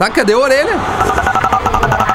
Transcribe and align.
Tá, 0.00 0.08
cadê 0.08 0.32
a 0.32 0.38
orelha? 0.38 0.76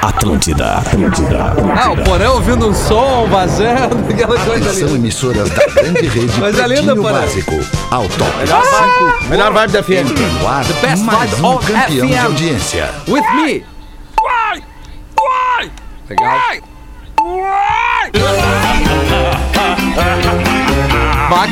Atlântida, 0.02 0.78
Atlântida, 0.78 1.44
Atlântida. 1.44 1.80
Ah, 1.80 1.92
o 1.92 1.96
porão 2.02 2.34
ouvindo 2.34 2.68
um 2.68 2.74
som, 2.74 3.28
vazando, 3.30 4.12
aquela 4.12 4.36
coisa 4.40 4.72
São 4.74 4.88
ali. 4.88 4.96
emissoras 4.96 5.48
da 5.50 5.66
grande 5.66 6.08
rede 6.08 6.32
Mas 6.40 6.58
é 6.58 6.66
linda. 6.66 6.96
Básico. 6.96 7.52
Ao 7.92 8.08
top 8.08 8.32
Melhor 9.28 9.52
vibe 9.52 9.70
da 9.70 9.82
5. 9.84 10.04
FM. 10.04 10.44
Ar, 10.48 10.64
best 10.64 11.04
mais 11.04 11.30
vibe 11.30 11.42
um 11.46 11.54
of 11.54 11.72
campeão 11.72 12.06
de 12.08 12.12
FM. 12.12 12.24
audiência. 12.24 12.90
With 13.06 13.22
me. 13.36 13.64
Legal. 16.10 16.40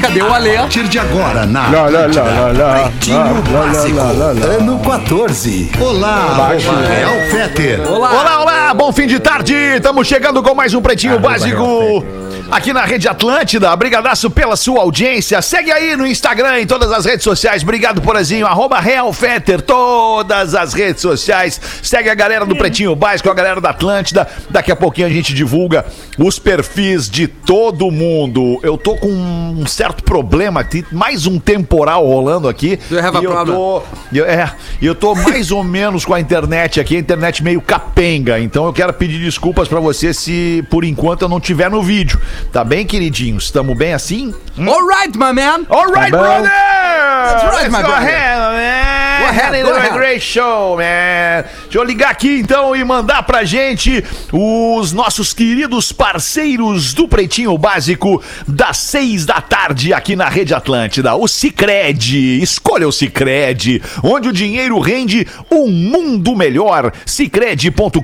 Cadê 0.00 0.22
o 0.22 0.32
Alê? 0.32 0.56
A 0.56 0.60
partir 0.60 0.88
de 0.88 0.98
agora 0.98 1.46
na 1.46 1.68
Lá, 1.68 1.82
lá, 1.88 1.88
lá, 1.88 2.06
lá, 2.06 2.52
lá, 2.52 2.82
Pretinho 2.90 3.42
Básico, 3.42 3.98
ano 4.00 4.78
14. 4.80 5.70
Olá, 5.80 6.48
Real 6.88 7.30
Feter. 7.30 7.80
Olá. 7.90 8.10
Olá, 8.12 8.40
olá, 8.42 8.74
bom 8.74 8.92
fim 8.92 9.06
de 9.06 9.18
tarde. 9.18 9.54
Estamos 9.54 10.06
chegando 10.06 10.42
com 10.42 10.54
mais 10.54 10.74
um 10.74 10.80
Pretinho 10.82 11.18
Básico 11.18 12.04
aqui 12.54 12.72
na 12.72 12.84
Rede 12.84 13.08
Atlântida. 13.08 13.74
Brigadaço 13.74 14.30
pela 14.30 14.54
sua 14.54 14.80
audiência. 14.82 15.42
Segue 15.42 15.72
aí 15.72 15.96
no 15.96 16.06
Instagram, 16.06 16.60
em 16.60 16.66
todas 16.66 16.92
as 16.92 17.04
redes 17.04 17.24
sociais. 17.24 17.64
Obrigado, 17.64 18.00
Porazinho. 18.00 18.46
Arroba 18.46 18.78
Real 18.78 19.12
Feter, 19.12 19.60
todas 19.60 20.54
as 20.54 20.72
redes 20.72 21.02
sociais. 21.02 21.60
Segue 21.82 22.08
a 22.08 22.14
galera 22.14 22.46
do 22.46 22.54
Pretinho 22.54 22.94
Básico, 22.94 23.28
a 23.28 23.34
galera 23.34 23.60
da 23.60 23.70
Atlântida. 23.70 24.28
Daqui 24.48 24.70
a 24.70 24.76
pouquinho 24.76 25.08
a 25.08 25.10
gente 25.10 25.34
divulga 25.34 25.84
os 26.16 26.38
perfis 26.38 27.10
de 27.10 27.26
todo 27.26 27.90
mundo. 27.90 28.60
Eu 28.62 28.78
tô 28.78 28.94
com 28.96 29.08
um 29.10 29.66
certo 29.66 30.04
problema 30.04 30.60
aqui, 30.60 30.84
mais 30.92 31.26
um 31.26 31.40
temporal 31.40 32.06
rolando 32.06 32.48
aqui. 32.48 32.76
Do 32.88 33.00
E 33.20 33.24
eu 33.24 33.44
tô 33.44 33.82
eu, 34.12 34.24
é, 34.24 34.54
eu 34.80 34.94
tô 34.94 35.14
mais 35.16 35.50
ou 35.50 35.64
menos 35.64 36.04
com 36.04 36.14
a 36.14 36.20
internet 36.20 36.78
aqui, 36.78 36.96
a 36.96 37.00
internet 37.00 37.42
meio 37.42 37.60
capenga. 37.60 38.38
Então 38.38 38.64
eu 38.64 38.72
quero 38.72 38.92
pedir 38.92 39.18
desculpas 39.18 39.66
pra 39.66 39.80
você 39.80 40.14
se 40.14 40.64
por 40.70 40.84
enquanto 40.84 41.22
eu 41.22 41.28
não 41.28 41.40
tiver 41.40 41.68
no 41.68 41.82
vídeo. 41.82 42.20
Tá 42.52 42.62
bem, 42.62 42.86
queridinhos? 42.86 43.44
Estamos 43.44 43.76
bem 43.76 43.92
assim? 43.94 44.32
Alright, 44.58 45.16
my 45.18 45.32
man. 45.32 45.66
Alright, 45.68 46.12
Tá 46.12 46.18
brother! 46.18 46.50
That's 46.50 47.56
right, 47.56 47.70
my 47.70 47.82
brother. 47.82 47.96
ahead, 48.06 48.38
man. 48.54 49.13
A 49.22 49.28
ahead. 49.28 49.94
great 49.94 50.20
show, 50.20 50.76
man. 50.76 51.44
Deixa 51.64 51.78
eu 51.78 51.84
ligar 51.84 52.10
aqui 52.10 52.40
então 52.40 52.74
e 52.74 52.82
mandar 52.84 53.22
pra 53.22 53.44
gente 53.44 54.04
os 54.32 54.92
nossos 54.92 55.32
queridos 55.32 55.92
parceiros 55.92 56.92
do 56.94 57.06
Pretinho 57.06 57.56
Básico 57.56 58.22
das 58.46 58.78
seis 58.78 59.24
da 59.24 59.40
tarde 59.40 59.92
aqui 59.92 60.16
na 60.16 60.28
Rede 60.28 60.54
Atlântida. 60.54 61.14
O 61.14 61.28
Cicred. 61.28 62.42
Escolha 62.42 62.88
o 62.88 62.92
Cicred, 62.92 63.82
onde 64.02 64.28
o 64.28 64.32
dinheiro 64.32 64.78
rende 64.80 65.26
um 65.50 65.68
mundo 65.68 66.34
melhor. 66.36 66.92
Cicred.com.br. 67.06 68.00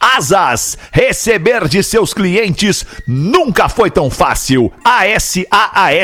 Asas. 0.00 0.78
Receber 0.92 1.66
de 1.68 1.82
seus 1.82 2.14
clientes 2.14 2.84
nunca 3.06 3.68
foi 3.68 3.90
tão 3.90 4.08
fácil. 4.10 4.72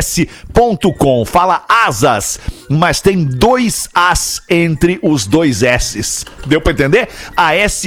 ASAAS.com. 0.01 1.25
Fala 1.25 1.65
asas, 1.69 2.39
mas 2.71 3.01
tem 3.01 3.25
dois 3.25 3.89
As 3.93 4.41
entre 4.49 5.01
os 5.03 5.27
dois 5.27 5.65
S's. 5.65 6.25
Deu 6.47 6.61
pra 6.61 6.73
entender? 6.73 7.09
ASAAS.com. 7.37 7.85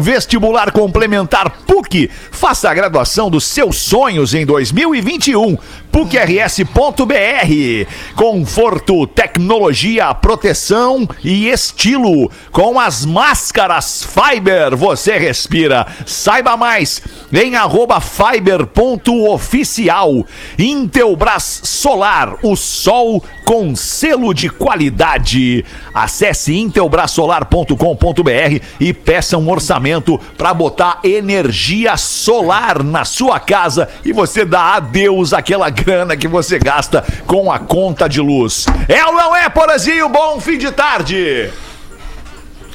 Vestibular 0.00 0.70
complementar 0.70 1.50
PUC. 1.66 2.08
Faça 2.30 2.70
a 2.70 2.74
graduação 2.74 3.28
dos 3.28 3.42
seus 3.44 3.76
sonhos 3.76 4.34
em 4.34 4.46
2021. 4.46 5.58
PUCRS.br. 5.94 7.86
Conforto, 8.16 9.06
tecnologia, 9.06 10.12
proteção 10.12 11.08
e 11.22 11.48
estilo. 11.48 12.28
Com 12.50 12.80
as 12.80 13.06
máscaras 13.06 14.04
Fiber, 14.04 14.76
você 14.76 15.16
respira. 15.16 15.86
Saiba 16.04 16.56
mais 16.56 17.00
em 17.32 17.54
arroba 17.54 18.00
fiber.oficial. 18.00 20.26
Intelbras 20.58 21.60
Solar, 21.62 22.38
o 22.42 22.56
sol 22.56 23.22
com 23.44 23.76
selo 23.76 24.34
de 24.34 24.48
qualidade. 24.48 25.64
Acesse 25.92 26.56
intelbrasolar.com.br 26.56 28.64
e 28.80 28.92
peça 28.92 29.38
um 29.38 29.48
orçamento 29.48 30.18
para 30.36 30.52
botar 30.52 30.98
energia 31.04 31.96
solar 31.96 32.82
na 32.82 33.04
sua 33.04 33.38
casa 33.38 33.88
e 34.04 34.12
você 34.12 34.44
dá 34.44 34.74
adeus 34.74 35.32
àquela 35.32 35.70
grana 35.84 36.16
que 36.16 36.26
você 36.26 36.58
gasta 36.58 37.04
com 37.26 37.52
a 37.52 37.58
conta 37.58 38.08
de 38.08 38.20
luz. 38.20 38.66
É 38.88 39.04
ou 39.04 39.12
não 39.12 39.36
é, 39.36 39.48
Porazinho? 39.48 40.08
Bom 40.08 40.40
fim 40.40 40.56
de 40.56 40.72
tarde! 40.72 41.50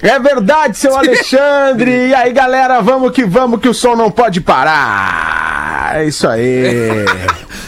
É 0.02 0.18
verdade, 0.20 0.78
seu 0.78 0.96
Alexandre. 0.98 2.08
E 2.10 2.16
aí, 2.16 2.32
galera, 2.32 2.82
vamos 2.82 3.12
que 3.12 3.26
vamos, 3.26 3.60
que 3.60 3.68
o 3.70 3.74
som 3.74 3.96
não 3.96 4.10
pode 4.12 4.42
parar. 4.42 5.92
É 5.96 6.06
isso 6.06 6.28
aí. 6.28 7.06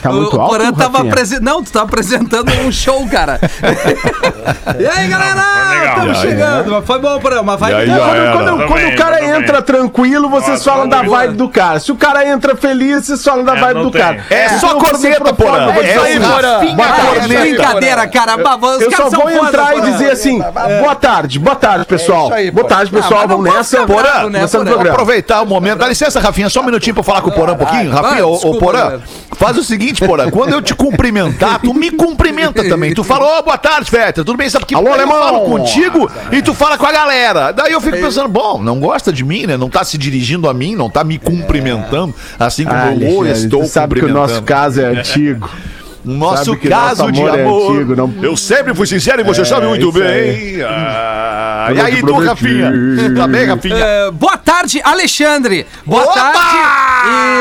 Tá 0.01 0.11
muito 0.11 0.35
o 0.35 0.41
alto, 0.41 0.51
Porã 0.55 0.71
tava 0.73 1.01
apresentando. 1.01 1.45
Não, 1.45 1.63
tu 1.63 1.71
tava 1.71 1.85
apresentando 1.85 2.51
um 2.65 2.71
show, 2.71 3.07
cara. 3.07 3.39
e 4.79 4.85
aí, 4.87 5.07
galera? 5.07 5.41
Estamos 5.89 6.17
chegando. 6.17 6.71
Mas 6.71 6.85
foi 6.85 6.99
bom, 6.99 7.19
Porã. 7.19 7.43
Mas 7.43 7.59
vai. 7.59 7.73
Aí, 7.73 7.89
É, 7.89 7.93
quando, 7.97 8.31
quando- 8.33 8.51
Tudo 8.51 8.67
quando 8.67 8.87
o 8.87 8.95
cara 8.95 9.25
entra 9.37 9.61
tranquilo, 9.61 10.29
vocês 10.29 10.49
Nossa, 10.57 10.71
falam 10.71 10.87
da 10.89 11.01
vibe 11.03 11.35
do 11.35 11.49
cara. 11.49 11.79
Se 11.79 11.91
o 11.91 11.95
cara 11.95 12.27
entra 12.27 12.55
feliz, 12.55 13.05
vocês 13.05 13.23
falam 13.23 13.43
da 13.43 13.55
É, 13.55 13.59
vibe 13.59 13.81
do 13.83 13.91
tem. 13.91 14.01
cara. 14.01 14.25
É 14.29 14.45
Então, 14.47 14.59
só 14.59 14.75
corneta, 14.75 15.33
Porã. 15.33 15.51
Porã, 15.51 15.65
eu 15.67 15.73
vou 15.73 15.83
É 15.83 15.87
isso, 16.11 16.19
tarde. 16.31 17.33
é 17.33 17.41
brincadeira, 17.41 18.07
cara. 18.07 18.31
Eu 18.33 18.43
caras 18.91 19.11
só 19.11 19.19
vou 19.19 19.29
entrar 19.29 19.71
e 19.75 19.79
Porã. 19.81 19.91
dizer 19.91 20.11
assim, 20.11 20.39
boa 20.79 20.95
tarde, 20.95 21.37
boa 21.39 21.55
tarde, 21.55 21.85
pessoal. 21.85 22.20
Isso 22.25 22.33
aí, 22.33 22.51
boa 22.51 22.67
tarde, 22.67 22.91
pessoal, 22.91 23.21
Ah, 23.21 23.27
não 23.27 23.37
vamos 23.37 23.53
nessa. 23.53 23.85
Porã, 23.85 24.01
bravo, 24.03 24.29
né, 24.29 24.39
começando 24.39 24.61
o 24.61 24.63
Porã? 24.65 24.73
programa. 24.75 24.95
Aproveitar 24.95 25.41
o 25.41 25.45
momento. 25.45 25.79
Dá 25.79 25.87
licença, 25.87 26.19
Rafinha, 26.19 26.49
só 26.49 26.61
um 26.61 26.65
minutinho 26.65 26.93
pra 26.93 27.03
falar 27.03 27.21
com 27.21 27.29
o 27.29 27.33
Porã 27.33 27.53
um 27.53 27.57
pouquinho. 27.57 27.91
vai, 27.91 28.01
Rafinha, 28.01 28.27
ô, 28.27 28.57
Porã, 28.57 28.99
faz 29.37 29.57
o 29.57 29.63
seguinte, 29.63 30.05
Porã. 30.05 30.29
Quando 30.29 30.53
eu 30.53 30.61
te 30.61 30.73
cumprimentar, 30.75 31.59
tu 31.59 31.73
me 31.73 31.91
cumprimenta 31.91 32.63
também. 32.67 32.93
Tu 32.93 33.03
fala, 33.03 33.39
ô, 33.39 33.43
boa 33.43 33.57
tarde, 33.57 33.89
Feta. 33.89 34.23
Tudo 34.23 34.37
bem? 34.37 34.49
Sabe 34.49 34.65
que 34.65 34.75
Alô, 34.75 34.87
eu 34.87 34.93
alemão. 34.93 35.17
falo 35.21 35.41
contigo 35.41 36.09
e 36.31 36.41
tu 36.41 36.53
fala 36.53 36.77
com 36.77 36.85
a 36.85 36.91
galera. 36.91 37.51
Daí 37.51 37.71
eu 37.71 37.81
fico 37.81 37.97
pensando, 37.97 38.29
bom, 38.29 38.61
não 38.61 38.79
gosta 38.79 39.11
de 39.11 39.23
mim, 39.23 39.45
né? 39.45 39.57
Não 39.57 39.69
tá 39.69 39.83
se 39.83 39.97
dirigindo 39.97 40.49
a 40.49 40.53
mim, 40.53 40.75
não 40.75 40.89
tá 40.89 41.03
me 41.03 41.17
cumprimentando, 41.17 42.13
assim 42.39 42.63
como 42.65 42.77
Ah, 42.77 42.93
eu 42.93 43.25
estou 43.27 43.61
tu 43.61 43.67
sabe 43.67 43.95
que 43.95 43.99
o 43.99 44.07
cumprimentando. 44.07 44.33
nosso 44.33 44.43
caso 44.43 44.81
é 44.81 44.85
antigo. 44.85 45.49
O 46.03 46.09
nosso 46.11 46.45
sabe 46.45 46.57
que 46.57 46.67
caso 46.69 47.01
nosso 47.03 47.11
de 47.11 47.21
amor 47.21 47.37
é 47.39 47.43
amor. 47.43 47.71
antigo, 47.75 47.95
não- 47.95 48.13
Eu 48.23 48.35
sempre 48.35 48.73
fui 48.73 48.87
sincero 48.87 49.21
e 49.21 49.23
você 49.23 49.41
É, 49.41 49.45
sabe 49.45 49.67
muito 49.67 49.91
bem. 49.91 50.61
Ah, 50.63 51.69
e 51.73 51.79
aí, 51.79 52.01
tu. 52.01 52.13
Rafinha? 52.17 52.71
Tá 53.15 53.27
bem, 53.27 53.45
Rafinha? 53.45 53.75
É, 53.77 54.11
boa 54.11 54.37
tarde, 54.37 54.81
Alexandre. 54.83 55.65
Boa 55.85 56.03
Opa! 56.03 56.13
tarde. 56.13 56.57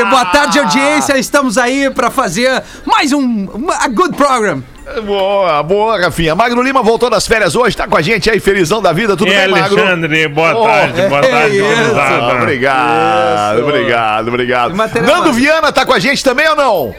E 0.01 0.05
boa 0.11 0.25
tarde, 0.27 0.59
audiência. 0.59 1.17
Estamos 1.19 1.57
aí 1.59 1.91
pra 1.91 2.11
fazer 2.11 2.63
mais 2.87 3.13
um 3.13 3.49
a 3.81 3.89
good 3.89 4.15
program. 4.17 4.63
Boa, 5.07 5.63
boa, 5.63 6.01
Rafinha. 6.01 6.35
Magro 6.35 6.61
Lima 6.63 6.83
voltou 6.83 7.09
das 7.09 7.25
férias 7.27 7.55
hoje, 7.55 7.77
tá 7.77 7.87
com 7.87 7.97
a 7.97 8.03
gente 8.03 8.29
aí, 8.29 8.41
felizão 8.41 8.83
da 8.83 8.93
vida. 8.93 9.17
Tudo 9.17 9.31
E 9.31 9.37
bem, 9.37 9.49
Magro? 9.49 9.79
Alexandre, 9.81 10.27
boa 10.29 10.53
Oh, 10.55 10.65
tarde, 10.65 11.03
boa 11.09 11.21
é 11.21 11.29
tarde, 11.29 11.57
isso. 11.59 11.67
Ah, 11.97 12.31
obrigado, 12.41 13.63
obrigado, 13.63 14.29
obrigado. 14.29 14.75
Nando 14.75 15.25
mais. 15.27 15.37
Viana 15.37 15.71
tá 15.73 15.87
com 15.87 15.93
a 15.93 15.99
gente 15.99 16.25
também 16.25 16.49
ou 16.49 16.57
não? 16.57 16.95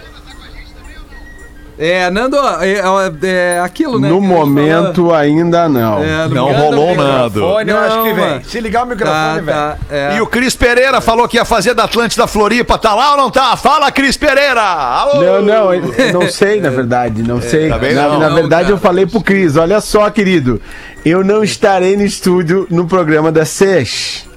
É, 1.83 2.11
Nando, 2.11 2.37
é, 2.37 2.73
é, 2.73 3.55
é 3.55 3.59
aquilo, 3.59 3.99
né? 3.99 4.07
No 4.07 4.21
momento, 4.21 5.11
ainda 5.11 5.67
não. 5.67 5.93
falou. 5.93 6.05
É, 6.05 6.27
Não 6.27 6.51
Nando 6.51 6.61
rolou. 6.63 7.31
Fone, 7.31 7.71
eu 7.71 7.77
acho 7.79 8.03
que 8.03 8.13
vem. 8.13 8.43
Se 8.43 8.59
ligar 8.59 8.83
o 8.83 8.87
microfone, 8.87 9.17
Tá, 9.17 9.33
velho. 9.33 9.45
tá. 9.47 9.77
É. 9.89 10.15
E 10.15 10.21
o 10.21 10.27
Cris 10.27 10.55
Pereira 10.55 11.01
falou 11.01 11.27
que 11.27 11.37
ia 11.37 11.43
fazer 11.45 11.73
da 11.73 11.85
Atlântida 11.85 12.27
Floripa. 12.27 12.77
Tá 12.77 12.93
lá 12.93 13.11
ou 13.13 13.17
não 13.17 13.31
tá? 13.31 13.57
Fala, 13.57 13.91
Cris 13.91 14.15
Pereira! 14.15 14.61
Alô! 14.61 15.23
Não, 15.23 15.41
não, 15.41 15.73
eu 15.73 16.13
não 16.13 16.29
sei, 16.29 16.61
na 16.61 16.69
verdade, 16.69 17.23
não 17.23 17.41
sei. 17.41 17.67
tá 17.69 17.79
bem 17.79 17.95
na, 17.95 18.03
não. 18.07 18.19
na 18.19 18.29
Não, 18.29 18.35
verdade, 18.35 18.63
cara. 18.65 18.75
eu 18.75 18.79
falei 18.79 19.07
pro 19.07 19.19
Cris, 19.19 19.57
olha 19.57 19.81
só, 19.81 20.07
querido, 20.11 20.61
eu 21.03 21.23
não 21.23 21.43
estarei 21.43 21.97
no 21.97 22.03
estúdio 22.05 22.67
no 22.69 22.85
programa 22.85 23.31
da 23.31 23.43
SES. 23.43 24.29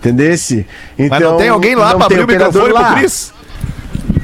Entendesse? 0.00 0.66
Então, 0.98 1.18
Mas 1.18 1.28
não 1.28 1.36
tem 1.36 1.48
alguém 1.48 1.74
lá 1.76 1.90
não 1.92 1.98
pra 1.98 2.08
tem 2.08 2.18
abrir 2.20 2.32
o 2.34 2.36
microfone 2.38 2.64
operador 2.64 2.82
pro 2.82 2.90
lá. 2.92 2.98
Cris? 3.00 3.32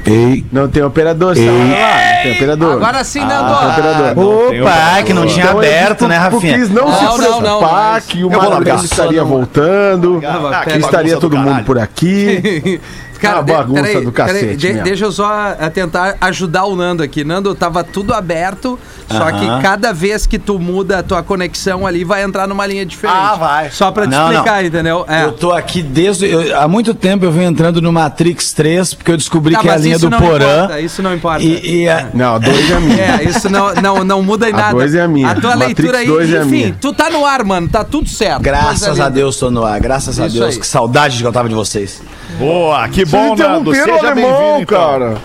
Ei, 0.05 0.45
não 0.51 0.67
tem 0.67 0.83
operador, 0.83 1.33
está 1.35 1.51
lá, 1.51 1.57
não 1.57 2.23
tem 2.23 2.31
operador. 2.33 2.73
Agora 2.73 3.03
sim, 3.03 3.19
Ah, 3.21 3.25
Nando. 3.25 3.55
tem 3.57 3.69
operador. 3.71 4.53
Opa, 4.61 5.03
que 5.03 5.13
não 5.13 5.25
tinha 5.25 5.45
Então, 5.45 5.57
aberto, 5.57 6.07
né, 6.07 6.19
pro- 6.19 6.27
pro 6.29 6.35
Rafinha? 6.37 6.53
Cris 6.53 6.69
não, 6.69 6.85
Não, 6.85 6.93
se 6.93 7.03
não, 7.03 7.17
não, 7.17 7.37
preocupar 7.39 7.93
mas 7.93 8.05
que 8.05 8.23
o 8.23 8.29
largar. 8.29 8.83
estaria 8.83 9.23
voltando, 9.23 10.21
Ah, 10.23 10.63
que 10.65 10.77
estaria 10.77 11.17
todo 11.17 11.35
mundo 11.37 11.63
por 11.63 11.79
aqui. 11.79 12.79
Uma 13.23 13.41
bagunça 13.41 14.01
do 14.01 14.11
cacete 14.11 14.55
de- 14.55 14.67
mesmo. 14.67 14.83
deixa 14.83 15.05
eu 15.05 15.11
só 15.11 15.25
ah, 15.59 15.69
tentar 15.69 16.15
ajudar 16.21 16.65
o 16.65 16.75
Nando 16.75 17.01
aqui. 17.03 17.23
Nando, 17.23 17.53
tava 17.55 17.83
tudo 17.83 18.13
aberto, 18.13 18.77
só 19.09 19.31
que 19.31 19.45
Aham. 19.45 19.61
cada 19.61 19.93
vez 19.93 20.25
que 20.27 20.37
tu 20.39 20.59
muda 20.59 20.99
a 20.99 21.03
tua 21.03 21.23
conexão 21.23 21.85
ali, 21.87 22.03
vai 22.03 22.23
entrar 22.23 22.47
numa 22.47 22.65
linha 22.65 22.85
diferente. 22.85 23.17
Ah, 23.17 23.35
vai. 23.35 23.71
Só 23.71 23.91
pra 23.91 24.05
te 24.05 24.09
Não, 24.11 24.31
explicar, 24.31 24.61
não. 24.61 24.67
entendeu? 24.67 25.05
É. 25.07 25.23
Eu 25.25 25.31
tô 25.33 25.51
aqui 25.51 25.81
desde. 25.81 26.25
eu- 26.27 26.57
há 26.59 26.67
muito 26.67 26.93
tempo 26.93 27.25
eu 27.25 27.31
venho 27.31 27.49
entrando 27.49 27.81
no 27.81 27.91
Matrix 27.91 28.53
3, 28.53 28.93
porque 28.93 29.11
eu 29.11 29.17
descobri 29.17 29.53
Tá, 29.55 29.61
que 29.61 29.69
é 29.69 29.71
a 29.73 29.77
linha 29.77 29.99
do 29.99 30.09
Porã. 30.09 30.63
importa, 30.65 30.79
isso 30.81 31.01
não 31.01 31.13
importa. 31.13 31.43
E, 31.43 31.81
e 31.83 31.89
a- 31.89 32.07
Não, 32.13 32.39
dois 32.39 32.69
é 32.71 32.79
minha. 32.79 33.03
É, 33.17 33.23
isso 33.23 33.49
não, 33.49 33.73
não, 33.75 34.03
não 34.03 34.21
muda 34.23 34.49
em 34.49 34.53
A 34.53 34.57
nada. 34.57 34.71
dois 34.73 34.93
é 34.95 35.01
a 35.01 35.07
minha. 35.07 35.29
A 35.29 35.35
tua 35.35 35.55
Matrix 35.55 35.67
leitura 35.79 35.97
aí, 35.99 36.07
dois 36.07 36.33
é 36.33 36.37
a 36.39 36.41
enfim, 36.41 36.49
minha. 36.51 36.77
tu 36.79 36.93
tá 36.93 37.09
no 37.09 37.25
ar, 37.25 37.43
mano, 37.43 37.67
tá 37.69 37.83
tudo 37.83 38.09
certo. 38.09 38.41
graças 38.41 38.99
a. 38.99 39.09
Deus 39.09 39.37
tô 39.37 39.49
no 39.51 39.63
ar, 39.63 39.79
graças 39.79 40.19
a 40.19 40.27
Isso 40.27 40.37
Deus. 40.39 40.55
aí. 40.55 40.59
Que 40.59 40.67
saudade 40.67 41.17
que 41.19 41.23
eu 41.25 41.31
tava 41.31 41.47
de 41.47 41.55
vocês. 41.55 42.01
Boa, 42.39 42.87
que 42.89 43.04
Vocês 43.05 43.11
bom, 43.11 43.35
Nando. 43.35 43.73
Seja 43.73 43.91
alemão, 43.91 44.13
bem-vindo, 44.15 44.61
então. 44.61 44.65
cara. 44.65 45.17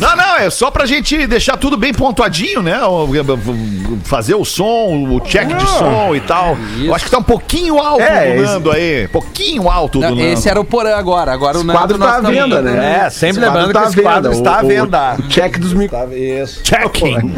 Não, 0.00 0.16
não, 0.16 0.36
é 0.36 0.48
só 0.50 0.70
pra 0.70 0.86
gente 0.86 1.26
deixar 1.26 1.56
tudo 1.56 1.76
bem 1.76 1.92
pontuadinho, 1.92 2.62
né? 2.62 2.80
O- 2.84 3.08
Fazer 4.04 4.34
o 4.34 4.44
som, 4.44 5.06
o 5.10 5.20
check 5.20 5.48
de 5.48 5.66
som 5.66 6.14
e 6.14 6.20
tal. 6.20 6.56
Eu 6.80 6.94
acho 6.94 7.04
que 7.04 7.10
tá 7.10 7.18
um 7.18 7.22
pouquinho 7.22 7.78
alto 7.78 8.02
É, 8.02 8.34
do 8.36 8.42
esse- 8.42 8.52
Nando 8.52 8.70
aí. 8.70 9.08
Pouquinho 9.08 9.68
alto 9.68 9.98
do 9.98 10.02
Nando. 10.08 10.20
esse 10.22 10.48
era 10.48 10.60
o 10.60 10.64
Porã 10.64 10.96
agora, 10.96 11.32
agora 11.32 11.58
o 11.58 11.64
Nando 11.64 11.78
quadro 11.78 11.98
nós 11.98 12.10
tá 12.22 12.28
à 12.28 12.30
venda, 12.30 12.62
né? 12.62 13.02
É, 13.06 13.10
sempre 13.10 13.40
Esse 13.40 13.40
lembrando 13.40 13.72
quadro 13.72 13.90
que 13.90 13.94
esse 13.96 14.02
quadro 14.02 14.30
O- 14.30 14.34
está 14.34 14.60
à 14.60 14.64
o- 14.64 14.68
venda. 14.68 15.16
o 15.18 15.22
check 15.28 15.58
dos 15.58 15.72
micro... 15.74 15.98
Isso. 16.14 16.60
Checking. 16.64 17.34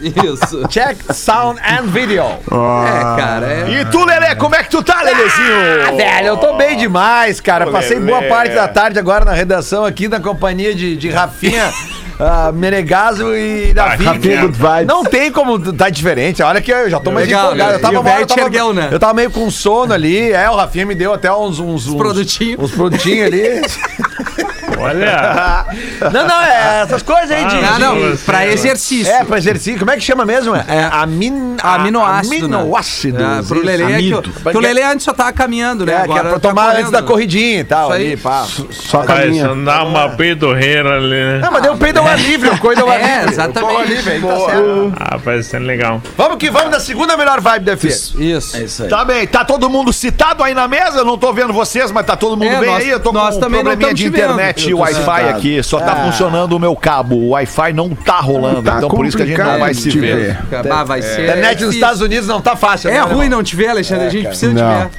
Isso. 0.00 0.66
Check 0.68 0.96
sound 1.12 1.60
and 1.60 1.84
video. 1.86 2.24
É, 2.24 3.16
cara, 3.20 3.46
é... 3.46 3.80
E 3.80 3.84
tu, 3.86 4.04
Lelê, 4.04 4.34
como 4.36 4.54
é 4.54 4.62
que 4.62 4.70
tu 4.70 4.82
tá, 4.82 5.00
Lelezinho? 5.02 5.86
Ah, 5.88 5.92
velho, 5.92 6.26
eu 6.28 6.36
tô 6.36 6.54
bem 6.56 6.76
demais, 6.76 7.40
cara. 7.40 7.68
Ô, 7.68 7.72
Passei 7.72 7.98
Lelê. 7.98 8.10
boa 8.10 8.22
parte 8.22 8.54
da 8.54 8.68
tarde 8.68 8.98
agora 8.98 9.24
na 9.24 9.32
redação 9.32 9.84
aqui 9.84 10.08
na 10.08 10.20
companhia 10.20 10.74
de, 10.74 10.96
de 10.96 11.08
Rafinha. 11.08 11.72
Ah, 12.18 12.50
Menegaso 12.52 13.34
e 13.34 13.72
Davi. 13.74 14.04
Vibes. 14.04 14.86
Não 14.86 15.04
tem 15.04 15.30
como 15.30 15.58
tá 15.72 15.90
diferente. 15.90 16.42
Olha 16.42 16.60
que 16.60 16.72
eu 16.72 16.88
já 16.88 16.98
tô 16.98 17.10
mais 17.10 17.26
Legal, 17.26 17.46
empolgado. 17.46 17.72
Eu 17.72 17.80
tava, 17.80 18.02
velho 18.02 18.20
eu 18.20 18.26
tava, 18.26 18.40
ergueu, 18.40 18.72
né? 18.72 18.88
eu 18.90 18.98
tava 18.98 19.14
meio 19.14 19.30
com 19.30 19.50
sono 19.50 19.92
ali. 19.92 20.32
É, 20.32 20.48
o 20.50 20.56
Rafinha 20.56 20.86
me 20.86 20.94
deu 20.94 21.12
até 21.12 21.32
uns... 21.32 21.58
Uns, 21.58 21.86
uns 21.86 21.94
produtinhos. 21.94 22.62
Uns 22.62 22.70
produtinhos 22.72 23.26
ali. 23.26 23.62
Olha. 24.78 25.64
não, 26.12 26.26
não, 26.26 26.42
é 26.42 26.82
essas 26.82 27.02
coisas 27.02 27.30
aí 27.30 27.44
de... 27.46 27.56
Ah, 27.56 27.78
não, 27.78 27.96
Você, 28.00 28.24
pra 28.24 28.38
né? 28.38 28.52
exercício. 28.52 29.12
É, 29.12 29.24
pra 29.24 29.38
exercício. 29.38 29.78
Como 29.78 29.90
é 29.90 29.96
que 29.96 30.02
chama 30.02 30.24
mesmo? 30.24 30.54
É 30.54 30.88
amin... 30.92 31.56
Aminoácido, 31.62 32.48
né? 32.48 32.56
Aminoácido. 32.56 33.22
É, 33.22 33.42
pro 33.42 33.62
Lelê 33.64 33.92
é 33.92 33.98
que, 33.98 34.14
o- 34.14 34.22
que 34.22 34.56
o 34.56 34.60
Lelê 34.60 34.82
antes 34.82 35.04
só 35.04 35.12
tava 35.12 35.32
caminhando, 35.32 35.84
né? 35.86 36.02
É, 36.02 36.06
que 36.06 36.12
é 36.18 36.20
pra 36.22 36.32
tá 36.34 36.38
tomar 36.40 36.64
antes 36.66 36.76
correndo. 36.76 36.92
da 36.92 37.02
corridinha 37.02 37.60
e 37.60 37.64
tal. 37.64 37.84
Isso 37.88 37.92
aí. 37.96 38.06
Ali, 38.06 38.16
pá. 38.16 38.46
Só 38.70 39.02
caminha. 39.02 39.48
andar 39.48 39.84
uma 39.84 40.10
peidorreira 40.10 40.96
ali, 40.96 41.08
né? 41.10 41.38
Não, 41.42 41.50
mas 41.50 41.62
deu 41.62 41.76
peido 41.76 41.98
ao 42.00 42.06
ar 42.06 42.18
livre, 42.18 42.48
o 42.50 42.58
coisa 42.58 42.82
ao 42.82 42.88
ar 42.90 43.00
É, 43.00 43.16
livre. 43.20 43.32
exatamente. 43.32 43.88
Livre, 43.88 44.12
aí 44.12 44.20
tá 44.20 44.36
certo. 44.46 44.92
Ah, 44.98 45.16
vai 45.16 45.42
ser 45.42 45.58
legal. 45.60 46.02
Vamos 46.16 46.36
que 46.38 46.50
vamos 46.50 46.70
da 46.70 46.80
segunda 46.80 47.16
melhor 47.16 47.40
vibe 47.40 47.64
da 47.64 47.76
FM. 47.76 47.86
Isso. 48.20 48.56
É 48.56 48.62
isso 48.62 48.82
aí. 48.84 48.88
Tá 48.88 49.04
bem, 49.04 49.26
tá 49.26 49.44
todo 49.44 49.68
mundo 49.70 49.92
citado 49.92 50.42
aí 50.42 50.54
na 50.54 50.68
mesa? 50.68 50.98
Eu 50.98 51.04
não 51.04 51.16
tô 51.18 51.32
vendo 51.32 51.52
vocês, 51.52 51.90
mas 51.90 52.04
tá 52.06 52.16
todo 52.16 52.36
mundo 52.36 52.52
É, 52.52 52.60
bem 52.60 52.70
nós- 52.70 52.82
aí? 52.82 52.90
Eu 52.90 53.00
tô 53.00 53.10
com 53.12 53.18
nós 53.18 53.36
um 53.36 53.40
também 53.40 53.62
não 53.62 53.70
probleminha 53.72 53.94
de 53.94 54.06
internet 54.06 54.65
e 54.68 54.72
tô 54.72 54.78
Wi-Fi 54.78 55.28
aqui. 55.28 55.62
Só 55.62 55.80
tá 55.80 55.96
funcionando 55.96 56.52
o 56.52 56.58
meu 56.58 56.74
cabo. 56.74 57.16
O 57.16 57.28
Wi-Fi 57.30 57.72
não 57.72 57.90
tá 57.90 58.20
rolando. 58.20 58.62
Tá 58.62 58.78
então 58.78 58.88
por 58.88 59.06
isso 59.06 59.16
que 59.16 59.22
a 59.22 59.26
gente 59.26 59.38
não 59.38 59.58
vai 59.58 59.74
se 59.74 59.90
de 59.90 60.00
ver. 60.00 60.38
ver. 60.50 60.72
Ah, 60.72 60.84
vai 60.84 61.02
ser. 61.02 61.20
A 61.20 61.24
internet 61.24 61.64
nos. 61.64 61.74
Estados 61.74 62.00
Unidos 62.00 62.26
não 62.26 62.40
tá 62.40 62.56
fácil. 62.56 62.90
É 62.90 62.94
né, 62.94 63.00
ruim 63.00 63.28
não 63.28 63.42
te 63.42 63.54
ver, 63.54 63.68
Alexandre. 63.68 64.06
A 64.06 64.10
gente 64.10 64.28
precisa 64.28 64.54
te 64.54 64.62
ver. 64.62 64.90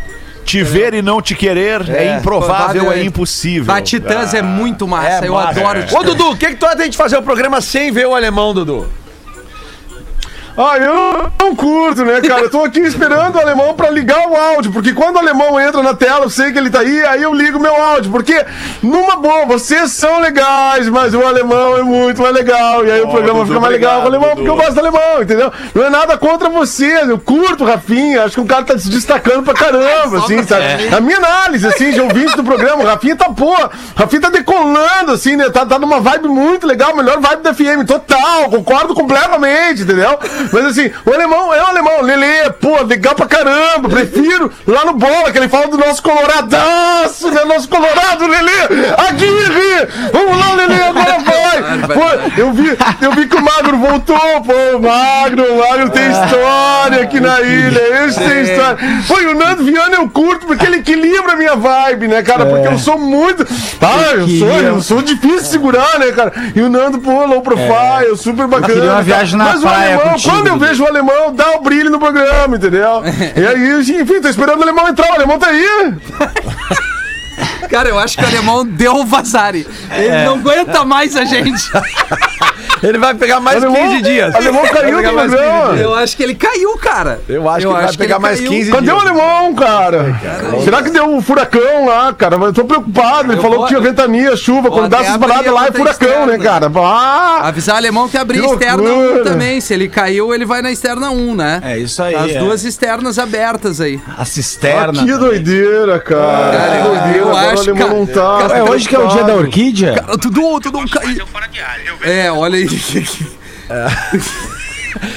Te 0.46 0.64
ver 0.64 0.94
e 0.94 1.02
não 1.02 1.22
te 1.22 1.36
querer 1.36 1.90
é, 1.90 2.16
improvável, 2.16 2.90
é 2.90 3.04
impossível. 3.04 3.66
Bah, 3.66 3.82
Titãs 3.82 4.34
é 4.34 4.42
muito 4.42 4.88
massa. 4.88 5.26
É 5.26 5.28
eu 5.28 5.34
massa. 5.34 5.60
adoro 5.60 5.80
Ô, 5.80 5.84
Titãs. 5.84 6.06
Dudu, 6.06 6.32
o 6.32 6.38
que, 6.38 6.48
que 6.48 6.56
tu 6.56 6.66
acha 6.66 6.84
gente 6.84 6.96
fazer 6.96 7.18
o 7.18 7.22
programa 7.22 7.60
sem 7.60 7.92
ver 7.92 8.08
o 8.08 8.16
alemão, 8.16 8.54
Dudu? 8.54 8.88
Ah, 10.58 10.76
eu 10.80 11.32
não 11.40 11.56
curto, 11.56 12.04
né, 12.04 12.20
cara? 12.20 12.42
Eu 12.42 12.50
tô 12.50 12.64
aqui 12.64 12.80
esperando 12.80 13.36
o 13.36 13.40
alemão 13.40 13.76
pra 13.76 13.92
ligar 13.92 14.28
o 14.28 14.36
áudio, 14.36 14.72
porque 14.72 14.92
quando 14.92 15.18
o 15.18 15.20
alemão 15.20 15.60
entra 15.60 15.84
na 15.84 15.94
tela, 15.94 16.26
eu 16.26 16.32
sei 16.32 16.52
que 16.52 16.58
ele 16.58 16.72
tá 16.72 16.80
aí, 16.80 17.06
aí 17.06 17.22
eu 17.22 17.32
ligo 17.32 17.60
meu 17.60 17.76
áudio, 17.76 18.12
porque, 18.12 18.44
numa 18.82 19.18
boa, 19.18 19.46
vocês 19.46 19.92
são 19.92 20.20
legais, 20.20 20.90
mas 20.90 21.14
o 21.14 21.22
alemão 21.24 21.78
é 21.78 21.84
muito 21.84 22.24
mais 22.24 22.34
legal, 22.34 22.84
e 22.84 22.92
aí 22.92 23.02
o 23.02 23.08
programa 23.08 23.46
fica 23.46 23.60
mais 23.60 23.72
legal 23.74 24.00
com 24.00 24.06
o 24.06 24.08
alemão, 24.08 24.30
porque 24.36 24.50
eu 24.50 24.56
gosto 24.56 24.74
do 24.74 24.80
alemão, 24.80 25.22
entendeu? 25.22 25.54
Não 25.76 25.86
é 25.86 25.90
nada 25.92 26.18
contra 26.18 26.50
vocês, 26.50 27.08
eu 27.08 27.20
curto 27.20 27.64
o 27.64 27.68
Rafinha, 27.68 28.24
acho 28.24 28.34
que 28.34 28.42
o 28.42 28.46
cara 28.46 28.64
tá 28.64 28.76
se 28.80 28.90
destacando 28.90 29.44
pra 29.44 29.54
caramba, 29.54 30.18
assim, 30.18 30.42
sabe? 30.44 30.64
A 30.96 31.00
minha 31.00 31.18
análise, 31.18 31.68
assim, 31.68 31.92
de 31.92 32.02
ouvinte 32.02 32.36
do 32.36 32.44
programa, 32.44 32.82
o 32.82 32.86
Rafinha 32.88 33.16
tá, 33.16 33.30
pô, 33.30 33.54
o 33.54 33.70
Rafinha 33.96 34.22
tá 34.24 34.30
decolando, 34.32 35.12
assim, 35.12 35.36
né? 35.36 35.52
Tá, 35.52 35.68
tá 35.68 35.78
numa 35.78 36.00
vibe 36.00 36.30
muito 36.30 36.66
legal, 36.66 36.96
melhor 36.96 37.20
vibe 37.20 37.44
da 37.44 37.54
FM, 37.54 37.86
total, 37.86 38.50
concordo 38.50 38.96
completamente, 38.96 39.84
entendeu? 39.84 40.18
Mas 40.52 40.66
assim, 40.66 40.92
o 41.06 41.14
alemão 41.14 41.54
é 41.54 41.62
o 41.62 41.66
alemão, 41.66 42.02
Lelê, 42.02 42.50
pô, 42.60 42.82
legal 42.84 43.16
pra 43.16 43.26
caramba, 43.26 43.90
prefiro 43.90 44.52
lá 44.66 44.86
no 44.86 44.94
bola, 44.94 45.32
que 45.32 45.38
ele 45.38 45.50
fala 45.50 45.68
do 45.68 45.78
nosso 45.78 46.02
coloradaço, 46.02 47.32
né? 47.32 47.44
Nosso 47.46 47.68
colorado, 47.70 48.28
Lelê, 48.28 48.92
Aguirre, 48.98 49.88
vamos 50.12 50.38
lá, 50.40 50.54
Lelê, 50.54 50.82
agora 50.82 51.18
vai! 51.24 51.88
Pô, 51.88 52.40
eu 52.40 52.54
vi, 52.54 52.78
eu 53.02 53.12
vi 53.14 53.28
que 53.28 53.36
o 53.36 53.42
Magro 53.42 53.78
voltou, 53.78 54.18
pô, 54.42 54.78
o 54.78 54.82
Magro, 54.82 55.44
o 55.54 55.60
Magro 55.60 55.90
tem 55.90 56.10
história 56.10 57.04
aqui 57.04 57.20
na 57.20 57.42
ilha, 57.42 58.06
esse 58.06 58.20
tem 58.20 58.42
história. 58.42 58.78
Pô, 59.08 59.20
e 59.20 59.28
o 59.28 59.36
Nando 59.36 59.64
Viana 59.64 59.96
eu 59.96 60.10
curto, 60.10 60.46
porque 60.46 60.66
ele 60.66 60.78
equilibra 60.78 61.34
a 61.34 61.36
minha 61.36 61.56
vibe, 61.56 62.08
né, 62.08 62.22
cara, 62.22 62.46
porque 62.46 62.68
eu 62.68 62.78
sou 62.78 62.98
muito, 63.00 63.46
ah, 63.82 64.14
eu 64.16 64.28
sou, 64.28 64.60
eu 64.60 64.82
sou 64.82 65.02
difícil 65.02 65.38
de 65.40 65.48
segurar, 65.48 66.00
né, 66.00 66.12
cara, 66.12 66.32
e 66.56 66.62
o 66.62 66.70
Nando, 66.70 67.00
pô, 67.00 67.26
low 67.26 67.42
profile, 67.42 68.16
super 68.16 68.48
bacana. 68.48 68.74
queria 68.74 68.92
uma 68.92 69.02
viagem 69.04 69.38
na 69.38 69.46
Mas 69.46 69.60
o 69.60 69.62
praia 69.62 69.96
alemão, 69.96 70.14
contigo, 70.14 70.32
quando 70.38 70.48
eu 70.48 70.60
vejo 70.60 70.84
o 70.84 70.88
alemão, 70.88 71.34
dá 71.34 71.56
o 71.56 71.62
brilho 71.62 71.90
no 71.90 72.00
programa, 72.00 72.56
entendeu? 72.56 73.02
E 73.36 73.46
aí, 73.46 74.02
enfim, 74.02 74.22
tô 74.22 74.28
esperando 74.28 74.60
o 74.60 74.64
alemão 74.64 74.88
entrar, 74.88 75.10
o 75.10 75.16
alemão 75.16 75.40
tá 75.40 75.48
aí. 75.48 75.96
Cara, 77.70 77.90
eu 77.90 77.98
acho 77.98 78.18
que 78.18 78.24
o 78.24 78.28
alemão 78.28 78.66
deu 78.66 78.98
o 78.98 79.06
vazare. 79.06 79.68
Ele 79.92 80.24
não 80.26 80.36
aguenta 80.36 80.86
mais 80.86 81.16
a 81.16 81.26
gente. 81.26 81.70
Ele 82.84 82.98
vai 82.98 83.14
pegar 83.16 83.40
mais 83.40 83.64
Alemão- 83.64 83.90
15 83.90 84.02
dias. 84.02 84.36
alemão 84.36 84.62
caiu 84.68 84.98
do 84.98 85.14
mais 85.14 85.32
programa. 85.32 85.62
15 85.62 85.72
dias. 85.74 85.82
Eu 85.82 85.96
acho 85.96 86.18
que 86.18 86.24
ele 86.24 86.36
caiu, 86.36 86.78
cara. 86.78 87.20
Eu 87.28 87.50
acho 87.50 87.68
que 87.68 87.74
ele 87.74 87.82
vai 87.86 87.98
pegar 87.98 88.20
mais 88.20 88.38
caiu. 88.40 88.52
15 88.52 88.72
Cadê 88.72 88.84
dias. 88.84 88.96
o 88.98 89.00
alemão, 89.00 89.56
cara? 89.56 90.16
Será 90.64 90.84
que 90.84 90.90
deu 90.90 91.06
um 91.06 91.22
furacão 91.22 91.86
lá, 91.86 92.14
cara? 92.14 92.36
Eu 92.38 92.54
tô 92.54 92.66
preocupado. 92.66 93.32
Ele 93.32 93.40
Eu 93.40 93.42
falou 93.42 93.58
vou- 93.60 93.68
que 93.68 93.74
tinha 93.74 93.82
ventania, 93.82 94.36
chuva. 94.36 94.70
vou 94.70 94.80
Quando 94.80 94.90
dá 94.90 95.02
essas 95.02 95.18
paradas 95.18 95.48
a 95.48 95.52
lá 95.52 95.68
é 95.68 95.72
furacão, 95.72 96.26
né, 96.26 96.36
externa. 96.36 96.44
cara? 96.44 96.72
Ah, 96.76 97.48
Avisar 97.48 97.76
o 97.76 97.78
alemão 97.78 98.08
que 98.08 98.18
abrir 98.18 98.42
Que 98.42 98.46
externa 98.48 98.82
1 98.84 98.86
loucura. 98.86 99.24
também. 99.24 99.60
Se 99.62 99.74
ele 99.74 99.88
caiu, 99.88 100.34
ele 100.34 100.46
vai 100.46 100.62
na 100.62 100.72
externa 100.72 101.10
1, 101.10 101.36
né? 101.36 101.62
É 101.64 101.78
isso 101.78 102.02
aí. 102.02 102.16
As 102.16 102.32
é. 102.32 102.40
duas 102.40 102.64
externas 102.64 103.18
abertas 103.20 103.80
aí. 103.82 104.00
A 104.18 104.26
cisterna. 104.26 105.04
que 105.04 105.14
doideira, 105.18 106.00
cara. 106.00 106.58
Cara, 106.58 106.72
que 106.82 106.88
eu- 106.88 106.94
doideira. 106.96 107.18
eu 107.18 107.36
acho, 107.60 107.74
cara- 107.76 107.90
não 107.94 108.06
tá. 108.06 108.48
É 108.58 108.64
hoje 108.64 108.88
que 108.90 108.96
é 108.96 109.00
o 109.00 109.08
dia 109.08 109.24
da 109.24 109.34
orquídea? 109.36 110.04
Tudo, 110.22 110.60
tudo 110.60 110.90
caiu. 110.90 111.26
É, 112.04 112.32
olha 112.32 112.58
aí. 112.58 112.68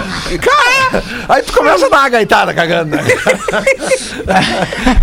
Cara, 0.39 1.03
aí 1.29 1.41
tu 1.43 1.53
começa 1.53 1.85
a 1.85 1.89
dar 1.89 1.97
uma 1.99 2.09
gaitada 2.09 2.53
cagando, 2.53 2.95
né? 2.95 3.03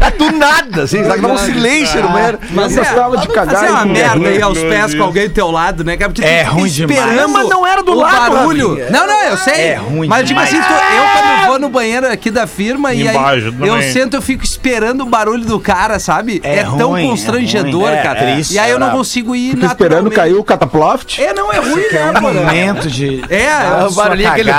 é 0.00 0.10
do 0.12 0.32
nada, 0.32 0.82
assim, 0.82 1.04
sabe? 1.04 1.20
Dá 1.20 1.28
um 1.28 1.38
silêncio 1.38 2.02
no 2.02 2.08
banheiro. 2.08 2.38
Mas 2.50 2.76
Eu 2.76 2.82
é, 2.82 2.86
gostava 2.86 3.16
de 3.18 3.28
cagar 3.28 3.54
fazer 3.54 3.70
uma 3.72 3.86
em 3.86 3.92
merda 3.92 4.28
aí 4.28 4.42
aos 4.42 4.58
pés 4.58 4.94
com 4.94 5.02
alguém 5.02 5.28
do 5.28 5.34
teu 5.34 5.50
lado, 5.50 5.84
né? 5.84 5.96
Porque 5.96 6.24
É 6.24 6.38
fica 6.40 6.50
ruim 6.50 6.68
demais. 6.70 6.98
esperando 7.00 7.32
Mas 7.32 7.48
não 7.48 7.66
era 7.66 7.82
do 7.82 7.92
o 7.92 8.00
lado, 8.00 8.34
barulho. 8.36 8.78
Não, 8.90 9.06
não, 9.06 9.24
eu 9.24 9.36
sei. 9.38 9.54
É 9.68 9.74
ruim 9.76 10.08
Mas 10.08 10.26
tipo 10.26 10.40
assim, 10.40 10.60
tu- 10.60 10.72
eu 10.72 11.22
quando 11.22 11.46
vou 11.46 11.58
no 11.58 11.68
banheiro 11.68 12.10
aqui 12.10 12.30
da 12.30 12.46
firma 12.46 12.92
e 12.94 13.08
aí 13.08 13.16
eu 13.60 13.82
sento, 13.82 14.14
eu 14.14 14.22
fico 14.22 14.44
esperando 14.44 15.02
o 15.02 15.06
barulho 15.06 15.44
do 15.44 15.58
cara, 15.60 15.98
sabe? 15.98 16.40
É 16.44 16.62
tão 16.62 16.90
ruim, 16.90 17.04
é 17.04 17.08
constrangedor. 17.08 17.90
É, 17.90 18.02
cara. 18.02 18.18
e 18.50 18.58
aí 18.58 18.70
eu 18.70 18.78
não 18.78 18.90
consigo 18.90 19.34
ir 19.34 19.54
Fica 19.54 19.66
esperando 19.66 20.10
cair 20.10 20.34
o 20.34 20.44
cataploft. 20.44 21.18
É, 21.20 21.32
não 21.34 21.52
é 21.52 21.58
ruim, 21.58 21.82
né, 21.92 22.10
Um 22.16 22.22
mano? 22.22 22.40
momento 22.40 22.88
de. 22.88 23.22
É, 23.28 23.84
o 23.84 23.90
sua 23.90 24.04
barulhinho, 24.04 24.30
aquele. 24.30 24.50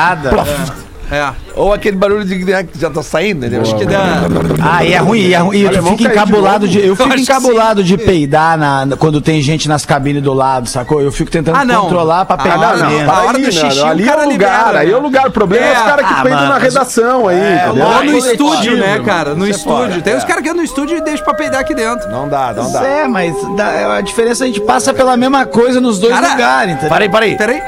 É. 1.12 1.30
Ou 1.56 1.74
aquele 1.74 1.98
barulho 1.98 2.24
de 2.24 2.36
né, 2.46 2.64
que 2.64 2.80
já 2.80 2.88
tá 2.90 3.02
saindo, 3.02 3.40
entendeu? 3.40 3.62
Acho 3.64 3.76
que 3.76 3.84
dá. 3.86 4.22
Ah, 4.62 4.86
e 4.86 4.94
é 4.94 4.98
ruim, 5.00 5.20
e 5.22 5.34
é 5.34 5.38
ruim. 5.40 5.58
E 5.58 5.64
tu 5.64 5.68
Alemão 5.70 5.98
fica 5.98 6.10
caiu 6.10 6.16
de 6.26 6.30
encabulado 6.32 6.68
de. 6.68 6.86
Eu 6.86 6.96
fico 6.96 7.14
encabulado 7.18 7.84
de 7.84 7.98
peidar 7.98 8.56
na, 8.58 8.86
na- 8.86 8.96
quando 8.96 9.20
tem 9.20 9.42
gente 9.42 9.68
nas 9.68 9.86
cabines 9.86 10.22
do 10.22 10.32
lado, 10.34 10.70
sacou? 10.70 11.02
Eu 11.02 11.12
fico 11.12 11.32
tentando 11.32 11.58
Ah, 11.58 11.66
não. 11.66 11.82
controlar 11.82 12.26
pra 12.26 12.36
Ah, 12.36 12.38
peidar 12.38 12.78
não, 12.78 12.90
não. 12.92 13.12
A 13.12 13.22
hora 13.24 13.40
do 13.40 13.52
xixi, 13.52 13.82
ali 13.84 14.04
o 14.04 14.06
cara 14.06 14.22
é 14.24 14.28
o 14.28 14.30
lugar, 14.30 14.60
libera, 14.68 14.80
aí 14.80 14.92
é 14.92 14.96
o 14.96 15.02
lugar. 15.02 15.28
O 15.28 15.32
problema 15.32 15.66
é, 15.66 15.70
É, 15.70 15.74
os 15.74 15.82
caras 15.82 16.08
que 16.08 16.14
ah, 16.14 16.22
peidam 16.22 16.40
mano, 16.42 16.48
na 16.54 16.60
mas- 16.60 16.64
redação 16.64 17.28
aí, 17.28 17.56
entendeu? 17.56 17.86
Ou 17.88 18.04
no 18.04 18.18
estúdio, 18.18 18.78
né, 18.78 19.02
cara? 19.04 19.34
No 19.36 19.48
é 19.48 19.50
estúdio. 19.50 20.02
Tem 20.04 20.16
os 20.16 20.24
caras 20.24 20.44
que 20.44 20.50
andam 20.50 20.62
no 20.62 20.66
estúdio 20.66 20.96
e 20.98 21.02
deixam 21.02 21.26
pra 21.26 21.34
peidar 21.34 21.60
aqui 21.62 21.74
dentro. 21.74 22.08
Não 22.12 22.30
dá, 22.30 22.54
não 22.54 22.72
dá. 22.72 22.84
É, 22.86 23.08
mas 23.08 23.34
dá- 23.58 23.96
a 23.98 24.02
diferença 24.02 24.44
é 24.44 24.48
que 24.48 24.52
a 24.52 24.56
gente 24.58 24.66
passa 24.66 24.94
pela 24.94 25.18
mesma 25.18 25.46
coisa 25.48 25.82
nos 25.82 25.98
dois 26.00 26.14
Cara, 26.14 26.30
lugares, 26.34 26.72
entendeu? 26.74 26.90
Parei, 26.90 27.10
parei. 27.10 27.36
Peraí. 27.36 27.60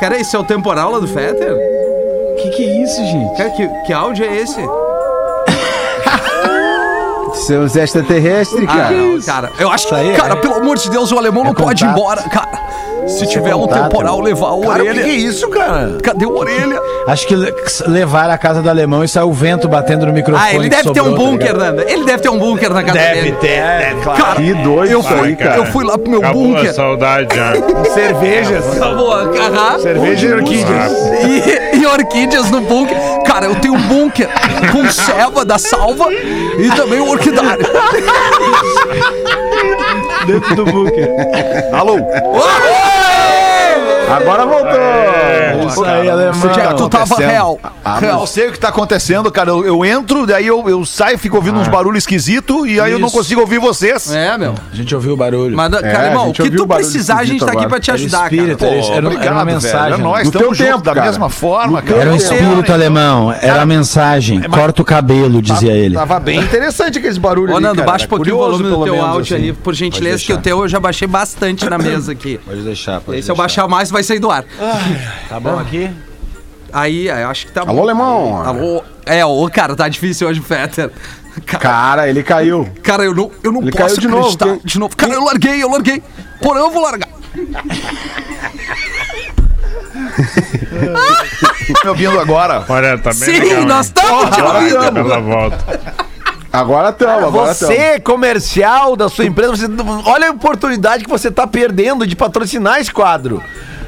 Cara, 0.00 0.16
esse 0.20 0.34
é 0.34 0.38
o 0.38 0.44
temporal 0.44 0.90
lá 0.90 0.98
do 0.98 1.08
Fetter? 1.08 1.56
Que 2.42 2.50
que 2.50 2.64
é 2.64 2.82
isso, 2.82 2.96
gente? 2.96 3.36
Cara, 3.36 3.50
que, 3.50 3.68
que 3.86 3.92
áudio 3.92 4.24
é 4.24 4.36
esse? 4.36 4.60
Os 7.64 7.76
extraterrestres, 7.76 8.64
Ah, 8.68 8.74
cara. 8.76 8.90
não, 8.90 9.20
cara. 9.20 9.52
Eu 9.58 9.70
acho 9.70 9.88
que, 9.88 9.94
aí 9.94 10.10
é- 10.10 10.16
cara, 10.16 10.36
pelo 10.36 10.54
amor 10.54 10.76
de 10.78 10.88
Deus, 10.90 11.10
o 11.12 11.18
alemão 11.18 11.42
não 11.44 11.52
pode 11.54 11.84
ir 11.84 11.88
embora, 11.88 12.22
cara. 12.22 12.48
Se 13.06 13.26
tiver 13.26 13.54
um 13.54 13.66
temporal, 13.66 14.20
levar 14.20 14.46
a 14.54 14.60
Cara, 14.60 14.82
o 14.82 14.86
que, 14.86 14.92
que 14.92 15.00
orelha. 15.00 15.02
é 15.02 15.08
isso, 15.08 15.48
cara? 15.48 15.98
Cadê 16.02 16.24
a 16.24 16.28
orelha? 16.28 16.80
Acho 17.06 17.26
que 17.26 17.36
le- 17.36 17.54
levar 17.86 18.30
a 18.30 18.38
casa 18.38 18.62
do 18.62 18.68
alemão 18.70 19.04
e 19.04 19.08
saiu 19.08 19.28
o 19.28 19.32
vento 19.32 19.68
batendo 19.68 20.06
no 20.06 20.12
microfone. 20.12 20.46
Ah, 20.50 20.54
ele 20.54 20.68
deve 20.68 20.90
ter 20.92 21.00
um 21.02 21.10
tá 21.12 21.16
bunker? 21.16 21.56
Nanda. 21.56 21.84
Ele 21.86 22.04
deve 22.04 22.22
ter 22.22 22.28
um 22.30 22.38
bunker 22.38 22.72
na 22.72 22.82
casa 22.82 22.98
Deve 22.98 23.20
dele. 23.22 23.36
ter, 23.40 23.48
deve, 23.60 24.00
claro. 24.02 24.22
Cara, 24.22 24.34
Que 24.36 24.54
doido 24.54 24.90
eu 24.92 25.02
fui, 25.02 25.28
aí, 25.28 25.36
cara. 25.36 25.56
eu 25.56 25.66
fui 25.66 25.84
lá 25.84 25.98
pro 25.98 26.10
meu 26.10 26.20
Acabou 26.20 26.44
a 26.44 26.48
bunker. 26.56 26.74
saudade 26.74 27.28
já. 27.36 27.52
Cervejas. 27.92 28.76
Acabou, 28.76 29.12
aham. 29.12 29.78
Cerveja 29.80 30.26
e 30.28 30.32
orquídeas. 30.32 30.92
E, 31.74 31.76
e 31.82 31.86
orquídeas 31.86 32.50
no 32.50 32.60
bunker. 32.62 32.96
Cara, 33.26 33.46
eu 33.46 33.54
tenho 33.56 33.74
um 33.74 33.82
bunker 33.82 34.28
com 34.72 34.88
ceva 34.90 35.44
da 35.44 35.58
salva 35.58 36.06
e 36.12 36.70
também 36.76 37.00
um 37.00 37.10
orquidário. 37.10 37.64
Dentro 40.26 40.56
do 40.56 40.64
bunker. 40.64 41.08
Alô? 41.72 41.96
Agora 44.10 44.46
voltou. 44.46 45.68
Isso 45.68 45.84
aí, 45.84 46.08
alemão. 46.08 46.50
É 46.50 46.68
que 46.68 46.74
tu 46.74 46.88
tava 46.88 47.16
real? 47.16 47.58
Eu 47.84 47.92
real. 48.00 48.18
não 48.20 48.26
sei 48.26 48.48
o 48.48 48.52
que 48.52 48.58
tá 48.58 48.68
acontecendo, 48.68 49.30
cara. 49.30 49.50
Eu, 49.50 49.64
eu 49.64 49.84
entro, 49.84 50.26
daí 50.26 50.46
eu, 50.46 50.68
eu 50.68 50.84
saio, 50.84 51.18
fico 51.18 51.36
ouvindo 51.36 51.58
uns 51.58 51.68
barulhos 51.68 51.98
esquisitos 52.02 52.66
e 52.68 52.80
aí 52.80 52.92
eu 52.92 52.98
não 52.98 53.08
Isso. 53.08 53.16
consigo 53.16 53.40
ouvir 53.40 53.58
vocês. 53.58 54.12
É, 54.12 54.36
meu. 54.38 54.54
A 54.72 54.74
gente 54.76 54.94
ouviu 54.94 55.14
o 55.14 55.16
barulho. 55.16 55.56
Mas, 55.56 55.70
cara, 55.70 55.98
a 56.00 56.06
irmão, 56.06 56.30
o 56.30 56.32
que 56.32 56.50
tu 56.50 56.66
precisar, 56.66 57.18
a 57.18 57.24
gente 57.24 57.40
tá 57.40 57.46
esquisito 57.46 57.58
aqui 57.58 57.68
pra 57.68 57.80
te 57.80 57.90
Era 57.90 57.98
ajudar, 57.98 58.24
espírito, 58.32 58.58
cara. 58.58 58.72
era, 58.72 58.84
era, 58.84 58.94
era 58.96 59.06
obrigado, 59.06 59.32
uma 59.32 59.44
velho. 59.44 59.56
mensagem. 59.56 59.94
É 60.00 60.02
nós 60.02 60.24
No 60.26 60.32
teu 60.32 60.40
estamos 60.40 60.58
juntos 60.58 60.82
da 60.82 60.94
cara. 60.94 61.06
mesma 61.06 61.30
forma, 61.30 61.82
cara. 61.82 62.00
Era 62.00 62.12
um 62.12 62.16
espírito 62.16 62.72
alemão, 62.72 63.32
era 63.40 63.62
a 63.62 63.66
mensagem. 63.66 64.40
Corta 64.42 64.82
o 64.82 64.84
cabelo, 64.84 65.40
dizia 65.42 65.72
ele. 65.72 65.94
Tava 65.94 66.18
bem 66.20 66.40
interessante 66.40 66.98
aqueles 66.98 67.18
barulhos 67.18 67.54
Ô, 67.56 67.60
Nando, 67.60 67.82
baixa 67.82 68.04
um 68.06 68.08
pouquinho 68.08 68.36
o 68.36 68.38
volume 68.38 68.64
do 68.64 68.84
teu 68.84 69.04
áudio 69.04 69.36
assim. 69.36 69.46
aí, 69.46 69.52
por 69.52 69.74
gentileza, 69.74 70.22
que 70.24 70.32
o 70.32 70.38
teu 70.38 70.60
eu 70.60 70.68
já 70.68 70.80
baixei 70.80 71.06
bastante 71.08 71.68
na 71.68 71.78
mesa 71.78 72.12
aqui. 72.12 72.38
Pode 72.44 72.60
deixar, 72.62 73.00
pode 73.00 73.18
E 73.18 73.22
se 73.22 73.30
eu 73.30 73.36
baixar 73.36 73.66
mais, 73.68 73.90
vai 73.94 74.02
sair 74.02 74.18
do 74.18 74.30
ar. 74.30 74.44
Tá 75.28 75.40
bom 75.40 75.58
aqui? 75.58 75.90
Aí, 76.72 77.06
eu 77.08 77.28
acho 77.30 77.46
que 77.46 77.52
tá 77.52 77.62
Alô, 77.62 77.82
alemão. 77.82 78.42
Alô? 78.44 78.82
É, 79.06 79.24
ô, 79.24 79.48
cara, 79.48 79.74
tá 79.76 79.88
difícil 79.88 80.28
hoje, 80.28 80.40
Fetter. 80.40 80.90
Cara, 81.46 81.58
Cara, 81.62 82.08
ele 82.08 82.22
caiu. 82.22 82.68
cara, 82.82 83.04
eu 83.04 83.14
não, 83.14 83.30
eu 83.42 83.50
não 83.52 83.60
Ele 83.62 83.70
posso 83.72 83.96
caiu 83.96 84.00
de 84.00 84.08
novo, 84.08 84.36
quem- 84.36 84.60
de 84.64 84.78
novo. 84.78 84.96
Cara, 84.96 85.14
eu 85.14 85.24
larguei, 85.24 85.62
eu 85.62 85.70
larguei. 85.70 86.02
Porém, 86.42 86.62
eu 86.62 86.70
vou 86.70 86.82
largar. 86.82 87.08
Me 91.82 91.88
ouvindo 91.88 92.20
agora. 92.20 92.64
Olha, 92.68 92.98
tá 92.98 93.10
bem 93.10 93.18
Sim, 93.18 93.38
legal. 93.40 93.64
nós 93.64 93.86
estamos 93.86 94.34
te 94.34 94.40
Agora 94.40 94.58
ouvindo. 94.58 95.22
Volta. 95.22 95.80
Agora 96.52 96.90
estamos, 96.90 97.24
agora. 97.24 97.54
Você, 97.54 97.98
comercial 98.00 98.94
da 98.94 99.08
sua 99.08 99.24
empresa, 99.24 99.56
você, 99.56 99.66
olha 100.06 100.28
a 100.28 100.32
oportunidade 100.32 101.02
que 101.04 101.10
você 101.10 101.30
tá 101.30 101.46
perdendo 101.46 102.06
de 102.06 102.14
patrocinar 102.14 102.80
esse 102.80 102.92
quadro. 102.92 103.42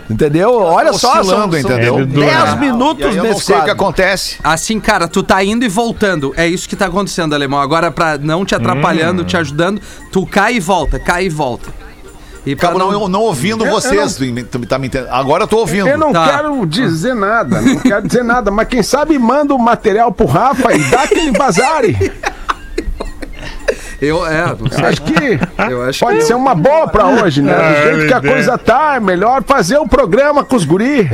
Entendeu? 0.08 0.52
Olha 0.60 0.92
só, 0.92 1.22
são, 1.24 1.46
entendeu? 1.48 1.96
Ele 1.96 2.06
dura. 2.06 2.26
10 2.26 2.32
E 2.38 2.46
aí 2.46 2.56
minutos 2.60 3.04
eu 3.04 3.14
não 3.16 3.22
nesse 3.24 3.40
sei 3.44 3.56
o 3.56 3.64
que 3.64 3.70
acontece. 3.70 4.36
Assim, 4.44 4.78
cara, 4.78 5.08
tu 5.08 5.22
tá 5.22 5.42
indo 5.42 5.64
e 5.64 5.68
voltando. 5.68 6.32
É 6.36 6.46
isso 6.46 6.68
que 6.68 6.76
tá 6.76 6.86
acontecendo, 6.86 7.34
alemão. 7.34 7.60
Agora, 7.60 7.90
pra 7.90 8.16
não 8.16 8.44
te 8.44 8.54
atrapalhando, 8.54 9.24
te 9.24 9.36
ajudando, 9.36 9.80
tu 10.12 10.24
cai 10.24 10.56
e 10.56 10.60
volta, 10.60 10.98
cai 11.00 11.26
e 11.26 11.28
volta. 11.28 11.68
E 12.44 12.52
Acabo 12.52 12.78
não, 12.78 13.08
não 13.08 13.22
ouvindo 13.22 13.64
vocês. 13.66 14.14
Tu 14.14 14.24
me- 14.26 14.44
tu 14.44 14.60
tá 14.66 14.78
me 14.78 14.86
entendendo? 14.86 15.08
Agora 15.10 15.42
eu 15.42 15.48
tô 15.48 15.56
ouvindo. 15.58 15.88
Eu 15.88 15.98
não 15.98 16.12
Tá. 16.12 16.28
quero 16.28 16.64
dizer 16.64 17.12
nada, 17.12 17.60
não 17.60 17.76
quero 17.80 18.06
dizer 18.06 18.22
nada, 18.22 18.52
mas 18.52 18.68
quem 18.68 18.84
sabe 18.84 19.18
manda 19.18 19.52
o 19.52 19.58
material 19.58 20.12
pro 20.12 20.26
Rafa 20.26 20.72
e 20.72 20.78
dá 20.84 21.02
aquele 21.02 21.32
bazare. 21.32 22.12
Eu, 24.00 24.26
é. 24.26 24.42
Acho 24.88 25.02
que 25.02 25.40
Eu 25.70 25.82
acho 25.84 26.00
pode 26.00 26.18
que 26.18 26.24
ser 26.24 26.34
uma 26.34 26.54
boa 26.54 26.86
pra 26.86 27.06
hoje, 27.06 27.40
né? 27.40 27.54
Do 27.54 27.60
Ah, 27.60 27.72
jeito 27.96 28.06
que 28.08 28.12
a 28.14 28.18
ele 28.18 28.28
coisa 28.28 28.58
tá, 28.58 28.96
é 28.96 29.00
melhor 29.00 29.42
fazer 29.42 29.78
o 29.78 29.88
programa 29.88 30.44
com 30.44 30.54
os 30.54 30.64
guri. 30.66 31.08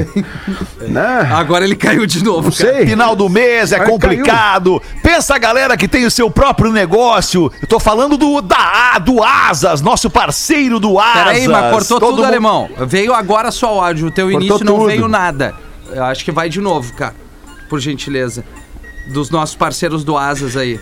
Né? 0.80 1.28
Agora 1.32 1.64
ele 1.64 1.76
caiu 1.76 2.04
de 2.06 2.24
novo, 2.24 2.50
Não 2.50 2.56
cara. 2.56 2.74
sei. 2.78 2.86
Final 2.86 3.14
do 3.14 3.28
mês 3.28 3.70
é 3.72 3.78
complicado. 3.80 4.82
Pensa 5.02 5.36
a 5.36 5.38
galera 5.38 5.76
que 5.76 5.86
tem 5.86 6.04
o 6.04 6.10
seu 6.10 6.28
próprio 6.30 6.72
negócio. 6.72 7.52
Eu 7.60 7.68
tô 7.68 7.78
falando 7.78 8.16
do 8.16 8.40
da 8.42 8.98
do 8.98 9.22
Asas, 9.22 9.80
nosso 9.80 10.10
parceiro 10.10 10.80
do 10.80 10.98
Asas. 10.98 11.12
Peraí, 11.14 11.48
mas 11.48 11.70
cortou 11.72 12.00
Todo 12.00 12.10
tudo, 12.10 12.16
mundo- 12.22 12.26
alemão. 12.26 12.68
Veio 12.86 13.14
agora 13.14 13.50
só 13.52 13.76
o 13.76 13.80
áudio. 13.80 14.08
O 14.08 14.10
teu 14.10 14.26
Cortou 14.26 14.40
início 14.48 14.64
não 14.64 14.74
tudo. 14.74 14.86
veio 14.86 15.06
nada. 15.08 15.54
Eu 15.92 16.04
acho 16.04 16.24
que 16.24 16.32
vai 16.32 16.48
de 16.48 16.60
novo, 16.60 16.92
cara. 16.94 17.14
Por 17.68 17.78
gentileza. 17.78 18.44
Dos 19.12 19.30
nossos 19.30 19.54
parceiros 19.54 20.02
do 20.04 20.16
Asas 20.16 20.56
aí. 20.56 20.80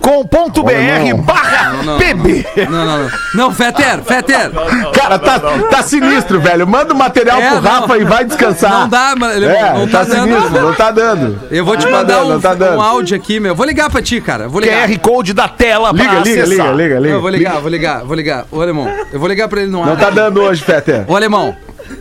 Com 0.00 0.24
ponto 0.26 0.62
BR 0.62 0.72
Alemão. 0.74 1.22
barra 1.22 1.72
Não, 1.72 1.82
não, 1.84 1.98
PB. 1.98 2.46
Não, 2.68 2.84
não, 2.84 2.98
não. 3.04 3.10
Não, 3.34 3.52
Fetter, 3.52 4.02
Fetter. 4.02 4.50
Cara, 4.94 5.18
tá, 5.18 5.38
tá 5.70 5.82
sinistro, 5.82 6.40
velho. 6.40 6.66
Manda 6.66 6.94
o 6.94 6.96
material 6.96 7.38
É, 7.40 7.50
pro 7.50 7.60
não. 7.60 7.70
Rafa 7.80 7.98
e 7.98 8.04
vai 8.04 8.24
descansar. 8.24 8.70
Não 8.70 8.88
dá, 8.88 9.14
mano. 9.16 9.32
Ele 9.34 9.46
É, 9.46 9.72
não 9.72 9.86
tá, 9.88 9.98
tá, 9.98 10.04
dando. 10.04 10.22
sinistro, 10.22 10.62
não 10.62 10.74
tá 10.74 10.90
dando. 10.90 11.40
Eu 11.50 11.64
vou 11.64 11.76
te 11.76 11.84
Não 11.84 11.92
tá 11.92 11.98
mandar 11.98 12.14
dando, 12.14 12.26
um, 12.26 12.28
não 12.30 12.40
tá 12.40 12.54
dando. 12.54 12.76
um 12.78 12.82
áudio 12.82 13.16
aqui, 13.16 13.40
meu. 13.40 13.54
Vou 13.54 13.66
ligar 13.66 13.90
pra 13.90 14.00
ti, 14.02 14.20
cara. 14.20 14.48
Vou 14.48 14.60
ligar. 14.60 14.88
QR 14.88 14.98
Code 15.00 15.32
da 15.32 15.48
tela 15.48 15.92
pra 15.92 16.02
Liga, 16.02 16.20
liga, 16.20 16.42
acessar. 16.44 16.66
liga, 16.68 16.72
liga, 16.72 16.98
liga. 17.00 17.14
Eu 17.14 17.20
vou 17.20 17.30
ligar, 17.30 17.60
vou 17.60 17.70
ligar, 17.70 18.04
vou 18.04 18.14
ligar. 18.16 18.44
Ô, 18.50 18.60
alemão, 18.60 18.88
eu 19.12 19.18
vou 19.18 19.28
ligar 19.28 19.48
pra 19.48 19.60
ele 19.60 19.70
no 19.70 19.80
ar. 19.82 19.86
Não 19.88 19.96
tá 19.96 20.10
dando 20.10 20.40
hoje, 20.42 20.62
Peter. 20.62 21.04
Ô, 21.08 21.16
alemão. 21.16 21.56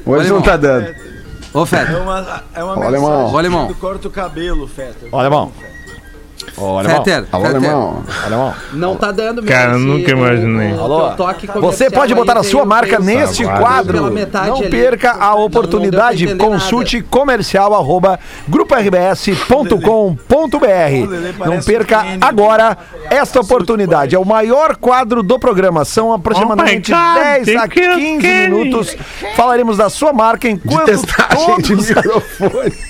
Hoje 0.05 0.19
alemão. 0.21 0.37
não 0.37 0.41
tá 0.41 0.57
dando. 0.57 0.87
Ô, 1.53 1.65
Fetter. 1.65 2.01
uma, 2.01 2.43
é 2.53 2.63
uma 2.63 2.77
Ó, 2.77 2.83
alemão. 2.83 3.33
Ô, 3.33 3.37
alemão. 3.37 3.73
corta 3.79 4.07
o 4.07 4.11
cabelo, 4.11 4.67
Feta. 4.67 5.05
Olha. 5.11 5.29
Ô, 6.57 6.79
alemão. 6.79 7.03
Fetter, 7.03 7.25
Alô, 7.31 7.45
Fetter. 7.45 7.59
alemão. 7.59 8.03
Alemão. 8.25 8.53
Não 8.73 8.95
tá 8.95 9.11
dando 9.11 9.41
mesmo. 9.43 9.55
Cara, 9.57 9.75
esse- 9.75 9.85
nunca 9.85 10.11
imaginei. 10.11 10.71
o- 10.71 10.75
o 10.77 10.83
Alô? 10.83 11.07
teu 11.09 11.17
toque 11.17 11.47
Você 11.47 11.53
comercial 11.59 11.91
pode 11.91 12.13
botar 12.15 12.37
a 12.39 12.43
sua 12.43 12.65
marca 12.65 12.97
neste 12.99 13.43
quadro. 13.43 13.93
pela 13.93 14.09
metade 14.09 14.47
Não 14.49 14.57
ali. 14.57 14.69
perca 14.69 15.13
Não- 15.13 15.21
a 15.21 15.25
não 15.29 15.35
deu 15.35 15.45
oportunidade. 15.45 16.25
pra 16.25 16.33
entender 16.35 16.49
Consulte 16.51 17.01
comercial 17.01 17.73
arroba 17.73 18.19
gruporbs.com.br. 18.47 21.45
Não 21.45 21.59
perca 21.61 22.05
agora 22.21 22.77
esta 23.09 23.39
oportunidade. 23.41 24.15
É 24.15 24.19
o 24.19 24.25
maior 24.25 24.75
quadro 24.77 25.21
do 25.23 25.37
programa. 25.39 25.83
São 25.85 26.13
aproximadamente 26.13 26.93
Oh 26.93 26.97
my 26.97 27.03
God, 27.03 27.15
10 27.23 27.49
a 27.57 27.61
tem 27.61 27.69
que- 27.69 27.95
15 27.95 28.21
Kenny. 28.21 28.49
minutos. 28.55 28.95
Falaremos 29.35 29.77
da 29.77 29.89
sua 29.89 30.13
marca 30.13 30.47
enquanto 30.49 30.85
Testagem 30.85 31.57
de 31.57 31.69
todos 31.69 31.89
microfone. 31.89 32.73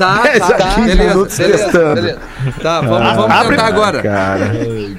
Tá, 0.00 0.22
10 0.24 0.38
tá, 0.38 0.74
15 0.76 0.96
beleza, 0.96 1.36
beleza, 1.46 1.94
beleza. 1.94 2.18
Tá, 2.62 2.80
vamos, 2.80 3.14
vamos 3.16 3.30
abre- 3.36 3.48
tentar 3.50 3.66
agora. 3.66 4.02
Cara, 4.02 4.50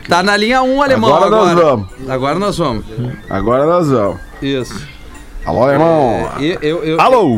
Tá 0.08 0.22
na 0.22 0.38
linha 0.38 0.62
1, 0.62 0.82
alemão. 0.84 1.10
Agora 1.16 1.30
nós 1.32 1.50
Agora, 1.50 1.66
vamos. 1.66 1.88
Agora 2.08 2.36
nós 2.40 2.58
vamos. 2.60 2.86
agora 3.28 3.66
nós 3.66 3.90
vamos. 3.90 4.18
Isso. 4.42 4.88
Alô, 5.44 5.64
alemão. 5.64 6.30
E- 6.40 6.56
eu, 6.62 6.84
eu, 6.84 7.02
Alô? 7.02 7.36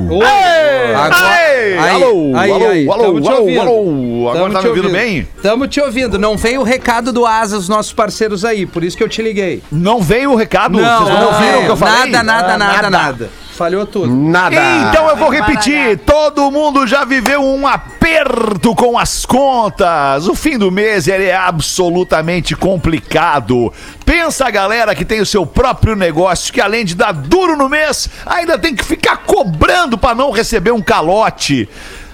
Agora- 0.94 1.30
aí, 1.30 1.78
alô, 1.78 2.34
aí, 2.36 2.52
alô, 2.52 2.68
aí, 2.68 2.90
alô, 2.90 3.22
tamo 3.22 3.30
alô, 3.30 3.62
alô. 3.62 4.30
Agora 4.30 4.40
Tamo 4.44 4.54
tá 4.54 4.60
te 4.60 4.64
me 4.64 4.70
ouvindo 4.70 4.90
bem? 4.92 5.28
Tamo 5.42 5.68
te 5.70 5.80
ouvindo. 5.80 6.20
Não 6.20 6.36
veio 6.36 6.60
o 6.60 6.64
recado 6.66 7.14
do 7.14 7.26
Asa, 7.26 7.58
os 7.58 7.70
nossos 7.70 7.94
parceiros 7.94 8.44
aí, 8.44 8.66
por 8.66 8.84
isso 8.84 8.98
que 8.98 9.04
eu 9.04 9.08
te 9.10 9.22
liguei. 9.22 9.64
Não 9.72 10.02
veio 10.02 10.32
o 10.34 10.36
recado? 10.36 10.78
Vocês 10.78 10.90
não 11.10 11.20
não, 11.20 11.28
ouviram 11.34 11.60
o 11.62 11.64
que 11.66 11.72
eu 11.72 11.78
falei? 11.78 12.12
nada, 12.12 12.24
nada, 12.24 12.54
Ah, 12.54 12.58
nada, 12.58 12.90
nada. 12.90 13.30
Falhou 13.54 13.86
tudo. 13.86 14.14
Nada. 14.14 14.56
Então 14.90 15.08
eu 15.08 15.16
vou 15.16 15.30
repetir, 15.30 16.00
todo 16.00 16.50
mundo 16.50 16.88
já 16.88 17.06
viveu 17.06 17.44
um 17.44 17.68
aperto 17.68 18.74
com 18.74 18.98
as 18.98 19.26
contas. 19.26 20.28
O 20.28 20.34
fim 20.34 20.58
do 20.58 20.72
mês 20.72 21.08
ele 21.08 21.26
é 21.26 21.36
absolutamente 21.36 22.56
complicado. 22.56 23.72
Pensa 24.04 24.48
a 24.48 24.52
galera 24.52 24.96
que 24.96 25.06
tem 25.06 25.22
o 25.22 25.26
seu 25.26 25.46
próprio 25.46 25.96
negócio, 25.96 26.52
que 26.52 26.60
além 26.60 26.84
de 26.84 26.96
dar 26.96 27.12
duro 27.12 27.56
no 27.56 27.70
mês, 27.70 28.10
ainda 28.26 28.58
tem 28.58 28.76
que 28.76 28.84
ficar 28.84 29.18
cobrando 29.18 29.98
para 29.98 30.16
não 30.16 30.32
receber 30.32 30.72
um 30.72 30.82
calote. 30.82 31.70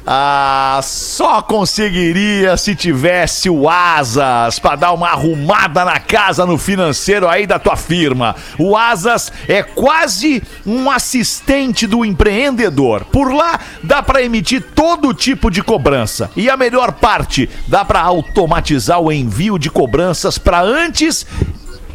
Ah, 0.05 0.79
só 0.81 1.41
conseguiria 1.41 2.57
se 2.57 2.75
tivesse 2.75 3.49
o 3.49 3.69
Asas 3.69 4.57
para 4.59 4.75
dar 4.75 4.91
uma 4.93 5.09
arrumada 5.09 5.85
na 5.85 5.99
casa 5.99 6.45
no 6.45 6.57
financeiro 6.57 7.27
aí 7.27 7.45
da 7.45 7.59
tua 7.59 7.75
firma. 7.75 8.35
O 8.57 8.75
Asas 8.75 9.31
é 9.47 9.61
quase 9.61 10.41
um 10.65 10.89
assistente 10.89 11.85
do 11.85 12.03
empreendedor. 12.03 13.05
Por 13.05 13.33
lá 13.33 13.59
dá 13.83 14.01
para 14.01 14.23
emitir 14.23 14.63
todo 14.73 15.13
tipo 15.13 15.51
de 15.51 15.61
cobrança. 15.61 16.31
E 16.35 16.49
a 16.49 16.57
melhor 16.57 16.93
parte, 16.93 17.49
dá 17.67 17.85
para 17.85 18.01
automatizar 18.01 18.99
o 18.99 19.11
envio 19.11 19.59
de 19.59 19.69
cobranças 19.69 20.37
para 20.37 20.61
antes 20.61 21.25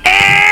and 0.06 0.44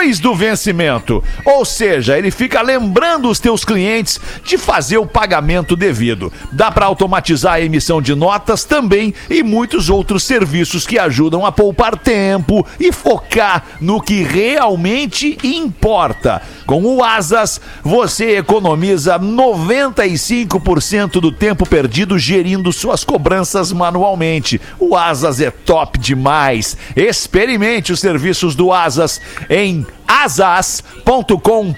depois 0.00 0.18
do 0.18 0.34
vencimento. 0.34 1.22
Ou 1.44 1.64
seja, 1.64 2.16
ele 2.16 2.30
fica 2.30 2.62
lembrando 2.62 3.28
os 3.28 3.38
teus 3.38 3.64
clientes 3.64 4.18
de 4.42 4.56
fazer 4.56 4.98
o 4.98 5.06
pagamento 5.06 5.76
devido. 5.76 6.32
Dá 6.50 6.70
para 6.70 6.86
automatizar 6.86 7.54
a 7.54 7.60
emissão 7.60 8.00
de 8.00 8.14
notas 8.14 8.64
também 8.64 9.12
e 9.28 9.42
muitos 9.42 9.90
outros 9.90 10.22
serviços 10.22 10.86
que 10.86 10.98
ajudam 10.98 11.44
a 11.44 11.52
poupar 11.52 11.98
tempo 11.98 12.66
e 12.78 12.92
focar 12.92 13.64
no 13.80 14.00
que 14.00 14.22
realmente 14.22 15.36
importa. 15.42 16.40
Com 16.66 16.84
o 16.84 17.02
Asas, 17.02 17.60
você 17.82 18.38
economiza 18.38 19.18
95% 19.18 21.20
do 21.20 21.32
tempo 21.32 21.66
perdido 21.66 22.18
gerindo 22.18 22.72
suas 22.72 23.02
cobranças 23.02 23.72
manualmente. 23.72 24.60
O 24.78 24.96
Asas 24.96 25.40
é 25.40 25.50
top 25.50 25.98
demais. 25.98 26.76
Experimente 26.94 27.92
os 27.92 28.00
serviços 28.00 28.49
do 28.54 28.72
Asas 28.72 29.20
em 29.48 29.86
asas.com.br 30.06 31.70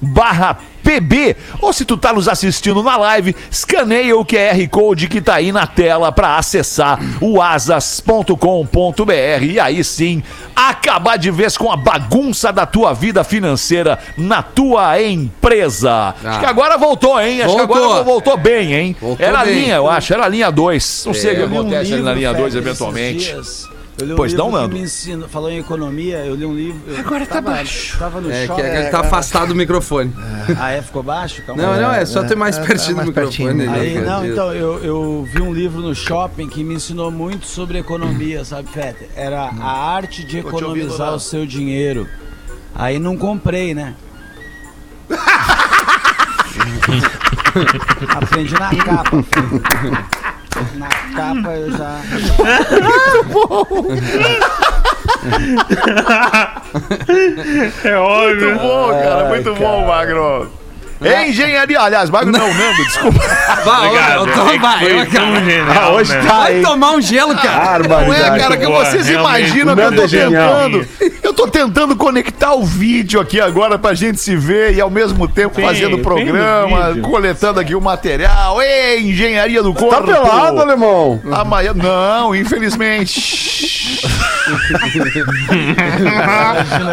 barra 0.00 0.58
PB. 0.82 1.36
Ou 1.60 1.72
se 1.72 1.84
tu 1.84 1.96
tá 1.96 2.12
nos 2.12 2.28
assistindo 2.28 2.82
na 2.82 2.96
live, 2.96 3.34
escaneia 3.50 4.16
o 4.16 4.24
QR 4.24 4.68
Code 4.70 5.08
que 5.08 5.20
tá 5.20 5.34
aí 5.34 5.52
na 5.52 5.66
tela 5.66 6.10
para 6.12 6.36
acessar 6.38 6.98
o 7.20 7.42
asas.com.br 7.42 9.12
e 9.42 9.60
aí 9.60 9.82
sim 9.84 10.22
acabar 10.54 11.16
de 11.18 11.30
vez 11.30 11.56
com 11.56 11.70
a 11.70 11.76
bagunça 11.76 12.52
da 12.52 12.64
tua 12.64 12.94
vida 12.94 13.22
financeira 13.24 13.98
na 14.16 14.42
tua 14.42 15.00
empresa. 15.02 16.14
Acho 16.24 16.40
que 16.40 16.46
agora 16.46 16.78
voltou, 16.78 17.20
hein? 17.20 17.42
Acho 17.42 17.54
que 17.54 17.66
Voltou. 17.66 17.84
agora 17.84 18.04
voltou 18.04 18.36
bem, 18.36 18.72
hein? 18.74 18.96
Voltou 19.00 19.26
era 19.26 19.40
a 19.40 19.44
bem. 19.44 19.54
linha, 19.54 19.74
eu 19.76 19.88
acho, 19.90 20.12
era 20.14 20.24
a 20.24 20.28
linha 20.28 20.50
2. 20.50 21.04
Não 21.06 21.14
sei 21.14 21.32
o 21.32 21.36
que 21.36 21.42
acontece 21.42 21.92
ali 21.92 22.02
na 22.02 22.14
linha 22.14 22.32
2 22.32 22.52
Fred, 22.52 22.66
eventualmente. 22.66 23.36
Um 24.02 24.16
Pois 24.16 24.32
não, 24.32 24.46
que 24.46 24.52
Nando? 24.52 24.74
me 24.74 24.80
ensinou- 24.82 25.28
falou 25.28 25.50
em 25.50 25.58
economia, 25.58 26.18
eu 26.24 26.34
li 26.34 26.44
um 26.46 26.54
livro. 26.54 26.80
eu 26.86 26.98
Agora 27.00 27.26
tá 27.26 27.34
tava- 27.36 27.50
baixo. 27.52 27.98
Tava 27.98 28.20
no 28.20 28.30
É 28.30 28.40
que 28.42 28.46
shopping. 28.46 28.62
ele 28.62 28.88
tá 28.90 29.00
afastado 29.00 29.48
do 29.48 29.54
microfone. 29.54 30.12
Ah, 30.58 30.70
é? 30.70 30.82
Ficou 30.82 31.02
baixo? 31.02 31.42
Calma 31.42 31.62
Não, 31.62 31.72
aí. 31.72 31.80
não, 31.80 31.92
é 31.92 32.04
só 32.06 32.22
ter 32.24 32.36
mais 32.36 32.58
pertinho 32.58 32.96
do 32.98 33.04
microfone. 33.06 33.66
ali, 33.66 33.80
Aí, 33.80 33.94
cara. 33.94 34.06
não, 34.06 34.26
então, 34.26 34.52
eu, 34.54 34.78
eu 34.84 35.28
vi 35.32 35.42
um 35.42 35.52
livro 35.52 35.80
no 35.80 35.94
shopping 35.94 36.48
que 36.48 36.62
me 36.62 36.74
ensinou 36.74 37.10
muito 37.10 37.46
sobre 37.46 37.78
economia, 37.78 38.44
sabe, 38.44 38.68
Fete? 38.70 39.08
Era 39.16 39.50
a 39.60 39.94
arte 39.94 40.22
de 40.24 40.38
economizar 40.38 40.98
Nando. 41.06 41.16
o 41.16 41.20
seu 41.20 41.44
dinheiro. 41.46 42.06
Aí 42.74 42.98
não 42.98 43.16
comprei, 43.16 43.74
né? 43.74 43.94
Aprendi 48.16 48.52
na 48.54 48.70
capa. 48.76 49.24
Na 50.74 50.88
capa 50.88 51.56
eu 51.56 51.70
já. 51.72 51.98
É 57.84 57.96
óbvio. 57.96 58.48
Muito 58.50 58.60
bom, 58.60 58.88
cara, 58.90 59.28
muito 59.28 59.54
bom, 59.54 59.86
Magro. 59.86 60.50
Engenharia, 61.00 61.80
aliás, 61.80 62.10
Magro 62.10 62.32
não, 62.32 62.52
Nando, 62.52 62.84
desculpa. 62.84 63.20
Vai, 63.64 63.86
Obrigado. 63.86 64.20
ô, 64.22 64.28
É 64.28 64.52
que 64.52 64.58
vai, 64.58 64.78
foi 64.78 65.06
cara. 65.06 65.10
tão 65.26 65.44
genial, 65.44 65.92
hoje 65.94 66.12
né? 66.12 66.22
tá 66.26 66.38
Vai 66.38 66.52
aí. 66.54 66.62
tomar 66.62 66.90
um 66.92 67.00
gelo, 67.00 67.34
cara. 67.36 67.78
Não 67.78 67.84
é, 67.84 67.88
Barbaridade. 67.88 68.38
cara, 68.40 68.56
que 68.56 68.66
boa, 68.66 68.84
vocês 68.84 69.06
realmente. 69.06 69.38
imaginam 69.40 69.74
que 69.76 69.80
eu 69.80 69.84
Nando 69.84 69.96
tô 69.96 70.02
é 70.04 70.08
genial. 70.08 70.54
tentando. 70.54 70.88
Eu 71.22 71.32
tô 71.34 71.46
tentando 71.48 71.96
conectar 71.96 72.54
o 72.54 72.64
vídeo 72.64 73.20
aqui 73.20 73.40
agora 73.40 73.78
pra 73.78 73.94
gente 73.94 74.18
se 74.20 74.34
ver 74.36 74.74
e 74.74 74.80
ao 74.80 74.90
mesmo 74.90 75.28
tempo 75.28 75.54
Sim, 75.56 75.62
fazendo 75.62 75.96
o 75.96 76.00
programa, 76.00 76.88
vídeo. 76.88 77.02
coletando 77.02 77.60
aqui 77.60 77.74
o 77.74 77.80
material. 77.80 78.60
Ei, 78.62 79.00
engenharia 79.10 79.62
do 79.62 79.72
corpo. 79.74 79.94
Tá 79.94 80.02
pelado, 80.02 80.60
alemão? 80.60 81.20
Amanhã. 81.30 81.72
Não, 81.74 82.34
infelizmente. 82.34 83.98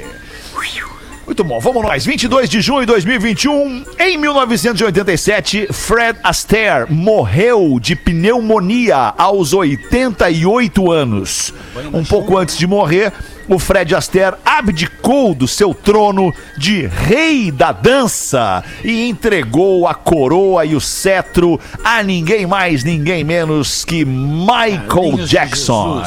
Muito 1.26 1.44
bom, 1.44 1.60
vamos 1.60 1.84
nós. 1.84 2.06
22 2.06 2.50
de 2.50 2.60
junho 2.60 2.82
de 2.82 2.88
2021, 2.88 3.86
em 3.98 4.18
1987, 4.18 5.68
Fred 5.72 6.20
Astaire 6.22 6.92
morreu 6.92 7.80
de 7.80 7.96
pneumonia 7.96 9.14
aos 9.18 9.54
88 9.54 10.92
anos. 10.92 11.54
Um 11.94 12.04
pouco 12.04 12.38
antes 12.38 12.58
de 12.58 12.68
morrer, 12.68 13.14
o 13.48 13.58
Fred 13.58 13.96
Astaire 13.96 14.36
abdicou 14.46 15.34
do 15.34 15.48
seu 15.48 15.74
trono 15.74 16.34
de 16.58 16.88
rei 16.88 17.52
da 17.52 17.72
dança 17.72 18.64
e 18.84 19.08
entregou 19.08 19.88
a 19.88 19.94
coroa 19.94 20.66
e 20.66 20.76
o 20.76 20.82
cetro 20.82 21.60
a 21.84 22.04
ninguém 22.04 22.46
mais, 22.46 22.84
ninguém 22.84 23.24
menos 23.24 23.86
que 23.86 24.04
Michael 24.06 25.26
Jackson. 25.26 26.04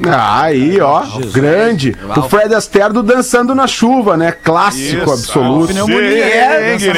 Jesus. 0.00 0.14
Ah, 0.14 0.42
aí, 0.42 0.80
ó. 0.80 1.02
Grande. 1.32 1.96
O 2.16 2.22
Fred 2.22 2.54
Astaire 2.54 2.92
do 2.92 3.02
Dançando 3.02 3.54
na 3.54 3.66
Chuva, 3.66 4.16
né? 4.16 4.32
Clássico 4.32 5.10
absoluto. 5.10 5.68
Pneumonia, 5.72 6.24
é, 6.24 6.78
Sing 6.78 6.90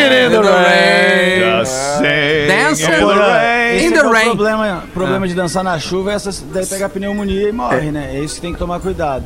it 0.00 0.14
in 0.14 0.30
dança 2.48 2.88
na 2.88 2.96
the 2.96 3.00
chuva? 3.00 3.76
In 3.80 3.92
the 3.92 4.02
rain. 4.02 4.28
É 4.28 4.32
o 4.32 4.36
problema, 4.36 4.82
problema 4.92 5.28
de 5.28 5.34
dançar 5.34 5.64
na 5.64 5.78
chuva 5.78 6.12
é 6.12 6.14
essa, 6.14 6.30
daí 6.52 6.66
pegar 6.66 6.88
pneumonia 6.88 7.48
e 7.48 7.52
morre, 7.52 7.90
né? 7.90 8.10
É 8.14 8.20
isso 8.20 8.36
que 8.36 8.40
tem 8.42 8.52
que 8.52 8.58
tomar 8.58 8.80
cuidado. 8.80 9.24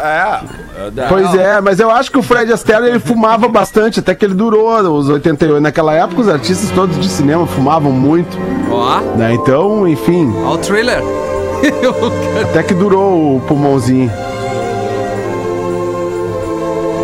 É. 0.00 0.40
Pois 1.08 1.34
é, 1.34 1.60
mas 1.60 1.80
eu 1.80 1.90
acho 1.90 2.10
que 2.12 2.18
o 2.18 2.22
Fred 2.22 2.52
Astaire 2.52 2.86
ele 2.86 3.00
fumava 3.00 3.48
bastante, 3.48 3.98
até 3.98 4.14
que 4.14 4.24
ele 4.24 4.34
durou 4.34 4.70
os 4.92 5.08
88. 5.08 5.60
Naquela 5.60 5.92
época 5.92 6.20
os 6.20 6.28
artistas 6.28 6.70
todos 6.70 6.98
de 7.00 7.08
cinema 7.08 7.46
fumavam 7.46 7.90
muito, 7.90 8.38
Ó, 8.70 9.00
né? 9.16 9.34
Então, 9.34 9.88
enfim, 9.88 10.32
ó 10.44 10.54
o 10.54 10.58
thriller. 10.58 11.02
Até 12.50 12.62
que 12.62 12.74
durou 12.74 13.36
o 13.36 13.40
pulmãozinho. 13.40 14.10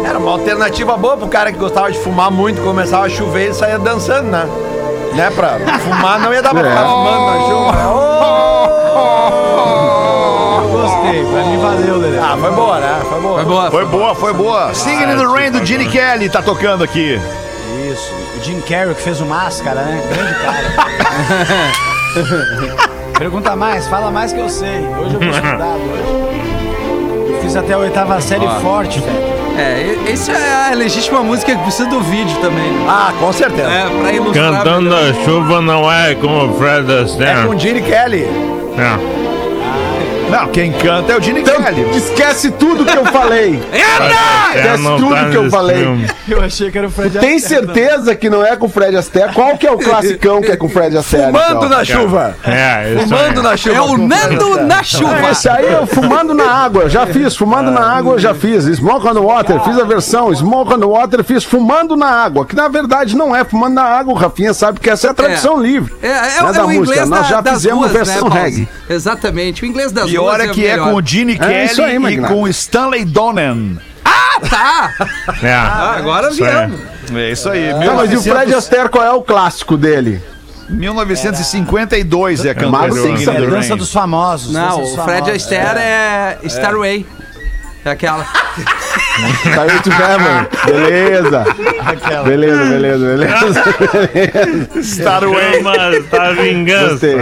Era 0.07 0.19
uma 0.19 0.33
alternativa 0.33 0.97
boa 0.97 1.17
pro 1.17 1.29
cara 1.29 1.51
que 1.53 1.59
gostava 1.59 1.91
de 1.91 1.99
fumar 1.99 2.31
muito, 2.31 2.61
começava 2.63 3.07
a 3.07 3.09
chover 3.09 3.51
e 3.51 3.55
saía 3.55 3.79
dançando, 3.79 4.29
né? 4.31 4.47
Né, 5.15 5.31
pra 5.35 5.59
fumar 5.79 6.19
não 6.21 6.33
ia 6.33 6.43
dar 6.43 6.51
pra 6.51 6.67
É. 6.67 6.71
ficar 6.71 6.85
fumando 6.89 7.27
na 7.27 7.39
chuva. 7.47 7.73
Gostei, 10.73 11.25
pra 11.25 11.43
mim 11.45 11.59
valeu, 11.59 11.99
Lelê. 11.99 12.19
Ah, 12.19 12.37
foi 12.41 12.51
boa, 12.51 12.81
né? 12.81 13.01
Foi 13.09 13.21
boa. 13.21 13.37
Foi 13.37 13.45
boa. 13.45 13.71
Foi 13.71 13.85
boa, 13.85 14.15
foi 14.15 14.33
boa. 14.33 14.75
Singing 14.75 15.13
in 15.13 15.17
the 15.17 15.25
Rain 15.25 15.51
do 15.53 15.65
Gene 15.65 15.87
Kelly 15.87 16.29
tá 16.29 16.43
tocando 16.43 16.83
aqui. 16.85 17.21
Isso. 17.93 18.13
O 18.37 18.43
Jim 18.45 18.61
Carrey 18.61 18.95
que 18.95 19.03
fez 19.03 19.21
o 19.21 19.27
Máscara, 19.27 19.81
né? 19.83 20.03
Grande 20.13 20.35
cara. 20.35 20.65
Pergunta 23.19 23.55
mais, 23.57 23.87
fala 23.89 24.11
mais 24.11 24.33
que 24.33 24.41
eu 24.41 24.49
sei. 24.49 24.81
Hoje 24.99 25.15
eu 25.15 25.21
vou 25.21 25.29
estudar 25.31 25.75
hoje. 25.77 27.31
Eu 27.33 27.41
fiz 27.43 27.57
até 27.57 27.73
a 27.75 27.79
oitava 27.79 28.21
série 28.21 28.47
forte, 28.61 29.01
velho. 29.01 29.35
É, 29.57 30.11
isso 30.11 30.33
é 30.33 30.73
a 30.73 30.75
legítima 30.75 31.23
música 31.23 31.55
que 31.55 31.63
precisa 31.63 31.89
do 31.89 32.01
vídeo 32.01 32.37
também. 32.41 32.71
né? 32.73 32.87
Ah, 32.89 33.13
com 33.21 33.33
certeza. 33.33 33.69
É, 33.71 33.87
pra 34.01 34.13
ilustrar. 34.13 34.53
Cantando 34.53 34.83
melhor. 34.91 35.11
a 35.11 35.25
chuva 35.25 35.61
não 35.61 35.91
é 35.93 36.15
como 36.17 36.47
o 36.51 36.55
Fred 36.59 36.93
É 36.93 37.01
Astaire. 37.03 37.47
com 37.47 37.57
Gene 37.59 37.81
Kelly. 37.83 38.23
É. 38.25 39.24
Não, 40.31 40.49
quem 40.49 40.73
canta 40.73 41.13
é 41.13 41.17
o 41.19 41.23
Gene 41.23 41.41
Então, 41.41 41.63
Kelly. 41.63 41.87
esquece 41.97 42.51
tudo 42.53 42.85
que 42.85 42.97
eu 42.97 43.05
falei. 43.07 43.61
Esquece 44.55 44.83
não 44.83 44.97
tudo 44.97 45.15
tá 45.15 45.29
que 45.31 45.37
eu 45.37 45.51
falei. 45.51 45.77
filme. 45.79 46.07
Eu 46.29 46.41
achei 46.43 46.71
que 46.71 46.79
era 46.79 46.87
o 46.87 46.91
Fred 46.91 47.19
Tem 47.19 47.37
Astaire, 47.37 47.65
certeza 47.67 48.15
que 48.17 48.31
não 48.31 48.45
é 48.45 48.57
com 48.57 48.67
o 48.67 48.69
Fred 48.69 48.97
Astaire? 48.97 49.33
Qual 49.33 49.57
que 49.59 49.67
é 49.67 49.71
o 49.71 49.79
classicão 49.79 50.41
que 50.41 50.51
é 50.51 50.57
com 50.57 50.67
o 50.67 50.69
Fred 50.69 50.97
Astaire? 50.97 51.27
Fumando 51.27 51.57
então? 51.67 51.69
na 51.69 51.85
chuva. 51.85 52.37
É, 52.45 52.95
isso 52.95 53.03
Fumando 53.09 53.41
aí. 53.41 53.45
na 53.45 53.57
chuva. 53.57 53.77
É 53.77 53.81
o 53.81 53.97
Nando 53.99 54.57
na 54.67 54.79
É, 54.81 54.83
chuva. 54.85 55.31
esse 55.31 55.49
aí 55.49 55.73
eu 55.73 55.87
fumando 55.87 56.35
na 56.35 56.51
água, 56.51 56.89
já 56.89 57.07
fiz, 57.07 57.37
fumando 57.37 57.71
na 57.71 57.81
água, 57.83 58.19
já 58.19 58.35
fiz. 58.35 58.65
Smoke 58.65 59.07
on 59.07 59.15
the 59.15 59.21
Water, 59.21 59.61
fiz 59.63 59.79
a 59.79 59.85
versão. 59.85 60.35
Smoke 60.35 60.73
on 60.73 60.79
the 60.81 60.87
Water, 60.87 61.23
fiz 61.25 61.45
fumando 61.45 61.97
na 61.97 62.07
água, 62.09 62.47
que 62.47 62.55
na 62.57 62.69
verdade 62.69 63.17
não 63.17 63.35
é 63.35 63.45
fumando 63.45 63.75
na 63.75 63.85
água, 63.85 64.15
o 64.15 64.17
Rafinha 64.17 64.55
sabe 64.55 64.81
que 64.81 64.89
essa 64.89 65.09
é 65.09 65.11
a 65.11 65.15
tradução 65.15 65.61
livre. 65.61 65.93
É, 66.03 66.07
é, 66.09 66.11
né, 66.13 66.29
é 66.39 66.53
da 66.53 66.65
o 66.65 66.69
música. 66.69 66.75
inglês 66.75 67.09
Nós 67.09 67.21
da, 67.23 67.29
já 67.29 67.41
das 67.41 67.55
fizemos 67.55 67.79
ruas, 67.81 67.93
versão 67.93 68.29
né, 68.29 68.43
reggae. 68.43 68.69
Exatamente, 68.89 69.63
o 69.63 69.67
inglês 69.67 69.93
das 69.93 70.14
E 70.15 70.17
ruas 70.17 70.35
olha 70.35 70.49
que 70.49 70.67
é 70.67 70.77
com 70.79 70.95
o 70.95 71.07
Gene 71.07 71.39
É 71.41 71.65
isso 71.65 71.83
aí, 71.83 71.93
Kelly 71.93 71.97
e 71.97 71.99
Magnata. 71.99 72.35
com 72.35 72.43
o 72.43 72.49
Stanley 72.49 73.05
Donen. 73.05 73.79
Tá, 74.51 74.91
É. 75.43 75.53
Ah, 75.53 75.95
agora 75.97 76.31
viemos. 76.31 76.81
É 77.15 77.31
isso 77.31 77.49
aí. 77.49 77.73
Tá, 77.73 77.95
mas 77.95 78.13
e 78.13 78.17
o 78.17 78.23
Fred 78.23 78.55
Astaire, 78.55 78.89
qual 78.89 79.05
é 79.05 79.13
o 79.13 79.23
clássico 79.23 79.77
dele? 79.77 80.21
1952 80.69 82.45
é 82.45 82.51
a 82.51 82.55
cantora 82.55 82.93
tem 82.93 83.03
Singing 83.03 83.25
que 83.25 83.31
in 83.31 83.35
É 83.35 83.41
the 83.41 83.47
dança 83.47 83.77
dos 83.77 83.93
famosos. 83.93 84.53
Não, 84.53 84.79
dança 84.81 84.93
o 84.93 84.97
dos 84.97 85.05
Fred. 85.05 85.31
Astaire 85.31 85.79
é 85.79 86.39
Starway. 86.45 87.07
É 87.85 87.91
aquela. 87.91 88.27
Saiu 89.55 89.79
de 89.83 89.91
Hammer. 89.91 90.49
Beleza. 90.65 91.45
Beleza, 92.25 92.65
beleza, 92.65 93.07
beleza. 93.07 94.81
Starway. 94.81 95.55
Chama, 95.63 95.75
tá 96.11 96.31
vingança. 96.33 96.89
Gostei. 96.93 97.17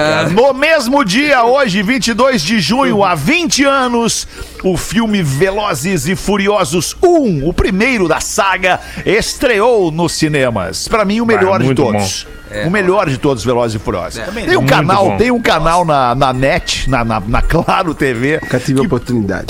Cara, 0.00 0.28
No 0.30 0.52
mesmo 0.54 1.04
dia, 1.04 1.44
hoje, 1.44 1.82
22 1.82 2.42
de 2.42 2.58
junho, 2.60 3.04
há 3.04 3.14
20 3.14 3.64
anos, 3.64 4.26
o 4.64 4.76
filme 4.76 5.22
Velozes 5.22 6.06
e 6.08 6.16
Furiosos 6.16 6.96
1, 7.02 7.46
o 7.48 7.52
primeiro 7.52 8.08
da 8.08 8.20
saga, 8.20 8.80
estreou 9.04 9.90
nos 9.90 10.12
cinemas. 10.12 10.88
Pra 10.88 11.04
mim, 11.04 11.20
o 11.20 11.26
melhor 11.26 11.60
de 11.62 11.74
todos. 11.74 12.26
O 12.66 12.70
melhor 12.70 13.08
de 13.08 13.16
todos, 13.16 13.44
Velozes 13.44 13.80
e 13.80 13.84
Furiosos. 13.84 14.20
Tem 14.48 14.56
um 14.56 14.66
canal, 14.66 15.10
bom. 15.10 15.16
tem 15.16 15.30
um 15.30 15.40
canal 15.40 15.84
na, 15.84 16.14
na 16.16 16.32
net, 16.32 16.90
na, 16.90 17.04
na, 17.04 17.20
na 17.20 17.42
Claro 17.42 17.94
TV, 17.94 18.40
Nunca 18.42 18.58
tive 18.58 18.80
a 18.80 18.82
oportunidade. 18.82 19.44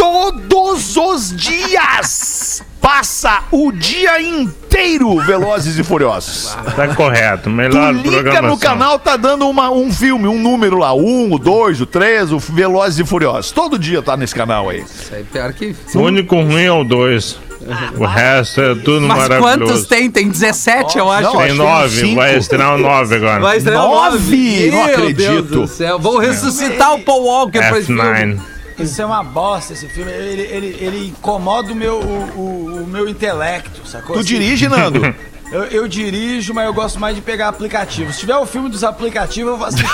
Todos 0.85 1.31
os 1.33 1.37
dias 1.37 2.63
passa 2.81 3.41
o 3.51 3.71
dia 3.73 4.21
inteiro 4.21 5.17
Velozes 5.21 5.79
e 5.79 5.83
Furiosos. 5.85 6.57
Tá 6.75 6.89
correto. 6.95 7.45
Tu 7.45 7.51
Melhor 7.51 7.93
liga 7.95 8.11
programação. 8.11 8.49
no 8.49 8.59
canal, 8.59 8.99
tá 8.99 9.17
dando 9.17 9.49
uma- 9.49 9.71
um 9.71 9.93
filme, 9.93 10.27
um 10.27 10.39
número 10.41 10.79
lá, 10.79 10.95
um, 10.95 11.33
o 11.33 11.39
dois, 11.39 11.81
o 11.81 11.87
três, 11.87 12.33
o 12.33 12.39
Velozes 12.39 12.99
e 12.99 13.05
Furiosos. 13.05 13.51
Todo 13.53 13.79
dia 13.79 14.01
tá 14.03 14.17
nesse 14.17 14.35
canal 14.35 14.69
aí. 14.71 14.81
isso 14.81 15.15
aí, 15.15 15.25
pior 15.25 15.53
que. 15.53 15.75
O 15.95 15.99
único 16.01 16.37
ruim 16.37 16.63
é 16.65 16.73
o 16.73 16.85
2. 16.85 17.39
O 17.99 18.07
resto 18.07 18.59
é 18.63 18.75
tudo 18.75 19.03
Mas 19.07 19.19
maravilhoso. 19.29 19.59
quantos 19.59 19.87
tem? 19.87 20.11
Tem 20.11 20.27
17, 20.29 20.97
eu 20.97 21.11
acho. 21.13 21.25
não, 21.25 21.33
Tem 21.33 21.41
acho 21.43 21.53
que 21.53 21.59
tem 21.59 21.67
nove, 21.67 22.01
cinco. 22.01 22.15
vai 22.17 22.37
estrear 22.39 22.75
o 22.75 22.79
9 22.79 23.15
agora. 23.17 23.41
Vai 23.41 23.59
estrear 23.59 23.85
o 23.85 23.89
Nove? 23.95 24.71
Não 24.71 24.85
Meu 24.87 24.95
acredito. 24.95 25.43
Deus 25.43 25.47
do 25.47 25.67
céu. 25.67 25.99
Vou 25.99 26.17
ressuscitar 26.19 26.95
o 26.95 27.01
Paul 27.01 27.25
Walker 27.25 27.59
pra 27.59 27.79
esse 27.79 27.87
filme. 27.89 28.41
F9. 28.81 28.85
Isso 28.85 29.03
é 29.03 29.07
uma 29.07 29.23
bosta, 29.23 29.73
esse 29.73 29.89
filme. 29.89 30.11
Ele, 30.11 30.43
ele, 30.43 30.67
ele 30.81 31.07
incomoda 31.09 31.73
o 31.73 31.75
meu, 31.77 31.99
o, 32.01 32.39
o- 32.39 32.83
o 32.83 32.87
meu 32.87 33.09
intelecto, 33.09 33.87
sacou? 33.87 34.15
Tu 34.17 34.21
Assim, 34.21 34.29
dirige, 34.29 34.69
Nando? 34.69 35.01
Eu, 35.53 35.65
eu 35.65 35.89
dirijo, 35.89 36.55
mas 36.55 36.67
eu 36.67 36.73
gosto 36.73 37.01
mais 37.01 37.17
de 37.17 37.21
pegar 37.23 37.49
aplicativo. 37.49 38.13
Se 38.13 38.21
tiver 38.21 38.37
o 38.37 38.47
filme 38.47 38.69
dos 38.69 38.85
aplicativos, 38.85 39.51
eu 39.53 39.59
vou 39.59 39.67
assistir. 39.67 39.87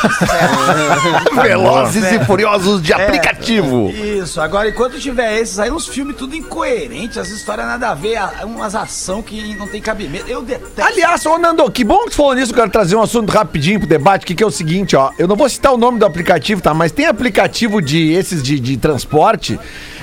Velozes 1.42 2.04
e 2.12 2.24
Furiosos 2.24 2.82
de 2.82 2.92
É. 2.92 2.96
aplicativo. 3.04 3.88
Isso, 3.90 4.40
agora 4.40 4.68
enquanto 4.68 4.98
tiver 5.00 5.38
esses 5.40 5.58
aí, 5.58 5.70
uns 5.70 5.86
filmes 5.88 6.16
tudo 6.16 6.36
incoerentes, 6.36 7.16
as 7.16 7.28
histórias 7.28 7.66
nada 7.66 7.90
a 7.90 7.94
ver, 7.94 8.18
umas 8.44 8.74
ação 8.74 9.22
que 9.22 9.54
não 9.54 9.66
tem 9.66 9.80
cabimento. 9.80 10.28
Eu 10.28 10.42
detesto. 10.42 10.82
Aliás, 10.82 11.24
ô 11.24 11.38
Nando, 11.38 11.70
que 11.70 11.84
bom 11.84 12.04
que 12.04 12.10
tu 12.10 12.16
falou 12.16 12.34
nisso, 12.34 12.52
eu 12.52 12.56
quero 12.56 12.70
trazer 12.70 12.96
um 12.96 13.02
assunto 13.02 13.30
rapidinho 13.30 13.78
pro 13.80 13.88
debate, 13.88 14.26
que, 14.26 14.34
que 14.34 14.42
é 14.42 14.46
o 14.46 14.50
seguinte, 14.50 14.94
ó. 14.94 15.10
Eu 15.18 15.26
não 15.26 15.36
vou 15.36 15.48
citar 15.48 15.72
o 15.72 15.78
nome 15.78 15.98
do 15.98 16.04
aplicativo, 16.04 16.60
tá? 16.60 16.74
Mas 16.74 16.92
tem 16.92 17.06
aplicativo 17.06 17.80
de 17.80 18.12
esses 18.12 18.42
de, 18.42 18.60
de 18.60 18.76
transporte 18.76 19.58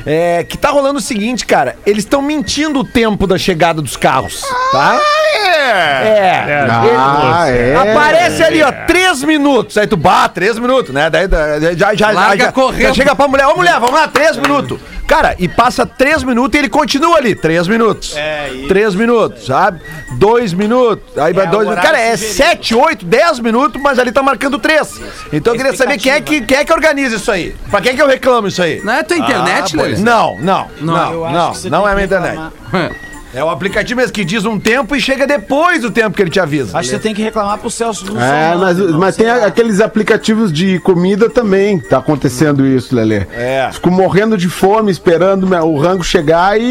é, 0.05 0.43
que 0.43 0.57
tá 0.57 0.69
rolando 0.71 0.97
o 0.99 1.01
seguinte, 1.01 1.45
cara. 1.45 1.77
Eles 1.85 2.03
estão 2.03 2.21
mentindo 2.23 2.79
o 2.79 2.83
tempo 2.83 3.27
da 3.27 3.37
chegada 3.37 3.81
dos 3.81 3.95
carros, 3.95 4.41
tá? 4.71 4.99
É. 5.35 5.42
É. 5.45 6.45
É, 6.47 6.67
Ah, 6.69 7.45
é. 7.49 7.75
Aparece 7.75 8.43
ali, 8.43 8.61
ó, 8.63 8.71
três 8.87 9.23
minutos. 9.23 9.77
Aí 9.77 9.87
tu 9.87 9.97
bate, 9.97 10.35
três 10.35 10.57
minutos, 10.57 10.93
né? 10.93 11.09
Daí 11.09 11.27
da- 11.27 11.59
já, 11.75 11.93
já, 11.93 12.11
Larga 12.11 12.45
já, 12.45 12.51
correndo. 12.51 12.81
já 12.87 12.93
chega 12.93 13.15
pra 13.15 13.27
mulher, 13.27 13.47
ô 13.47 13.55
mulher, 13.55 13.79
vamos 13.79 13.93
lá, 13.95 14.07
três 14.07 14.37
minutos. 14.37 14.79
Cara, 15.07 15.35
e 15.37 15.47
passa 15.49 15.85
três 15.85 16.23
minutos 16.23 16.55
e 16.55 16.59
ele 16.59 16.69
continua 16.69 17.17
ali, 17.17 17.35
três 17.35 17.67
minutos. 17.67 18.15
É, 18.15 18.49
isso. 18.53 18.67
Três 18.69 18.95
minutos, 18.95 19.45
sabe? 19.45 19.81
Dois 20.13 20.53
minutos. 20.53 21.17
Aí 21.17 21.33
vai 21.33 21.45
É, 21.45 21.49
dois 21.49 21.67
Cara, 21.79 21.99
é 21.99 22.15
sugerido. 22.15 22.35
sete, 22.37 22.73
oito, 22.75 23.05
dez 23.05 23.37
minutos, 23.39 23.79
mas 23.81 23.99
ali 23.99 24.11
tá 24.11 24.23
marcando 24.23 24.57
três. 24.57 24.99
Então 25.31 25.53
eu 25.53 25.57
queria 25.57 25.75
saber 25.75 25.97
quem 25.97 26.11
é, 26.11 26.21
que, 26.21 26.41
quem 26.41 26.57
é 26.57 26.63
que 26.65 26.71
organiza 26.73 27.17
isso 27.17 27.31
aí. 27.31 27.53
Pra 27.69 27.81
quem 27.81 27.91
é 27.91 27.95
que 27.95 28.01
eu 28.01 28.07
reclamo 28.07 28.47
isso 28.47 28.61
aí? 28.63 28.81
Não 28.83 28.93
é 28.93 29.03
tua 29.03 29.17
internet, 29.17 29.75
pois 29.75 29.91
Lelê? 29.91 30.01
Não, 30.01 30.37
não, 30.39 30.67
não, 30.79 31.13
Eu 31.13 31.25
acho 31.25 31.35
não, 31.35 31.51
que 31.51 31.57
você 31.57 31.69
não 31.69 31.79
tem 31.81 31.87
é 31.87 31.91
a 31.91 31.95
minha 31.95 32.05
internet. 32.05 32.39
É 33.33 33.43
o 33.43 33.49
aplicativo 33.49 33.99
mesmo 33.99 34.13
que 34.13 34.23
diz 34.23 34.45
um 34.45 34.59
tempo 34.59 34.95
e 34.95 35.01
chega 35.01 35.25
depois 35.25 35.81
do 35.81 35.89
tempo 35.91 36.15
que 36.15 36.21
ele 36.21 36.29
te 36.29 36.39
avisa. 36.39 36.77
Acho 36.77 36.89
que 36.89 36.95
você 36.95 37.01
tem 37.01 37.13
que 37.13 37.21
reclamar 37.21 37.57
pro 37.57 37.69
Celso. 37.71 38.05
É, 38.17 38.55
mas, 38.55 38.77
mas 38.77 39.15
tem 39.15 39.27
a- 39.27 39.45
aqueles 39.47 39.81
aplicativos 39.81 40.51
de 40.53 40.79
comida 40.79 41.29
também, 41.29 41.79
tá 41.79 41.97
acontecendo 41.97 42.65
isso, 42.65 42.95
Lelê. 42.95 43.25
É. 43.33 43.69
Fico 43.73 43.89
morrendo 43.89 44.37
de 44.37 44.47
fome, 44.49 44.91
esperando 44.91 45.45
o 45.65 45.77
rango 45.79 46.03
chegar 46.03 46.59
e, 46.59 46.63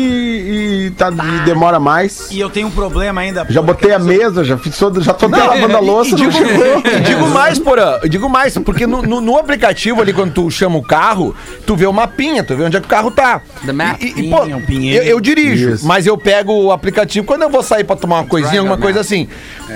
e 0.87 0.90
tá, 0.96 1.11
e 1.11 1.44
demora 1.44 1.81
mais. 1.81 2.31
E 2.31 2.38
eu 2.38 2.48
tenho 2.48 2.68
um 2.68 2.70
problema 2.70 3.20
ainda. 3.20 3.44
Já 3.48 3.61
botei 3.62 3.92
a 3.92 3.98
mesa, 3.98 4.44
já 4.44 4.57
fiz 4.57 4.79
já 5.01 5.12
tô 5.14 5.27
até 5.27 5.37
lavando 5.42 5.77
a 5.77 5.81
louça, 5.81 6.16
não 6.16 6.31
chegou. 6.31 6.83
E 6.85 7.01
digo 7.01 7.27
mais, 7.29 7.59
porã, 7.59 7.98
eu 8.03 8.09
digo 8.09 8.29
mais, 8.29 8.57
porque 8.59 8.87
no, 8.87 9.03
no- 9.03 9.20
no 9.20 9.37
aplicativo 9.37 10.01
ali, 10.01 10.12
quando 10.12 10.33
tu 10.33 10.51
chama 10.51 10.77
o 10.79 10.83
carro, 10.83 11.35
tu 11.66 11.75
vê 11.77 11.87
o 11.87 11.92
mapinha, 11.92 12.42
tu 12.44 12.57
vê 12.57 12.64
onde 12.64 12.77
é 12.77 12.81
que 12.81 12.87
o 12.87 12.88
carro 12.90 13.11
tá. 13.11 13.40
The 13.64 13.72
map. 13.72 14.01
E, 14.03 14.27
e, 14.27 14.31
pô, 14.31 14.42
Pinha, 14.42 14.61
pinheiro. 14.61 15.05
eu, 15.05 15.11
eu 15.12 15.20
dirijo, 15.20 15.70
Isso. 15.70 15.87
mas 15.87 16.07
eu 16.07 16.16
pego 16.18 16.51
o 16.52 16.72
aplicativo 16.72 17.26
quando 17.26 17.42
eu 17.42 17.50
vou 17.50 17.62
sair 17.62 17.84
pra 17.84 17.96
tomar 17.96 18.20
uma 18.20 18.26
coisinha, 18.26 18.60
alguma 18.60 18.78
coisa 18.78 19.00
assim. 19.00 19.28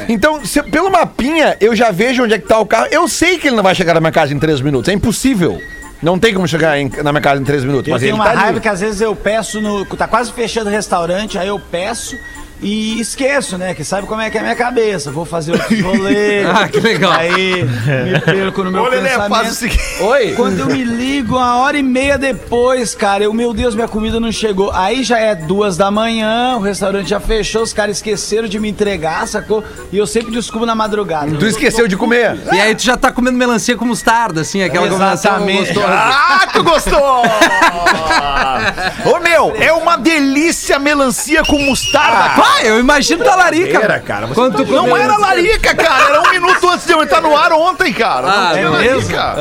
Então, 0.09 0.45
se- 0.45 0.63
pelo 0.63 0.91
mapinha, 0.91 1.57
eu 1.61 1.75
já 1.75 1.91
vejo 1.91 2.25
onde 2.25 2.35
é 2.35 2.39
que 2.39 2.47
tá 2.47 2.59
o 2.59 2.67
carro. 2.67 2.87
Eu 2.91 3.09
sei 3.09 3.39
que 3.39 3.49
ele 3.49 3.57
não 3.57 3.63
vai 3.63 3.75
chegar 3.75 3.95
na 3.95 4.01
minha 4.01 4.13
casa 4.13 4.33
em 4.35 4.39
três 4.39 4.61
minutos, 4.61 4.89
é 4.89 4.93
impossível. 4.93 5.61
Não 6.03 6.19
tem 6.19 6.35
como 6.35 6.47
chegar 6.47 6.79
em- 6.79 6.91
na 7.03 7.11
minha 7.11 7.23
casa 7.23 7.41
em 7.41 7.45
três 7.45 7.65
minutos, 7.65 7.89
Eu 7.89 7.93
mas 7.95 8.01
tenho 8.03 8.11
ele 8.11 8.19
uma 8.19 8.25
tá 8.25 8.31
ali. 8.33 8.41
raiva 8.41 8.61
que 8.61 8.69
às 8.69 8.81
vezes 8.81 9.01
eu 9.01 9.17
peço 9.17 9.61
no. 9.63 9.85
Tá 9.97 10.07
quase 10.07 10.31
fechando 10.33 10.69
o 10.69 10.73
restaurante, 10.73 11.39
aí 11.39 11.49
eu 11.49 11.59
peço. 11.59 12.15
E 12.61 13.01
esqueço, 13.01 13.59
né? 13.59 13.75
Que 13.75 13.85
sabe 13.85 14.07
como 14.07 14.21
é 14.21 14.31
que 14.31 14.37
é 14.37 14.41
a 14.41 14.43
minha 14.43 14.57
cabeça. 14.57 15.11
Vou 15.11 15.25
fazer 15.25 15.53
outros 15.53 15.81
rolês. 15.83 16.47
Ah, 16.47 16.69
que 16.69 16.81
legal. 16.81 17.13
Aí 17.13 17.65
me 17.65 18.21
perco 18.21 18.65
no 18.65 18.71
meu 18.71 18.83
Ô, 18.83 18.89
Lelê, 18.89 19.09
pensamento. 19.11 19.29
faz 19.31 19.53
o 19.53 19.55
seguinte. 19.55 19.83
Oi. 20.01 20.33
Quando 20.33 20.61
eu 20.61 20.67
me 20.67 20.83
ligo, 20.85 21.37
uma 21.37 21.57
hora 21.59 21.77
e 21.79 21.83
meia 21.83 22.17
depois, 22.17 22.95
cara, 22.95 23.25
eu, 23.25 23.33
meu 23.33 23.53
Deus, 23.53 23.75
minha 23.75 23.89
comida 23.89 24.19
não 24.19 24.33
chegou. 24.33 24.71
Aí 24.73 25.03
já 25.05 25.19
é 25.19 25.35
duas 25.35 25.77
da 25.77 25.91
manhã, 25.91 26.57
o 26.57 26.61
restaurante 26.61 27.11
já 27.11 27.21
fechou, 27.21 27.63
os 27.63 27.73
caras 27.73 27.97
esqueceram 27.99 28.49
de 28.49 28.59
me 28.59 28.69
entregar, 28.69 29.27
sacou? 29.29 29.63
E 29.93 29.99
eu 29.99 30.07
sempre 30.07 30.33
desculpo 30.33 30.65
na 30.67 30.75
madrugada. 30.75 31.37
Tu 31.37 31.47
esqueceu 31.47 31.87
de 31.87 31.97
comer. 31.97 32.39
E 32.53 32.61
aí 32.61 32.75
tu 32.75 32.83
já 32.83 32.97
tá 32.97 33.13
comendo 33.13 33.37
melancia 33.37 33.77
com 33.77 33.85
mostarda, 33.85 34.41
assim, 34.41 34.63
aquela 34.63 34.89
combinação 34.89 35.33
Exatamente. 35.37 35.73
gostosa. 35.75 35.95
Ah, 35.95 36.47
tu 36.53 36.63
gostou! 36.63 37.23
Ô 39.15 39.19
meu, 39.21 39.55
é 39.61 39.73
uma 39.73 39.97
delícia 39.97 40.79
melancia 40.79 41.43
com 41.45 41.59
mostarda. 41.59 42.25
Ah, 42.27 42.35
eu 42.63 42.79
imagino 42.81 43.25
da 43.25 43.35
larica. 43.35 43.79
Era, 43.79 44.01
cara, 44.01 44.27
você 44.27 44.35
Quando 44.35 44.65
tu 44.65 44.73
Não 44.73 44.97
era 44.97 45.17
larica, 45.17 45.75
cara. 45.75 46.05
Era 46.09 46.23
um 46.23 46.31
minuto 46.31 46.69
antes 46.69 46.87
de 46.87 46.93
eu 46.93 47.03
entrar 47.03 47.21
no 47.21 47.37
ar 47.37 47.53
ontem, 47.53 47.93
cara. 47.93 48.27
Ah, 48.29 48.45
não 48.49 48.53
tinha 48.53 48.65
é 48.67 48.69
larica. 48.95 49.35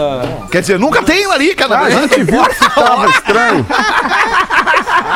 Quer 0.51 0.61
dizer, 0.61 0.79
nunca 0.79 1.01
tem 1.03 1.25
larica, 1.27 1.67
na 1.67 1.77
A 1.77 1.83
verdade. 1.83 2.01
gente 2.15 2.23
viu 2.23 2.43
que 2.45 2.69
tava 2.75 3.09
estranho. 3.09 3.65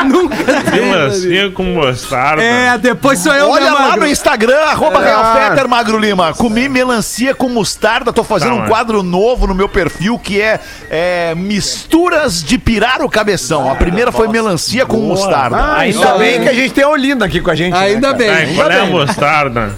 Melancia 0.72 1.52
com 1.52 1.64
mostarda. 1.64 2.42
É, 2.44 2.78
depois 2.78 3.20
sou 3.20 3.34
eu, 3.34 3.50
Olha 3.50 3.66
né, 3.66 3.72
lá 3.72 3.82
Magro? 3.82 4.00
no 4.02 4.08
Instagram, 4.08 4.58
arroba 4.58 5.00
É. 5.04 5.68
Magro 5.68 5.98
Lima. 5.98 6.34
Comi 6.34 6.68
melancia 6.70 7.34
com 7.36 7.50
mostarda. 7.50 8.12
Tô 8.14 8.24
fazendo 8.24 8.50
Tá, 8.50 8.54
um 8.56 8.58
mano. 8.60 8.70
quadro 8.70 9.04
novo 9.04 9.46
no 9.48 9.54
meu 9.56 9.70
perfil 9.70 10.18
que 10.18 10.42
é, 10.42 10.60
é, 10.90 11.34
misturas 11.36 12.44
de 12.44 12.58
pirar 12.58 13.02
o 13.02 13.10
cabeção. 13.10 13.72
A 13.72 13.76
primeira 13.76 14.12
foi 14.12 14.28
melancia 14.28 14.86
com 14.86 14.98
mostarda. 14.98 15.56
Ah, 15.58 15.78
Ainda 15.80 16.18
bem 16.18 16.42
que 16.42 16.50
a 16.50 16.54
gente 16.54 16.74
tem 16.74 16.84
a 16.84 16.90
Olinda 16.90 17.26
aqui 17.26 17.40
com 17.42 17.52
a 17.52 17.56
gente. 17.56 17.74
né, 17.74 17.80
Ainda 17.80 18.08
cara? 18.14 18.18
bem. 18.18 18.28
Tá, 18.30 18.44
e 18.44 18.56
qual 18.56 18.72
é 18.72 18.76
a 18.80 18.84
bem. 18.84 18.92
mostarda? 18.92 19.76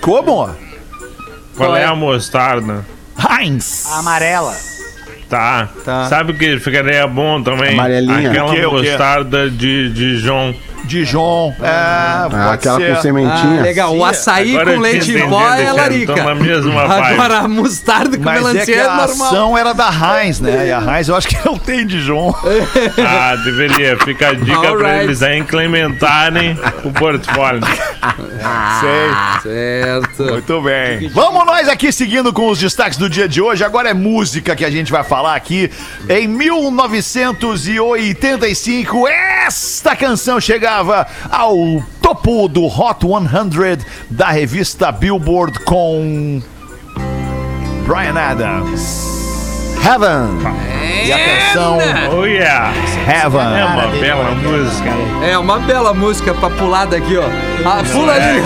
Como? 0.00 0.50
Qual 1.56 1.76
é 1.76 1.84
a 1.84 1.94
mostarda? 1.94 2.84
Heinz. 3.40 3.86
Amarela. 3.92 4.54
Tá. 5.28 5.68
Tá. 5.84 6.06
Sabe 6.08 6.32
o 6.32 6.34
que 6.36 6.58
ficaria 6.60 7.06
bom 7.06 7.42
também? 7.42 7.72
Amarelinha. 7.74 8.30
Aquela 8.30 8.50
O 8.50 8.54
quê, 8.54 8.66
o 8.66 8.70
quê? 8.80 8.90
mostarda 8.90 9.50
de 9.50 9.90
Dijon. 9.90 10.54
Dijon. 10.84 11.52
É, 11.60 11.66
Ah, 11.68 12.50
aquela 12.52 12.78
ser. 12.78 12.94
com 12.94 13.02
sementinha. 13.02 13.58
Ah, 13.58 13.62
legal. 13.62 13.96
O 13.96 14.04
açaí 14.04 14.52
Agora 14.56 14.74
com 14.76 14.80
leite 14.80 15.10
em 15.18 15.28
pó 15.28 15.42
é 15.54 15.72
larica. 15.72 16.12
Então, 16.12 16.24
na 16.26 16.34
mesma. 16.36 16.82
Agora 16.82 17.38
a 17.38 17.48
mostarda 17.48 18.16
com 18.16 18.22
Mas 18.22 18.36
é 18.36 18.38
melancia 18.38 18.64
que 18.66 18.72
é, 18.72 18.84
a 18.84 18.94
normal. 18.96 19.26
ação 19.26 19.58
era 19.58 19.72
da 19.72 19.90
Heinz, 19.90 20.38
né? 20.38 20.68
E 20.68 20.72
a 20.72 20.78
Heinz 20.96 21.08
eu 21.08 21.16
acho 21.16 21.26
que 21.26 21.36
não 21.44 21.58
tem 21.58 21.84
Dijon. 21.84 22.32
Ah, 23.04 23.34
deveria. 23.44 23.96
Fica 24.04 24.28
a 24.28 24.34
dica 24.34 24.60
pra 24.60 24.68
Alright. 24.70 25.04
eles 25.06 25.22
aí 25.24 25.38
incrementarem 25.38 26.56
o 26.84 26.92
portfólio. 26.92 27.62
Sei. 28.80 29.52
Certo. 29.52 30.22
Muito 30.24 30.62
bem. 30.62 31.08
Vamos 31.08 31.44
nós 31.46 31.68
aqui 31.68 31.90
seguindo 31.90 32.32
com 32.32 32.48
os 32.48 32.58
destaques 32.60 32.96
do 32.96 33.08
dia 33.10 33.28
de 33.28 33.40
hoje. 33.40 33.64
Agora 33.64 33.88
é 33.90 33.94
música 33.94 34.54
que 34.54 34.64
a 34.64 34.70
gente 34.70 34.92
vai 34.92 35.02
falar 35.02 35.15
aqui. 35.24 35.70
Em 36.08 36.26
1985, 36.28 39.08
esta 39.08 39.96
canção 39.96 40.38
chegava 40.40 41.06
ao 41.30 41.56
topo 42.02 42.48
do 42.48 42.66
Hot 42.66 43.06
100 43.06 43.78
da 44.10 44.28
revista 44.28 44.90
Billboard 44.92 45.60
com 45.60 46.42
Brian 47.86 48.18
Adams. 48.18 49.06
Heaven. 49.84 50.40
E 51.04 51.12
a 51.12 51.18
canção 51.18 51.78
Oh 52.12 52.24
yeah! 52.24 52.72
É 53.06 53.10
Heaven. 53.24 53.64
uma 53.64 53.86
bela 54.00 54.30
música. 54.34 54.90
É 55.24 55.38
uma 55.38 55.58
bela 55.60 55.94
música 55.94 56.34
pra 56.34 56.50
pular 56.50 56.86
daqui, 56.86 57.16
ó. 57.16 57.22
Ah, 57.64 57.82
pula 57.92 58.12
ali. 58.14 58.40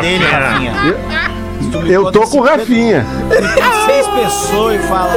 Pena. 0.00 0.26
Rafinha. 0.26 0.72
Eu 1.86 2.10
tô 2.12 2.20
com 2.22 2.38
o 2.38 2.42
Rafinha. 2.42 3.04
Seis 3.86 4.06
pessoas 4.08 4.76
e 4.82 4.86
fala. 4.88 5.12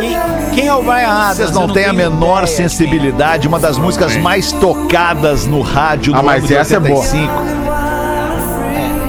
Quem, 0.00 0.16
quem 0.54 0.66
é 0.68 0.74
o 0.74 0.82
Brian 0.82 1.08
Adams? 1.08 1.36
Vocês 1.36 1.50
não 1.52 1.62
Eu 1.68 1.72
têm 1.72 1.84
a 1.86 1.92
menor 1.92 2.42
ideia. 2.42 2.56
sensibilidade, 2.56 3.46
uma 3.48 3.58
das 3.58 3.76
músicas 3.78 4.16
mais 4.16 4.50
tocadas 4.52 5.46
no 5.46 5.60
rádio 5.60 6.14
Ah, 6.14 6.20
do 6.20 6.24
mas 6.26 6.38
ano 6.38 6.46
de 6.48 6.56
essa 6.56 6.76
é 6.76 6.80
boa. 6.80 7.00
85. 7.00 7.32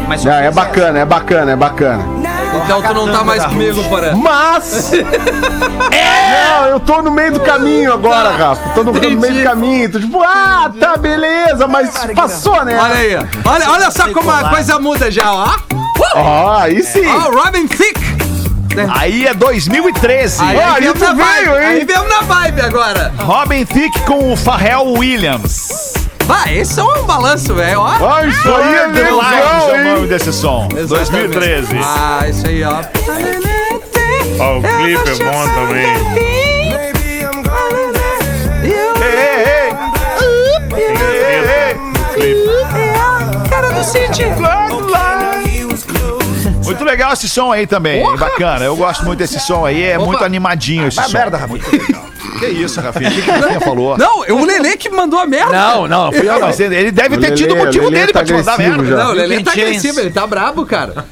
Mas 0.07 0.23
Não, 0.23 0.31
é 0.33 0.51
bacana, 0.51 0.99
é 0.99 1.05
bacana, 1.05 1.51
é 1.51 1.55
bacana. 1.55 2.03
Então 2.63 2.81
tu 2.81 2.93
não 2.93 3.11
tá 3.11 3.23
mais 3.23 3.45
comigo, 3.45 3.83
Porã. 3.85 4.15
Mas. 4.15 4.91
Não, 6.25 6.65
eu 6.67 6.79
tô 6.79 7.01
no 7.01 7.11
meio 7.11 7.33
do 7.33 7.39
caminho 7.39 7.93
agora, 7.93 8.31
Rafa. 8.31 8.69
Tô 8.69 8.83
no, 8.83 8.91
no 8.91 8.99
meio 8.99 9.33
do 9.33 9.43
caminho. 9.43 9.91
Tô 9.91 9.99
tipo, 9.99 10.21
ah, 10.21 10.71
tá, 10.79 10.97
beleza, 10.97 11.67
mas 11.67 11.91
passou, 12.15 12.63
né? 12.65 12.77
Olha 12.77 12.95
aí. 12.95 13.15
Olha, 13.45 13.71
olha 13.71 13.91
só 13.91 14.11
como 14.11 14.29
a 14.31 14.49
coisa 14.49 14.79
muda 14.79 15.11
já, 15.11 15.31
ó. 15.31 15.55
Ó, 16.15 16.57
aí 16.57 16.83
sim. 16.83 17.05
Ó, 17.05 17.31
Robin 17.31 17.67
Thicke. 17.67 18.15
Aí 18.93 19.25
é 19.25 19.33
2013. 19.33 20.43
Aí, 20.43 20.85
isso 20.85 20.99
na 20.99 21.13
vibe. 21.13 21.23
veio, 21.23 21.57
hein? 21.57 21.67
Aí 21.67 21.85
viemos 21.85 22.09
na 22.09 22.21
vibe 22.21 22.61
agora. 22.61 23.13
Robin 23.19 23.65
Thicke 23.65 24.01
com 24.01 24.33
o 24.33 24.35
Pharrell 24.35 24.85
Williams. 24.93 26.04
Vai, 26.25 26.57
esse 26.57 26.79
é 26.79 26.83
um 26.83 27.03
balanço, 27.03 27.53
velho, 27.53 27.81
ó. 27.81 27.97
Ó, 27.99 28.21
isso 28.21 28.49
aí 28.55 28.75
é 28.75 28.87
The 28.89 29.01
Lions 29.03 29.03
é 29.03 29.11
o 29.13 29.71
legal, 29.71 29.95
nome 29.95 30.07
desse 30.07 30.33
som. 30.33 30.67
2013. 30.67 31.77
Ah, 31.83 32.27
isso 32.27 32.47
aí, 32.47 32.63
ó. 32.63 32.81
Ó, 34.39 34.57
o 34.57 34.61
clipe 34.61 35.09
é 35.09 35.15
bom 35.23 35.47
também. 35.53 36.95
Cara 43.49 43.69
do 43.71 43.83
City. 43.83 44.23
Muito 46.63 46.83
legal 46.83 47.13
esse 47.13 47.29
som 47.29 47.51
aí 47.51 47.67
também. 47.67 48.03
Bacana. 48.17 48.65
Eu 48.65 48.75
gosto 48.75 49.05
muito 49.05 49.19
desse 49.19 49.39
som 49.39 49.65
aí. 49.65 49.83
É 49.83 49.97
muito 49.97 50.23
animadinho 50.23 50.87
esse 50.87 51.01
som. 51.01 51.11
merda, 51.11 51.37
Rafinha. 51.37 52.04
Que 52.39 52.45
isso, 52.47 52.79
Rafinha? 52.81 53.09
O 53.09 53.13
que, 53.13 53.21
que 53.21 53.31
a 53.31 53.35
Rafinha 53.35 53.59
falou? 53.61 53.97
Não, 53.97 54.19
o 54.19 54.45
Lelê 54.45 54.77
que 54.77 54.89
mandou 54.89 55.19
a 55.19 55.25
merda. 55.25 55.51
Não, 55.51 55.87
não, 55.87 56.11
fui 56.11 56.27
eu 56.27 56.39
mas 56.39 56.59
ele 56.59 56.91
deve 56.91 57.17
ter 57.17 57.31
O 57.31 57.35
tido 57.35 57.51
o 57.51 57.53
Lelê- 57.53 57.65
motivo 57.65 57.85
Lelê 57.85 57.99
dele 58.01 58.13
tá 58.13 58.19
pra 58.19 58.25
te 58.27 58.33
mandar 58.33 58.57
merda. 58.57 58.85
já. 58.85 58.95
Não, 58.97 59.09
o 59.09 59.13
Lelê 59.13 59.43
tá 59.43 59.51
agressivo, 59.51 59.99
ele 59.99 60.09
tá 60.11 60.27
brabo, 60.27 60.65
cara. 60.65 61.05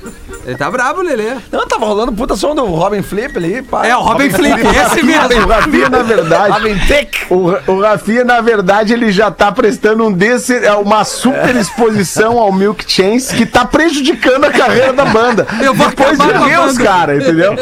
Ele 0.46 0.58
tá 0.58 0.70
brabo, 0.70 1.02
Lelê. 1.02 1.36
Não, 1.50 1.66
tava 1.66 1.86
rolando 1.86 2.12
puta 2.12 2.36
som 2.36 2.54
do 2.54 2.66
Robin 2.66 3.02
Flip 3.02 3.38
ali, 3.38 3.62
pá. 3.62 3.86
É, 3.88 3.96
o 3.96 4.02
Robin 4.02 4.30
Flip, 4.30 4.60
esse 4.60 5.00
O 5.02 5.06
mesmo. 5.06 5.48
Rafinha, 5.48 5.88
na 5.90 6.04
verdade. 6.04 6.52
Robin 6.52 6.78
Thick. 6.80 7.18
O, 7.30 7.54
o 7.72 7.80
Rafinha, 7.80 8.26
na 8.26 8.42
verdade, 8.42 8.92
ele 8.92 9.10
já 9.10 9.32
tá 9.32 9.54
prestando 9.54 10.06
um 10.06 10.12
desse, 10.12 10.54
é 10.54 10.74
uma 10.74 11.06
super 11.06 11.56
exposição 11.56 12.38
ao 12.40 12.52
Milk 12.52 12.84
Chance 12.92 13.34
que 13.34 13.46
tá 13.46 13.64
prejudicando 13.64 14.44
a 14.44 14.52
carreira 14.52 14.92
da 14.92 15.06
banda. 15.06 15.48
Eu 15.62 15.74
vou 15.74 15.88
Depois 15.88 16.20
de 16.20 16.28
com 16.28 16.34
a 16.44 16.46
ver 16.46 16.60
os 16.60 16.78
banda. 16.78 16.84
caras, 16.90 17.24
entendeu? 17.24 17.54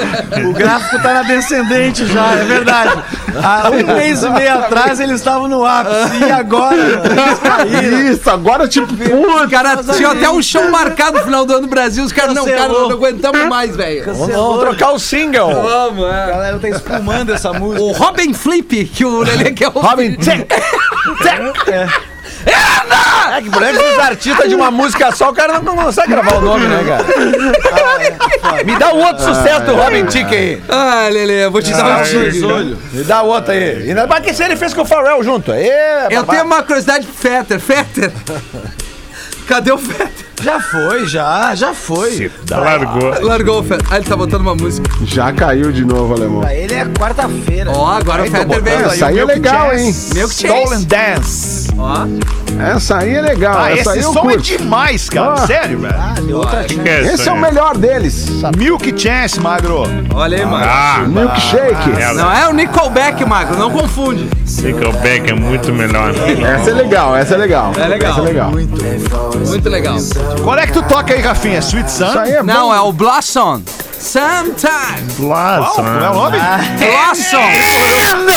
O 0.49 0.53
gráfico 0.53 1.03
tá 1.03 1.13
na 1.13 1.21
descendente 1.21 2.07
já, 2.07 2.31
é 2.31 2.43
verdade. 2.45 3.03
Há 3.43 3.69
um 3.69 3.95
mês 3.95 4.23
e 4.23 4.29
meio 4.29 4.53
atrás 4.53 4.99
eles 4.99 5.15
estavam 5.15 5.47
no 5.47 5.65
ápice. 5.65 6.23
E 6.27 6.31
agora? 6.31 6.75
Eles 7.11 7.39
caíram. 7.39 8.11
Isso, 8.11 8.29
agora, 8.29 8.67
tipo, 8.67 8.91
Os 8.93 8.99
puta. 8.99 9.47
caras 9.49 9.95
tinham 9.95 10.11
até 10.11 10.29
um 10.29 10.41
show 10.41 10.69
marcado 10.69 11.17
no 11.17 11.23
final 11.23 11.45
do 11.45 11.53
ano 11.53 11.61
no 11.63 11.67
Brasil. 11.67 12.03
Os 12.03 12.11
caras, 12.11 12.33
não, 12.33 12.45
cara, 12.45 12.67
não 12.67 12.91
aguentamos 12.91 13.45
mais, 13.47 13.75
velho. 13.75 14.13
Vamos, 14.13 14.59
trocar 14.59 14.91
o 14.91 14.99
single. 14.99 15.53
Vamos, 15.53 16.05
A 16.05 16.15
é. 16.15 16.27
galera 16.27 16.59
tá 16.59 16.69
espumando 16.69 17.33
essa 17.33 17.53
música. 17.53 17.81
O 17.83 17.91
Robin 17.91 18.33
Flip, 18.33 18.85
que 18.85 19.05
o 19.05 19.19
Lelê 19.19 19.51
quer 19.51 19.67
o 19.69 19.79
Robin 19.79 20.15
Thick. 20.15 20.47
É 21.71 22.10
que 23.41 23.49
por 23.49 23.63
exemplo, 23.63 23.91
os 23.91 23.99
artistas 23.99 24.49
de 24.49 24.55
uma 24.55 24.71
música 24.71 25.11
só, 25.11 25.29
o 25.29 25.33
cara 25.33 25.59
não 25.59 25.75
consegue 25.75 26.09
gravar 26.09 26.35
o 26.35 26.41
nome, 26.41 26.67
né, 26.67 26.83
cara? 26.87 27.03
Me 28.65 28.75
dá 28.77 28.93
o 28.93 28.97
outro 28.97 29.23
sucesso 29.23 29.65
do 29.65 29.75
Robin 29.75 30.05
Thick 30.05 30.33
aí. 30.35 30.61
Ah, 30.69 31.07
Lelê, 31.11 31.45
eu 31.45 31.51
vou 31.51 31.61
te 31.61 31.71
dar 31.71 31.99
um 31.99 32.03
tiro. 32.03 32.77
Me 32.91 33.03
dá 33.03 33.21
o 33.23 33.27
outro 33.27 33.51
aí. 33.51 33.89
Ainda 33.89 34.07
mais 34.07 34.23
que 34.23 34.31
esse 34.31 34.43
ele 34.43 34.55
fez 34.55 34.73
com 34.73 34.81
o 34.81 34.85
Pharrell 34.85 35.23
junto. 35.23 35.51
Aí, 35.51 35.69
Eu 36.09 36.23
tenho 36.23 36.43
uma 36.43 36.63
curiosidade 36.63 37.05
pro 37.05 37.15
Fetter. 37.15 37.59
Fetter. 37.59 38.11
Cadê 39.47 39.71
o 39.71 39.77
Fetter? 39.77 40.30
Já 40.41 40.59
foi, 40.59 41.07
já, 41.07 41.53
já 41.55 41.73
foi. 41.73 42.31
Largou. 42.49 43.13
Largou 43.21 43.59
o 43.59 43.63
Fetter. 43.63 43.85
Ah, 43.89 43.97
ele 43.97 44.05
tá 44.05 44.15
botando 44.15 44.41
uma 44.41 44.55
música. 44.55 44.89
Já 45.03 45.31
caiu 45.31 45.71
de 45.71 45.85
novo, 45.85 46.13
alemão. 46.13 46.41
Pra 46.41 46.53
ele 46.55 46.73
é 46.73 46.85
quarta-feira. 46.85 47.71
Ó, 47.71 47.87
agora 47.87 48.23
o 48.23 48.31
Fetter 48.31 48.61
veio. 48.61 48.85
Essa 48.85 49.07
aí 49.07 49.19
é 49.19 49.25
legal, 49.25 49.73
hein? 49.73 49.95
Milk 50.13 50.33
Chance. 50.33 50.47
Stolen 50.47 50.83
Dance. 50.83 51.71
Ó. 51.77 52.07
Essa 52.59 52.97
aí 52.99 53.15
é 53.15 53.21
legal. 53.21 53.57
Ah, 53.57 53.71
essa 53.71 53.97
esse 53.97 54.07
aí 54.07 54.13
som 54.13 54.29
é 54.29 54.37
demais, 54.37 55.09
cara. 55.09 55.33
Ah. 55.33 55.47
Sério, 55.47 55.79
velho. 55.79 55.95
É 56.85 57.01
isso 57.01 57.13
Esse 57.13 57.29
é 57.29 57.31
o 57.31 57.39
melhor 57.39 57.77
deles. 57.77 58.29
Milk 58.57 58.93
Chance, 58.99 59.39
Magro. 59.39 59.83
Olha 60.13 60.37
aí, 60.37 60.45
mano. 60.45 60.65
Ah, 60.67 61.03
Milkshake. 61.07 61.89
Não 62.15 62.31
é 62.31 62.47
o 62.47 62.53
Nickelback, 62.53 63.25
Magro, 63.25 63.57
não 63.57 63.71
confunde. 63.71 64.29
Nickelback 64.61 65.31
é 65.31 65.33
muito 65.33 65.73
melhor. 65.73 66.13
Essa 66.55 66.69
é 66.69 66.73
legal, 66.73 67.15
essa 67.15 67.33
é 67.35 67.37
legal. 67.37 67.71
É 67.77 67.87
legal. 67.87 68.11
Essa 68.11 68.19
é 68.21 68.23
legal. 68.23 68.51
Muito 68.51 69.69
legal. 69.69 69.97
Qual 70.43 70.57
é 70.57 70.65
que 70.65 70.73
tu 70.73 70.81
toca 70.83 71.13
aí, 71.13 71.21
Rafinha? 71.21 71.59
Sweet 71.59 71.91
Sun? 71.91 72.07
Isso 72.07 72.19
aí 72.19 72.31
é 72.33 72.43
Não, 72.43 72.67
bom. 72.69 72.73
é 72.73 72.81
o 72.81 72.91
Blossom. 72.91 73.61
Sometimes. 74.01 75.15
Blossom. 75.17 75.75
Como 75.75 75.87
é 75.89 76.09
o 76.09 76.13
nome? 76.13 76.37
Blossom. 76.79 77.37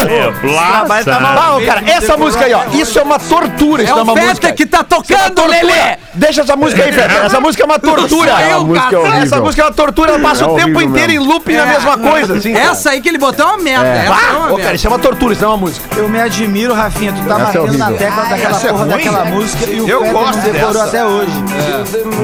É, 0.09 0.31
Blossom. 0.42 1.11
Ah, 1.24 1.57
ô, 1.57 1.61
cara, 1.66 1.83
essa 1.90 2.16
música 2.16 2.44
aí, 2.44 2.53
ó. 2.55 2.64
Isso 2.72 2.98
é 2.98 3.03
uma 3.03 3.18
tortura. 3.18 3.83
Isso 3.83 3.92
É 3.92 3.94
não 3.94 4.00
é 4.00 4.03
o 4.03 4.05
uma 4.05 4.14
Feta 4.14 4.29
música. 4.29 4.53
que 4.53 4.66
tá 4.66 4.79
é 4.81 4.83
tocando, 4.85 5.31
tortura. 5.35 5.48
Lelê. 5.48 5.96
Deixa 6.14 6.42
essa 6.42 6.55
música 6.55 6.85
aí, 6.85 6.92
Feta. 6.92 7.14
Essa 7.14 7.40
música 7.40 7.62
é 7.64 7.66
uma 7.66 7.79
tortura. 7.79 8.31
Eu, 8.42 8.59
A 8.59 8.61
música 8.61 8.96
é. 8.96 9.22
Essa 9.22 9.40
música 9.40 9.62
é 9.62 9.64
uma 9.64 9.72
tortura. 9.72 10.11
Ela 10.12 10.20
passa 10.20 10.44
É 10.44 10.46
o 10.46 10.55
tempo 10.55 10.81
inteiro 10.83 11.12
mesmo. 11.12 11.24
em 11.24 11.29
looping 11.29 11.55
na 11.57 11.62
É. 11.62 11.66
mesma 11.66 11.98
coisa, 11.98 12.35
assim. 12.37 12.55
Essa 12.55 12.90
aí 12.90 13.00
que 13.00 13.09
ele 13.09 13.18
botou 13.18 13.44
é 13.46 13.48
uma 13.48 13.59
merda. 13.59 13.87
Essa 13.88 14.12
é 14.12 14.14
Ah, 14.14 14.37
uma 14.38 14.53
ô, 14.53 14.59
cara, 14.59 14.74
isso 14.74 14.87
é 14.87 14.90
uma 14.90 14.98
tortura, 14.98 15.33
isso 15.33 15.42
não 15.42 15.50
é 15.50 15.55
uma 15.55 15.59
música. 15.59 15.87
Eu 15.96 16.09
me 16.09 16.20
admiro, 16.20 16.74
Rafinha. 16.74 17.12
Tu 17.12 17.22
tá 17.27 17.35
Essa 17.35 17.42
é 17.42 17.61
batendo 17.61 17.79
na 17.79 17.90
tecla 17.92 18.22
daquela 18.24 18.57
essa 18.57 18.66
é 18.68 18.70
porra 18.70 18.87
daquela 18.87 19.24
música 19.24 19.70
e 19.70 19.81
o 19.81 19.88
Eu 19.88 20.05
gosto 20.12 20.40
decorou 20.40 20.72
dessa. 20.74 20.85
até 20.85 21.05
hoje. 21.05 21.44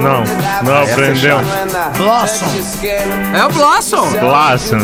Não, 0.01 0.23
não 0.63 0.83
aprendeu. 0.83 1.39
Blossom. 1.97 2.47
É 3.33 3.45
o 3.45 3.49
Blossom. 3.49 4.11
Blossom. 4.19 4.79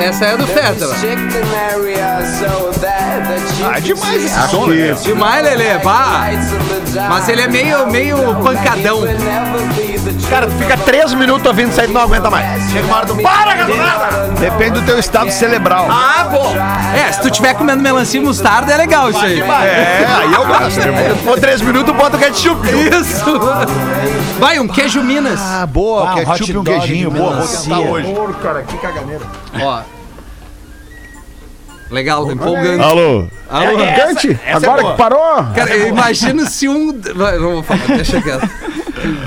Essa 0.00 0.26
é 0.26 0.36
do 0.36 0.46
Feta. 0.46 0.88
Ah, 3.64 3.80
demais 3.80 4.24
esse 4.24 4.38
Acho 4.38 4.48
som, 4.50 4.64
que 4.64 4.74
né? 4.74 4.96
Demais, 5.02 5.44
Lelê. 5.44 5.78
Bah. 5.78 6.26
Mas 7.08 7.28
ele 7.28 7.42
é 7.42 7.48
meio, 7.48 7.86
meio 7.90 8.16
pancadão. 8.36 9.00
Cara, 10.30 10.46
tu 10.46 10.52
fica 10.52 10.76
três 10.78 11.12
minutos 11.14 11.46
ouvindo 11.46 11.70
isso 11.70 11.80
aí 11.80 11.88
e 11.88 11.92
não 11.92 12.02
aguenta 12.02 12.30
mais. 12.30 12.70
Chega 12.70 12.86
uma 12.86 12.96
hora 12.96 13.06
do... 13.06 13.16
Para, 13.16 13.54
galera! 13.54 14.28
Depende 14.38 14.80
do 14.80 14.86
teu 14.86 14.98
estado 14.98 15.30
cerebral. 15.30 15.86
Ah, 15.90 16.28
bom. 16.30 16.54
É, 16.94 17.12
se 17.12 17.20
tu 17.22 17.30
tiver 17.30 17.54
comendo 17.54 17.82
melancia 17.82 18.20
e 18.20 18.22
mostarda, 18.22 18.72
é 18.72 18.76
legal 18.76 19.10
isso 19.10 19.24
aí. 19.24 19.40
É, 19.40 20.06
aí 20.06 20.32
eu 20.32 20.46
gosto. 20.46 20.80
For 21.24 21.38
três 21.38 21.60
minutos, 21.60 21.94
bota 21.94 22.16
o 22.16 22.20
ketchup. 22.20 22.60
Isso. 22.68 23.40
Vai, 24.38 24.58
um 24.58 24.68
queijo 24.68 25.02
Minas. 25.02 25.40
Ah, 25.40 25.66
boa, 25.66 26.10
Ah, 26.10 26.12
um 26.12 26.16
ketchup 26.16 26.52
e 26.52 26.58
um 26.58 26.64
queijinho. 26.64 27.10
Boa, 27.10 27.36
vou 27.36 27.46
tentar 27.46 27.78
hoje. 27.78 28.14
Ó. 29.60 29.80
Legal, 31.96 32.30
empolgante. 32.30 32.82
Alô? 32.84 33.26
Alô? 33.48 33.78
Gigante, 33.78 34.38
é 34.44 34.52
agora 34.52 34.84
que 34.84 34.98
parou. 34.98 35.46
Cara, 35.54 35.74
eu 35.74 35.88
imagino 35.88 36.46
se 36.46 36.68
um. 36.68 36.92
Vai, 37.14 37.38
não 37.38 37.52
vou 37.54 37.62
falar, 37.62 37.86
deixa 37.86 38.20
quieto. 38.20 38.46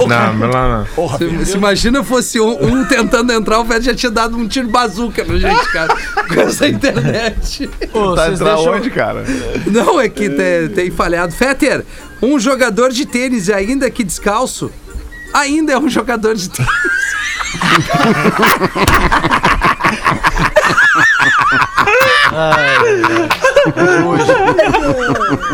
Não, 0.08 0.34
Milana. 0.36 0.88
Se, 1.17 1.45
se 1.47 1.58
imagina 1.58 2.03
fosse 2.03 2.39
um, 2.39 2.63
um 2.63 2.86
tentando 2.86 3.34
entrar, 3.34 3.60
o 3.60 3.65
Fed 3.65 3.84
já 3.84 3.95
tinha 3.95 4.12
dado 4.12 4.38
um 4.38 4.47
tiro 4.47 4.67
bazuca 4.67 5.23
no 5.23 5.39
gente, 5.39 5.65
cara. 5.71 5.95
Com 6.32 6.41
essa 6.41 6.67
internet. 6.67 7.67
Ô, 7.91 8.13
Tá 8.13 8.25
vocês 8.25 8.39
entrar 8.39 8.55
deixam- 8.55 8.73
onde, 8.75 8.91
cara? 8.91 9.23
Não, 9.65 9.99
é 9.99 10.08
que 10.08 10.29
tem, 10.29 10.69
tem 10.69 10.91
falhado. 10.91 11.34
Fetter, 11.34 11.84
um 12.21 12.39
jogador 12.39 12.91
de 12.91 13.03
tênis, 13.08 13.49
ainda 13.49 13.89
que 13.89 14.03
descalço, 14.03 14.71
ainda 15.34 15.73
é 15.73 15.77
um 15.79 15.89
jogador 15.89 16.36
de 16.36 16.51
tênis. 16.51 16.69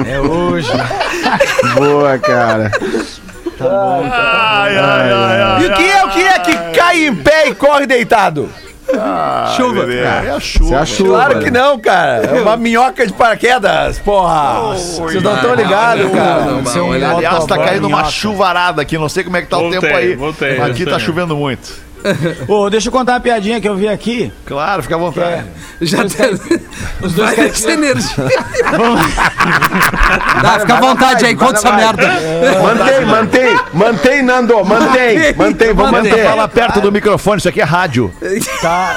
É 0.06 0.20
hoje. 0.22 0.70
Cara. 2.56 2.72
Ai, 3.62 4.78
ai, 4.78 5.12
ai, 5.12 5.42
ai. 5.42 5.64
E 5.64 5.66
o 5.68 5.74
que 5.74 5.84
é 5.90 6.06
o 6.06 6.10
que 6.10 6.22
é 6.22 6.40
que 6.40 6.58
cai 6.78 7.06
em 7.08 7.16
pé 7.16 7.48
e 7.50 7.56
corre 7.56 7.86
deitado? 7.86 8.50
Chuva. 9.56 9.92
É 9.92 10.32
a 10.32 10.40
chuva. 10.40 10.70
Você 10.70 10.76
achou? 10.76 11.08
Claro 11.08 11.40
que 11.40 11.50
não, 11.50 11.80
cara. 11.80 12.26
É 12.26 12.42
uma 12.42 12.56
minhoca 12.56 13.06
de 13.06 13.14
paraquedas, 13.14 13.98
porra. 14.00 14.74
Vocês 14.76 15.24
não 15.24 15.36
estão 15.36 15.56
ligados, 15.56 16.12
cara. 16.12 16.46
Não, 16.46 16.62
Isso 16.62 16.78
é 16.78 16.82
olha, 16.82 17.10
Aliás, 17.10 17.46
tá 17.46 17.58
caindo 17.58 17.88
uma 17.88 18.06
chuvarada 18.06 18.82
aqui. 18.82 18.98
Não 18.98 19.10
sei 19.10 19.24
como 19.24 19.38
é 19.38 19.42
que 19.42 19.48
tá 19.48 19.58
o 19.58 19.62
Voltei, 19.62 19.80
tempo 19.82 19.96
aí. 19.96 20.16
voltei, 20.16 20.62
Aqui 20.62 20.86
tá 20.86 21.00
chovendo 21.00 21.36
muito. 21.36 21.85
Ô, 22.48 22.70
deixa 22.70 22.88
eu 22.90 22.92
contar 22.92 23.14
uma 23.14 23.20
piadinha 23.20 23.60
que 23.60 23.68
eu 23.68 23.76
vi 23.76 23.88
aqui. 23.88 24.32
Claro, 24.46 24.84
fica 24.84 24.96
à 24.96 24.98
vontade. 24.98 25.46
Já 25.82 26.00
tem. 26.08 26.32
Os 27.02 27.14
dois 27.14 27.28
Vai 27.30 27.36
caras 27.36 27.52
essa 27.52 27.72
energia. 27.72 28.26
Dá, 30.42 30.60
fica 30.60 30.74
à 30.76 30.80
vontade 30.80 31.26
aí, 31.26 31.36
conta 31.36 31.58
essa 31.58 31.72
merda. 31.72 32.08
Mantém, 32.62 33.06
mantém, 33.06 33.60
mantém, 33.74 34.22
Nando, 34.24 34.66
mantém, 34.66 35.34
mantém, 35.36 35.74
vamos 35.74 35.92
Mantém. 35.92 36.12
manter. 36.12 36.26
Fala 36.28 36.48
perto 36.48 36.82
do 36.82 36.92
microfone, 36.92 37.38
isso 37.40 37.50
aqui 37.50 37.62
é 37.62 37.66
rádio. 37.66 38.12
Tá. 38.62 38.96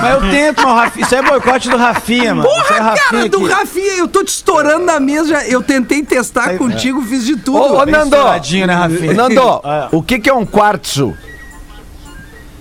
Mas 0.00 0.14
eu 0.14 0.30
tento, 0.30 0.62
mas 0.62 0.74
Rafinha. 0.76 1.04
Isso 1.06 1.14
é 1.14 1.22
boicote 1.22 1.68
do 1.68 1.76
Rafinha, 1.76 2.34
mano. 2.34 2.48
É 2.48 2.52
Porra, 2.52 2.80
Rafinha 2.80 3.10
cara, 3.10 3.28
do 3.28 3.44
aqui. 3.44 3.52
Rafinha, 3.52 3.92
eu 3.98 4.08
tô 4.08 4.22
te 4.24 4.28
estourando 4.28 4.84
na 4.86 5.00
mesa. 5.00 5.44
Eu 5.46 5.62
tentei 5.62 6.02
testar 6.02 6.56
contigo, 6.56 7.02
fiz 7.02 7.24
de 7.24 7.36
tudo. 7.36 7.58
Ô, 7.58 7.78
ô, 7.82 7.84
Nando. 7.86 8.16
né, 8.16 8.74
Rafinha? 8.74 9.12
Nando, 9.12 9.60
Ah. 9.64 9.88
o 9.92 10.02
que 10.02 10.18
que 10.20 10.30
é 10.30 10.34
um 10.34 10.46
quartzo? 10.46 11.16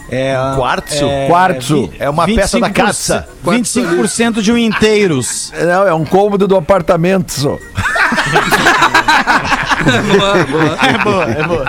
É, 0.10 0.36
Quartzo? 0.56 1.06
Quartzo. 1.28 1.90
É 2.00 2.10
uma 2.10 2.26
peça 2.26 2.60
da 2.60 2.70
25%, 2.70 2.74
caça. 2.74 3.28
25% 3.46 4.42
de 4.42 4.52
um 4.52 4.58
inteiros. 4.58 5.52
Não, 5.60 5.88
é 5.88 5.94
um 5.94 6.06
cômodo 6.06 6.48
do 6.48 6.56
apartamento. 6.56 7.32
só. 7.32 7.58
Boa, 10.18 10.44
boa. 10.46 10.78
É 10.82 10.98
boa, 11.04 11.24
é 11.26 11.44
boa. 11.44 11.66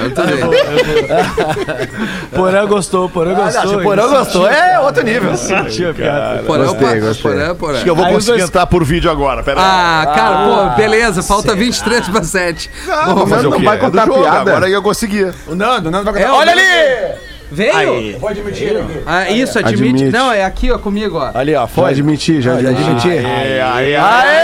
Muito 0.00 0.22
bem. 0.22 1.88
Porã 2.34 2.66
gostou, 2.66 3.08
Porã 3.08 3.34
gostou. 3.34 3.68
Se 3.68 3.74
o 3.76 3.82
Porão 3.82 4.08
gostou, 4.08 4.48
é 4.50 4.78
outro 4.80 5.02
nível. 5.04 5.36
Sentiu 5.36 5.90
a 5.90 5.94
piada. 5.94 6.42
Porã, 6.42 6.64
Gostei, 6.66 6.88
porã, 6.88 7.00
gostei. 7.00 7.22
porã, 7.32 7.54
porã. 7.54 7.74
Acho 7.76 7.84
que 7.84 7.90
eu 7.90 7.96
vou 7.96 8.04
Aí 8.04 8.12
conseguir 8.14 8.38
dois- 8.38 8.48
entrar 8.48 8.66
por 8.66 8.84
vídeo 8.84 9.10
agora. 9.10 9.42
Pera 9.42 9.60
aí. 9.60 9.66
Ah, 9.66 10.12
cara, 10.14 10.36
pô, 10.70 10.76
beleza, 10.76 11.22
falta 11.22 11.54
23 11.54 12.08
pra 12.08 12.22
7. 12.22 12.70
Não, 12.86 13.14
Bom, 13.14 13.26
fazer 13.26 13.46
o 13.46 13.50
não 13.50 13.58
quê? 13.58 13.64
vai 13.64 13.76
É 13.76 13.80
contar 13.80 14.06
jogo, 14.06 14.20
piada. 14.22 14.40
Agora 14.40 14.68
eu 14.68 14.82
consegui. 14.82 15.30
O 15.46 15.54
Nando, 15.54 15.88
o 15.88 15.92
Nando 15.92 16.10
vai 16.12 16.22
É, 16.22 16.26
contar. 16.26 16.36
o 16.36 16.40
Olha 16.40 16.52
ali! 16.52 17.33
Veio? 17.54 18.18
Pode 18.18 18.40
admitir 18.40 18.76
aqui. 18.76 19.00
Ah, 19.06 19.30
isso, 19.30 19.58
admite. 19.58 19.84
Admite. 19.84 20.10
Não, 20.10 20.32
é 20.32 20.44
aqui, 20.44 20.70
ó, 20.72 20.78
comigo, 20.78 21.18
ó. 21.18 21.30
Ali, 21.32 21.54
ó, 21.54 21.66
foi. 21.68 21.90
admiti, 21.90 22.40
já 22.42 22.60
Já 22.60 22.70
admiti. 22.70 22.90
admiti. 22.90 23.08
É, 23.10 23.62
aí, 23.62 23.94
aí. 23.96 24.34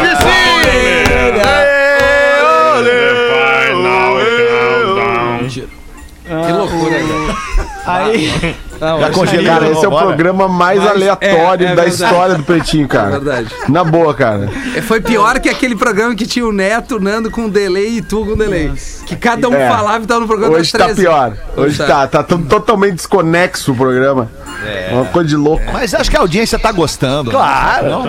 Hoje 0.00 0.16
sim! 0.16 0.52
Final 3.68 3.88
countdown. 5.48 5.48
Que 6.46 6.52
loucura, 6.52 6.96
cara. 6.98 7.36
Aí, 7.84 8.56
Não, 8.82 8.98
Já 8.98 9.10
congelei. 9.10 9.46
Cara, 9.46 9.68
esse 9.70 9.84
é 9.84 9.86
o 9.86 9.90
Bora. 9.92 10.06
programa 10.06 10.48
mais 10.48 10.80
Mas- 10.80 10.90
aleatório 10.90 11.66
é, 11.68 11.72
é 11.72 11.74
da 11.76 11.82
verdade. 11.84 12.02
história 12.02 12.34
do 12.34 12.42
Pretinho, 12.42 12.88
cara. 12.88 13.06
É 13.08 13.10
verdade. 13.12 13.48
Na 13.68 13.84
boa, 13.84 14.12
cara. 14.12 14.48
Foi 14.88 15.00
pior 15.00 15.38
que 15.38 15.48
aquele 15.48 15.76
programa 15.76 16.16
que 16.16 16.26
tinha 16.26 16.44
o 16.44 16.50
Neto, 16.52 16.96
o 16.96 17.00
Nando 17.00 17.30
com 17.30 17.48
delay 17.48 17.98
e 17.98 18.02
tu 18.02 18.26
com 18.26 18.36
delay. 18.36 18.72
Que 19.06 19.14
cada 19.14 19.48
um 19.48 19.54
É. 19.54 19.68
falava 19.68 20.02
e 20.02 20.06
tava 20.08 20.20
no 20.20 20.26
programa 20.26 20.56
Hoje 20.56 20.72
das 20.72 20.80
tá 20.80 20.84
13. 20.86 21.00
pior. 21.02 21.32
Hoje 21.56 21.78
tá. 21.78 21.86
tá, 21.86 22.06
tá 22.08 22.22
to- 22.24 22.38
totalmente 22.38 22.94
desconexo 22.96 23.70
o 23.70 23.76
programa. 23.76 24.28
Uma 24.90 25.04
coisa 25.04 25.28
de 25.28 25.36
louco. 25.36 25.62
Mas 25.72 25.94
acho 25.94 26.10
que 26.10 26.16
a 26.16 26.20
audiência 26.20 26.58
tá 26.58 26.72
gostando. 26.72 27.30
Claro. 27.30 28.02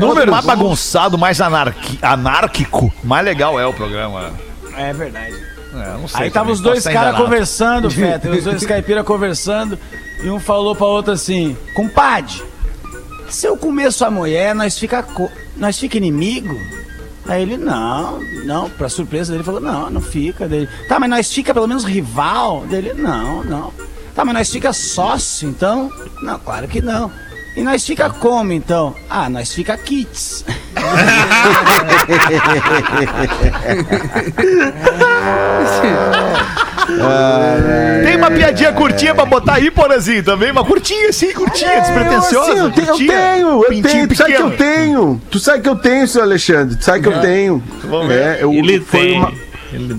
Número 0.00 0.32
mais 0.32 0.44
bagunçado, 0.44 1.16
mais 1.16 1.40
anarqui- 1.40 1.98
anárquico, 2.02 2.92
mais 3.04 3.24
legal 3.24 3.58
é 3.60 3.64
o 3.66 3.72
programa. 3.72 4.30
é 4.76 4.92
verdade. 4.92 5.34
É, 5.80 5.92
não 5.98 6.08
sei 6.08 6.24
Aí 6.24 6.30
tava 6.30 6.50
os 6.50 6.60
dois 6.60 6.84
caras 6.84 7.16
conversando, 7.16 7.88
Feta, 7.92 8.30
os 8.30 8.44
dois 8.44 8.64
caipiras 8.64 9.04
conversando, 9.04 9.78
e 10.22 10.30
um 10.30 10.40
falou 10.40 10.74
pra 10.74 10.86
outro 10.86 11.12
assim, 11.12 11.56
compadre, 11.74 12.42
se 13.28 13.46
eu 13.46 13.56
comer 13.56 13.92
sua 13.92 14.10
mulher, 14.10 14.54
nós 14.54 14.78
fica, 14.78 15.04
nós 15.56 15.78
fica 15.78 15.96
inimigo? 15.96 16.56
Aí 17.28 17.42
ele, 17.42 17.56
não, 17.56 18.20
não, 18.44 18.70
pra 18.70 18.88
surpresa 18.88 19.32
dele, 19.32 19.42
falou, 19.42 19.60
não, 19.60 19.90
não 19.90 20.00
fica. 20.00 20.46
Dele, 20.46 20.68
tá, 20.88 20.98
mas 21.00 21.10
nós 21.10 21.32
fica 21.32 21.52
pelo 21.52 21.66
menos 21.66 21.84
rival? 21.84 22.64
Dele, 22.66 22.92
não, 22.94 23.42
não. 23.42 23.72
Tá, 24.14 24.24
mas 24.24 24.34
nós 24.34 24.50
fica 24.50 24.72
sócio, 24.72 25.48
então? 25.48 25.90
Não, 26.22 26.38
claro 26.38 26.68
que 26.68 26.80
não. 26.80 27.10
E 27.56 27.62
nós 27.62 27.86
fica 27.86 28.10
como, 28.10 28.52
então? 28.52 28.94
Ah, 29.08 29.30
nós 29.30 29.52
fica 29.52 29.76
kits. 29.78 30.44
Tem 38.04 38.16
uma 38.16 38.30
piadinha 38.30 38.72
curtinha 38.72 39.14
pra 39.14 39.24
botar 39.24 39.54
aí, 39.54 39.70
Porazinho, 39.70 40.22
também? 40.22 40.50
Uma 40.50 40.64
curtinha, 40.64 41.12
sim, 41.12 41.32
curtinha, 41.32 41.80
despretensiosa. 41.80 42.52
Sim, 42.52 42.58
eu, 42.58 42.70
te- 42.70 42.80
eu 42.80 42.86
curtinha. 42.86 43.12
tenho, 43.16 43.48
eu 43.64 43.82
tenho. 43.82 44.08
Tu 44.08 44.14
sabe 44.16 44.32
que 44.32 44.42
eu 44.42 44.50
tenho. 44.50 45.20
Tu 45.30 45.38
sabe 45.40 45.60
que 45.62 45.68
eu 45.68 45.76
tenho, 45.76 46.06
seu 46.08 46.22
Alexandre. 46.22 46.76
Tu 46.76 46.84
sabe 46.84 47.00
que 47.00 47.08
eu 47.08 47.20
tenho. 47.20 47.62
Vamos 47.84 48.08
ver. 48.08 48.20
É, 48.20 48.38
eu, 48.42 48.52
Ele 48.52 48.80
foi 48.80 49.00
tem. 49.00 49.18
uma- 49.18 49.32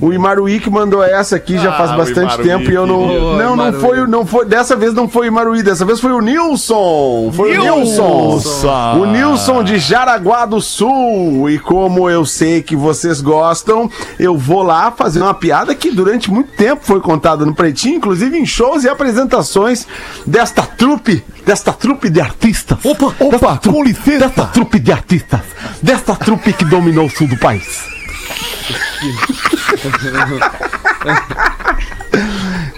O 0.02 0.14
Imaruí 0.14 0.60
que 0.60 0.70
mandou 0.70 1.04
essa 1.04 1.36
aqui 1.36 1.58
já 1.58 1.70
Ah, 1.74 1.78
faz 1.78 1.92
o 1.92 1.98
bastante 1.98 2.20
Imaruí, 2.36 2.46
tempo 2.48 2.72
e 2.72 2.74
eu 2.74 2.88
não. 2.88 3.08
querido. 3.08 3.38
Não, 3.38 3.56
não 3.56 3.74
foi, 3.74 4.00
o- 4.02 4.08
não 4.08 4.26
foi. 4.26 4.46
Dessa 4.46 4.76
vez 4.76 4.94
não 4.94 5.08
foi 5.10 5.28
o 5.28 5.30
Imaruí, 5.32 5.62
dessa 5.64 5.84
vez 5.86 6.00
foi 6.00 6.12
o 6.12 6.22
Nilson. 6.22 7.32
Foi 7.34 7.58
o 7.58 7.62
Nilson. 7.62 8.30
Nilson. 8.36 9.00
O 9.00 9.06
Nilson 9.06 9.64
de 9.64 9.78
Jaraguá 9.78 10.46
do 10.46 10.62
Sul. 10.62 11.50
E 11.50 11.60
como 11.60 12.10
eu 12.10 12.26
sei 12.26 12.62
que 12.62 12.76
vocês 12.76 13.22
gostam, 13.22 13.90
eu 14.20 14.38
vou 14.38 14.64
lá 14.64 14.92
fazer 14.92 15.22
uma 15.22 15.34
piada 15.34 15.74
que 15.76 15.92
durante 15.92 16.32
muito 16.32 16.52
tempo 16.56 16.82
foi 16.84 17.00
contada 17.00 17.46
no 17.46 17.54
Pretinho, 17.54 17.98
inclusive 17.98 18.38
em 18.38 18.46
shows 18.46 18.84
e 18.84 18.90
apresentações 18.90 19.88
desta 20.26 20.62
trupe, 20.64 21.24
desta 21.46 21.74
trupe 21.74 22.10
de 22.10 22.22
artistas. 22.22 22.78
Opa, 22.84 23.14
opa, 23.20 23.60
com 23.64 23.84
licença. 23.84 24.28
Desta 24.28 24.46
trupe 24.46 24.80
de 24.80 24.92
artistas. 24.92 25.42
Desta 25.82 26.16
trupe 26.16 26.54
que 26.54 26.66
dominou 26.66 27.06
o 27.06 27.10
sul 27.10 27.28
do 27.28 27.38
país. 27.38 27.86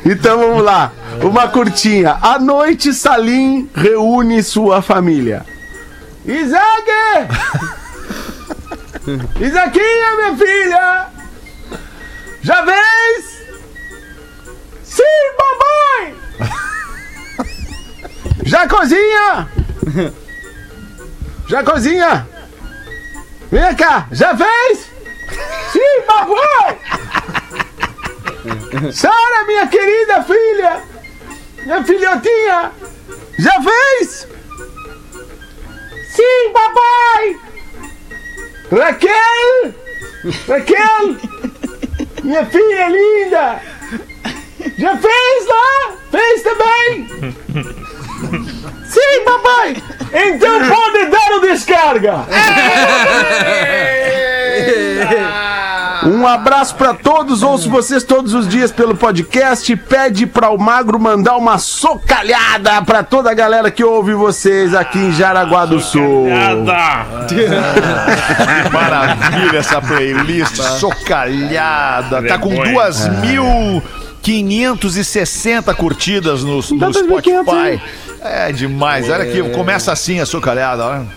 Então 0.06 0.38
vamos 0.38 0.64
lá. 0.64 0.92
Uma 1.22 1.48
curtinha. 1.48 2.18
À 2.22 2.40
noite, 2.40 2.94
Salim 2.94 3.70
reúne 3.76 4.42
sua 4.44 4.82
família. 4.82 5.46
Isaac! 6.26 6.90
Isaquinha, 9.40 10.16
minha 10.18 10.38
filha! 10.38 11.08
Já 12.42 12.62
vês? 12.64 13.40
Sim, 14.84 15.04
papai! 15.38 16.16
Já 18.46 18.68
cozinha? 18.68 19.48
Já 21.50 21.64
cozinha? 21.64 22.28
Vem 23.52 23.76
cá, 23.76 24.08
já 24.12 24.38
fez? 24.38 24.89
Sim, 25.72 26.02
papai! 26.06 26.80
Sara, 28.94 29.44
minha 29.46 29.68
querida 29.68 30.24
filha! 30.24 30.84
Minha 31.64 31.84
filhotinha! 31.84 32.72
Já 33.40 33.54
fez? 33.62 34.28
Sim, 36.16 36.52
papai! 36.54 37.40
Raquel! 38.72 39.74
Raquel! 40.48 41.18
Minha 42.24 42.46
filha 42.46 42.90
linda! 42.90 43.62
Já 44.78 44.98
fez 44.98 45.48
lá? 45.48 45.98
Fez 46.12 46.44
também? 46.44 47.08
Sim, 48.90 49.24
papai! 49.24 49.84
Então 50.12 50.60
pode 50.68 51.06
dar 51.06 51.36
o 51.38 51.42
descarga! 51.42 52.26
Um 56.06 56.26
abraço 56.26 56.76
pra 56.76 56.94
todos, 56.94 57.44
ouço 57.44 57.70
vocês 57.70 58.04
todos 58.04 58.34
os 58.34 58.48
dias 58.48 58.72
pelo 58.72 58.96
podcast. 58.96 59.76
Pede 59.76 60.26
pra 60.26 60.50
o 60.50 60.58
Magro 60.58 60.98
mandar 61.00 61.36
uma 61.36 61.58
socalhada 61.58 62.82
pra 62.82 63.04
toda 63.04 63.30
a 63.30 63.34
galera 63.34 63.70
que 63.70 63.84
ouve 63.84 64.14
vocês 64.14 64.74
aqui 64.74 64.98
em 64.98 65.12
Jaraguá 65.12 65.66
do 65.66 65.80
Sul. 65.80 66.28
Nada! 66.28 67.06
Maravilha 68.72 69.60
essa 69.60 69.82
playlist 69.82 70.56
socalhada. 70.80 72.24
Tá 72.28 72.40
com 72.40 72.50
Vergonha. 72.50 72.92
2.560 74.24 75.76
curtidas 75.76 76.44
no, 76.44 76.56
no 76.58 76.80
Dá 76.80 76.88
2.500, 76.88 77.04
Spotify. 77.04 77.82
É 78.22 78.52
demais. 78.52 79.10
Olha 79.10 79.24
aqui, 79.24 79.42
começa 79.52 79.92
assim 79.92 80.20
a 80.20 80.26
socalhada. 80.26 80.86
Olha. 80.86 81.08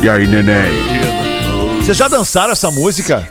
E 0.00 0.08
aí, 0.08 0.26
neném? 0.26 0.88
Vocês 1.80 1.96
já 1.96 2.08
dançaram 2.08 2.52
essa 2.52 2.70
música? 2.70 3.28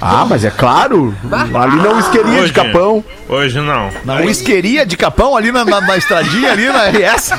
Ah, 0.00 0.26
mas 0.28 0.44
é 0.44 0.50
claro. 0.50 1.14
Ali 1.32 1.76
não 1.76 1.98
isqueria 1.98 2.44
de 2.44 2.52
capão. 2.52 3.04
Hoje 3.28 3.60
não. 3.60 3.90
Na 4.04 4.14
whiskeria 4.16 4.86
de 4.86 4.96
Capão, 4.96 5.36
ali 5.36 5.52
na, 5.52 5.64
na, 5.64 5.82
na 5.82 5.96
estradinha, 5.98 6.52
ali 6.52 6.66
na 6.66 6.88
RS. 6.88 7.30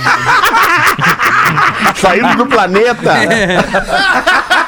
Saindo 1.95 2.35
do 2.37 2.45
planeta. 2.45 3.13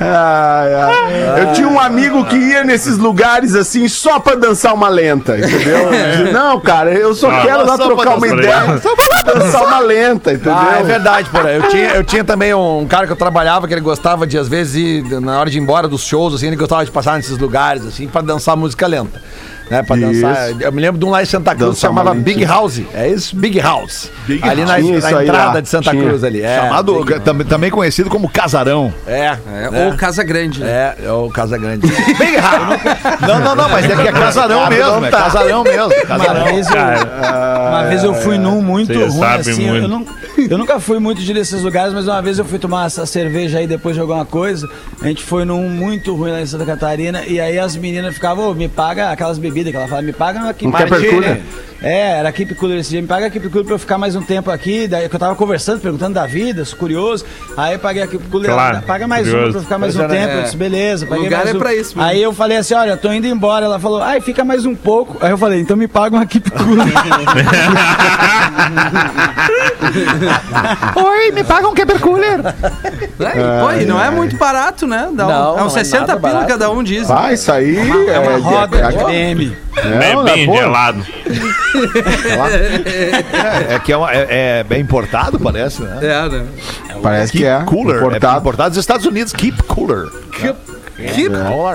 Ai, 0.00 0.74
ai. 0.74 1.40
Eu 1.42 1.52
tinha 1.52 1.68
um 1.68 1.80
amigo 1.80 2.24
que 2.26 2.36
ia 2.36 2.64
nesses 2.64 2.98
lugares 2.98 3.54
assim 3.54 3.88
só 3.88 4.18
pra 4.20 4.34
dançar 4.34 4.74
uma 4.74 4.88
lenta, 4.88 5.38
entendeu? 5.38 5.90
Não, 6.32 6.60
cara, 6.60 6.90
eu 6.92 7.14
só 7.14 7.30
Ah, 7.30 7.42
quero 7.42 7.66
lá 7.66 7.76
só 7.76 7.86
trocar 7.86 8.16
uma 8.16 8.26
ideia. 8.28 8.78
Só 8.82 8.94
pra 8.94 9.32
dançar 9.34 9.62
uma 9.64 9.78
lenta, 9.80 10.32
entendeu? 10.32 10.54
Ah, 10.54 10.76
é 10.80 10.82
verdade, 10.82 11.30
porra. 11.30 11.50
Eu 11.50 11.68
tinha, 11.68 11.88
eu 11.90 12.04
tinha 12.04 12.24
também 12.24 12.52
um 12.54 12.86
cara 12.86 13.06
que 13.06 13.12
eu 13.12 13.16
trabalhava 13.16 13.66
que 13.66 13.74
ele 13.74 13.80
gostava 13.80 14.26
de, 14.26 14.36
às 14.38 14.48
vezes, 14.48 14.74
ir, 14.74 15.20
na 15.20 15.40
hora 15.40 15.50
de 15.50 15.58
ir 15.58 15.62
embora 15.62 15.88
dos 15.88 16.02
shows, 16.02 16.34
assim, 16.34 16.48
ele 16.48 16.56
gostava 16.56 16.84
de 16.84 16.90
passar 16.90 17.16
nesses 17.16 17.38
lugares, 17.38 17.84
assim, 17.86 18.06
pra 18.06 18.20
dançar 18.20 18.56
música 18.56 18.86
lenta. 18.86 19.20
Né, 19.68 19.82
pra 19.82 19.96
Isso. 19.96 20.22
dançar. 20.22 20.50
Eu 20.60 20.70
me 20.72 20.80
lembro 20.80 20.98
de 20.98 21.04
um 21.04 21.10
lá 21.10 21.22
em 21.22 21.26
Santa 21.26 21.54
Cruz 21.54 21.74
que 21.74 21.80
chamava 21.80 22.12
uma 22.12 22.20
Big. 22.20 22.44
House. 22.44 22.80
É 22.94 23.08
isso? 23.08 23.34
Big 23.34 23.58
House. 23.60 24.10
ali 24.42 24.64
na, 24.64 24.78
na 24.78 25.22
entrada 25.22 25.52
lá, 25.54 25.60
de 25.60 25.68
Santa 25.68 25.90
tinha. 25.90 26.04
Cruz 26.04 26.22
ali. 26.22 26.40
É, 26.42 26.60
Chamado, 26.60 27.04
Big- 27.04 27.20
tam- 27.20 27.38
também 27.38 27.70
conhecido 27.70 28.08
como 28.08 28.28
Casarão. 28.28 28.94
É, 29.06 29.36
É, 29.72 29.86
Ou 29.86 29.96
Casa 29.96 30.22
Grande. 30.22 30.60
né? 30.60 30.68
é, 31.00 31.06
é 31.06 31.10
o 31.12 31.28
Casa 31.30 31.58
Grande. 31.58 31.86
Bem 32.16 32.34
errado. 32.34 32.78
Não, 33.26 33.40
não, 33.40 33.56
não, 33.56 33.68
mas 33.68 33.84
é 33.90 33.96
que 33.96 34.08
é 34.08 34.12
casarão 34.12 34.68
mesmo. 34.68 35.04
É 35.04 35.10
casarão 35.10 35.64
mesmo. 35.64 35.92
Uma 35.94 36.04
Casarão. 36.18 36.44
vez, 36.44 36.68
eu, 36.68 36.76
uma 37.68 37.82
vez 37.88 38.04
eu 38.04 38.14
fui 38.14 38.38
num 38.38 38.62
muito 38.62 38.92
Você 38.92 39.04
ruim, 39.06 39.18
sabe 39.18 39.40
assim. 39.50 39.66
muito. 39.66 39.82
Eu, 39.84 39.88
não- 39.88 40.06
eu 40.50 40.58
nunca 40.58 40.78
fui 40.78 40.98
muito 40.98 41.20
de 41.22 41.32
desses 41.32 41.62
lugares, 41.62 41.92
mas 41.92 42.06
uma 42.06 42.20
vez 42.20 42.38
eu 42.38 42.44
fui 42.44 42.58
tomar 42.58 42.86
essa 42.86 43.06
cerveja 43.06 43.58
aí 43.58 43.66
depois 43.66 43.94
de 43.94 44.00
alguma 44.00 44.24
coisa. 44.24 44.68
A 45.00 45.08
gente 45.08 45.22
foi 45.22 45.44
num 45.44 45.68
muito 45.68 46.14
ruim 46.14 46.30
lá 46.32 46.40
em 46.40 46.46
Santa 46.46 46.64
Catarina. 46.64 47.24
E 47.26 47.40
aí 47.40 47.58
as 47.58 47.76
meninas 47.76 48.14
ficavam, 48.14 48.50
"Ô, 48.50 48.54
me 48.54 48.68
paga 48.68 49.10
aquelas 49.10 49.38
bebidas 49.38 49.70
que 49.70 49.76
ela 49.76 49.88
fala, 49.88 50.02
me 50.02 50.12
paga 50.12 50.40
Um 50.40 50.52
Keep 50.52 51.10
Cooler. 51.10 51.42
É, 51.82 52.18
era 52.18 52.32
Keep 52.32 52.54
Cooler 52.54 52.78
esse 52.78 52.90
dia. 52.90 53.02
Me 53.02 53.06
paga 53.08 53.28
Keep 53.30 53.48
Cooler 53.50 53.64
pra 53.66 53.74
eu 53.74 53.78
ficar 53.78 53.98
mais 53.98 54.16
um 54.16 54.22
tempo 54.22 54.50
aqui. 54.50 54.88
Daí 54.88 55.08
que 55.08 55.14
eu 55.14 55.20
tava 55.20 55.34
conversando, 55.36 55.80
perguntando 55.80 56.14
da 56.14 56.26
vida, 56.26 56.64
sou 56.64 56.78
curioso. 56.78 57.24
Aí 57.56 57.74
eu 57.74 57.78
paguei 57.78 58.02
a 58.02 58.06
Keep 58.06 58.28
Cooler, 58.28 58.50
Claro, 58.50 58.82
paga 58.82 59.06
mais 59.06 59.28
curioso. 59.28 59.44
uma 59.46 59.50
pra 59.52 59.58
eu 59.58 59.62
ficar 59.64 59.78
mais 59.78 59.96
um 59.96 60.02
é, 60.02 60.08
né? 60.08 60.16
tempo. 60.20 60.32
Eu 60.32 60.38
É. 60.38 60.42
disse, 60.42 60.56
beleza, 60.56 61.06
paguei 61.06 61.24
Lugar 61.24 61.38
mais 61.44 61.50
é 61.50 61.54
um. 61.54 61.58
pra 61.58 61.74
isso 61.74 61.96
mesmo. 61.96 62.10
Aí 62.10 62.22
eu 62.22 62.32
falei 62.32 62.56
assim, 62.56 62.74
olha, 62.74 62.96
tô 62.96 63.12
indo 63.12 63.26
embora. 63.26 63.66
Ela 63.66 63.78
falou, 63.78 64.02
ai, 64.02 64.20
fica 64.20 64.44
mais 64.44 64.64
um 64.64 64.74
pouco. 64.74 65.16
Aí 65.20 65.30
eu 65.30 65.38
falei, 65.38 65.60
então 65.60 65.76
me 65.76 65.86
paga 65.86 66.16
uma 66.16 66.26
Keep 66.26 66.50
Cooler. 66.50 66.86
Oi, 70.96 71.30
me 71.32 71.44
paga 71.44 71.68
um 71.68 71.74
Keeper 71.74 72.00
Cooler. 72.00 72.40
É, 73.20 73.60
pô, 73.60 73.72
e 73.80 73.84
não 73.86 74.02
é 74.02 74.10
muito 74.10 74.36
barato, 74.36 74.86
né? 74.86 75.08
Dá 75.12 75.26
um- 75.26 75.28
Não, 75.28 75.58
é 75.58 75.60
é 75.60 75.64
uns 75.64 75.72
60 75.72 76.06
nada 76.06 76.20
pila 76.28 76.44
cada 76.44 76.70
um, 76.70 76.82
diz. 76.82 77.10
Ah, 77.10 77.32
isso 77.32 77.50
aí 77.52 77.76
é, 78.08 78.14
É 78.14 78.18
uma 78.18 78.38
roda 78.38 78.76
é, 78.78 78.88
de 78.88 79.04
creme. 79.04 79.56
não, 79.84 80.24
Bem, 80.24 80.46
bem 80.46 80.56
gelado. 80.56 81.04
É 83.70 83.78
que 83.78 83.92
é, 83.92 83.96
uma- 83.96 84.12
é- 84.12 84.26
é 84.60 84.64
bem 84.64 84.80
importado, 84.80 85.38
parece, 85.38 85.82
né? 85.82 85.98
É, 86.02 86.28
né? 86.28 86.46
Parece 87.02 87.32
que 87.32 87.38
Keep 87.38 87.50
é 87.50 87.64
Cooler. 87.64 87.96
É 87.96 87.98
importado. 88.00 88.40
importado 88.40 88.70
dos 88.70 88.78
Estados 88.78 89.06
Unidos. 89.06 89.32
Keep 89.32 89.62
Cooler. 89.64 90.08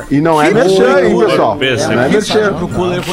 E 0.09 0.19
não 0.19 0.41
é 0.41 0.49
merchan, 0.51 1.01
hein, 1.01 1.17
pessoal? 1.19 1.55
Pensa 1.57 1.87
Não 1.89 2.01
é 2.03 2.09
merchan. 2.09 2.55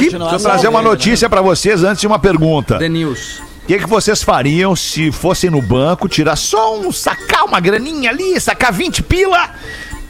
Deixa 0.01 0.17
eu 0.17 0.39
trazer 0.39 0.69
uma 0.69 0.81
notícia 0.83 1.29
pra 1.29 1.43
vocês 1.43 1.85
antes 1.85 2.01
de 2.01 2.07
uma 2.07 2.19
pergunta. 2.19 2.79
The 2.79 2.89
News. 2.89 3.41
O 3.65 3.67
que, 3.69 3.79
que 3.81 3.87
vocês 3.87 4.23
fariam 4.23 4.75
se 4.75 5.13
fossem 5.13 5.51
no 5.51 5.61
banco, 5.61 6.09
tirar 6.09 6.37
só 6.37 6.79
um, 6.79 6.91
sacar 6.91 7.45
uma 7.45 7.61
graninha 7.61 8.09
ali, 8.09 8.41
sacar 8.41 8.73
20 8.73 9.03
pila, 9.03 9.51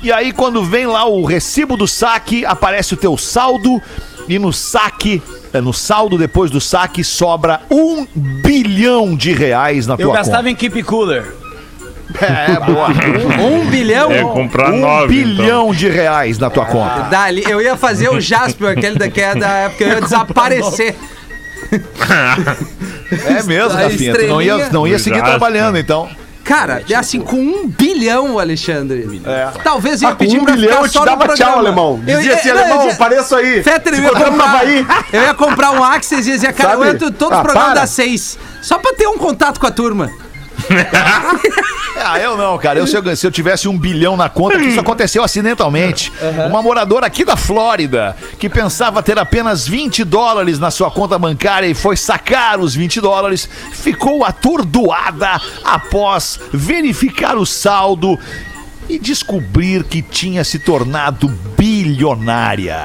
e 0.01 0.13
aí 0.13 0.31
quando 0.33 0.63
vem 0.63 0.87
lá 0.87 1.05
o 1.07 1.25
recibo 1.25 1.77
do 1.77 1.89
saque, 1.89 2.47
aparece 2.47 2.95
o 2.95 2.97
teu 2.97 3.17
saldo, 3.19 3.83
e 4.29 4.39
no 4.39 4.53
saque, 4.53 5.21
é, 5.21 5.38
no 5.55 5.73
saldo 5.73 6.19
depois 6.19 6.51
do 6.51 6.61
saque, 6.61 7.03
sobra 7.03 7.61
um 7.71 8.07
bilhão 8.15 9.17
de 9.17 9.33
reais 9.33 9.87
na 9.87 9.95
Eu 9.95 10.09
tua 10.09 10.15
gastava 10.15 10.39
conta. 10.39 10.51
em 10.51 10.55
Keep 10.55 10.83
Cooler. 10.85 11.25
É, 12.23 12.59
boa. 12.59 12.89
Um 13.39 13.67
bilhão? 13.69 14.11
É 14.11 14.23
comprar 14.23 14.73
um 14.73 14.81
nove. 14.81 15.09
bilhão 15.09 15.73
de 15.75 15.91
reais 15.91 16.39
na 16.39 16.49
tua 16.49 16.65
conta. 16.65 17.01
Dali, 17.11 17.45
eu 17.47 17.61
ia 17.61 17.77
fazer 17.77 18.09
o 18.09 18.19
Jasper, 18.19 18.71
aquele 18.71 18.99
da, 18.99 19.11
que 19.11 19.21
é 19.21 19.35
da 19.35 19.49
época, 19.49 19.85
eu 19.85 19.89
ia 19.91 20.01
desaparecer. 20.01 20.95
É 23.11 23.43
mesmo, 23.43 23.71
Rafinha. 23.71 24.15
Tu 24.15 24.27
não 24.27 24.41
ia, 24.41 24.71
não 24.71 24.87
ia 24.87 24.99
seguir 24.99 25.23
trabalhando, 25.23 25.77
então. 25.77 26.09
Cara, 26.49 26.83
é 26.89 26.95
assim, 26.95 27.21
com 27.21 27.37
um 27.37 27.69
bilhão, 27.69 28.39
Alexandre. 28.39 29.21
Talvez 29.63 30.01
eu 30.01 30.09
ia 30.09 30.13
Ah, 30.15 30.17
com 30.17 30.19
pedir 30.25 30.39
um 30.41 30.45
pra 30.47 30.55
bilhão 30.55 30.69
ficar 30.83 30.85
eu 30.85 30.89
te 30.89 30.95
dava 31.05 31.25
programa. 31.27 31.37
tchau, 31.37 31.59
alemão. 31.59 32.01
Eu 32.07 32.17
Dizia 32.17 32.33
ia- 32.33 32.39
assim, 32.39 32.49
não, 32.49 32.55
eu 32.57 32.61
alemão, 32.63 32.79
dizia- 32.79 32.93
apareça 32.95 33.37
aí. 33.37 33.63
Fetter, 33.63 33.95
eu 33.95 34.03
ia 34.03 34.11
comprar, 34.13 34.67
eu 35.13 35.23
ia 35.23 35.35
comprar 35.35 35.71
um 35.73 35.85
Axis 35.85 36.27
e 36.27 36.31
ia 36.31 36.37
dizer, 36.37 36.53
cara, 36.55 36.73
eu 36.73 36.79
Sabe? 36.79 36.91
entro 36.91 37.11
todos 37.13 37.39
Ah, 37.39 37.43
programas 37.43 37.75
das 37.75 37.91
seis. 37.91 38.39
Só 38.63 38.79
pra 38.79 38.95
ter 38.95 39.07
um 39.07 39.19
contato 39.19 39.61
com 39.61 39.67
a 39.67 39.71
turma. 39.71 40.11
Ah, 42.01 42.19
eu 42.21 42.37
não, 42.37 42.57
cara. 42.59 42.79
Eu, 42.79 42.87
se, 42.87 42.97
eu, 42.97 43.17
se 43.17 43.27
eu 43.27 43.31
tivesse 43.31 43.69
um 43.69 43.77
bilhão 43.77 44.17
na 44.17 44.29
conta, 44.29 44.57
isso 44.59 44.79
aconteceu 44.79 45.23
acidentalmente. 45.23 46.13
Uma 46.49 46.63
moradora 46.63 47.07
aqui 47.07 47.25
da 47.25 47.37
Flórida, 47.37 48.17
que 48.39 48.49
pensava 48.49 49.03
ter 49.03 49.19
apenas 49.19 49.67
20 49.67 50.05
dólares 50.05 50.59
na 50.59 50.71
sua 50.71 50.91
conta 50.91 51.19
bancária 51.19 51.67
e 51.67 51.75
foi 51.75 51.97
sacar 51.97 52.61
os 52.61 52.75
20 52.75 53.01
dólares, 53.01 53.49
ficou 53.73 54.25
atordoada 54.25 55.41
após 55.65 56.39
verificar 56.53 57.37
o 57.37 57.45
saldo 57.45 58.19
e 58.89 58.99
descobrir 58.99 59.85
que 59.85 60.01
tinha 60.03 60.43
se 60.45 60.59
tornado 60.59 61.29
bilionária. 61.57 62.77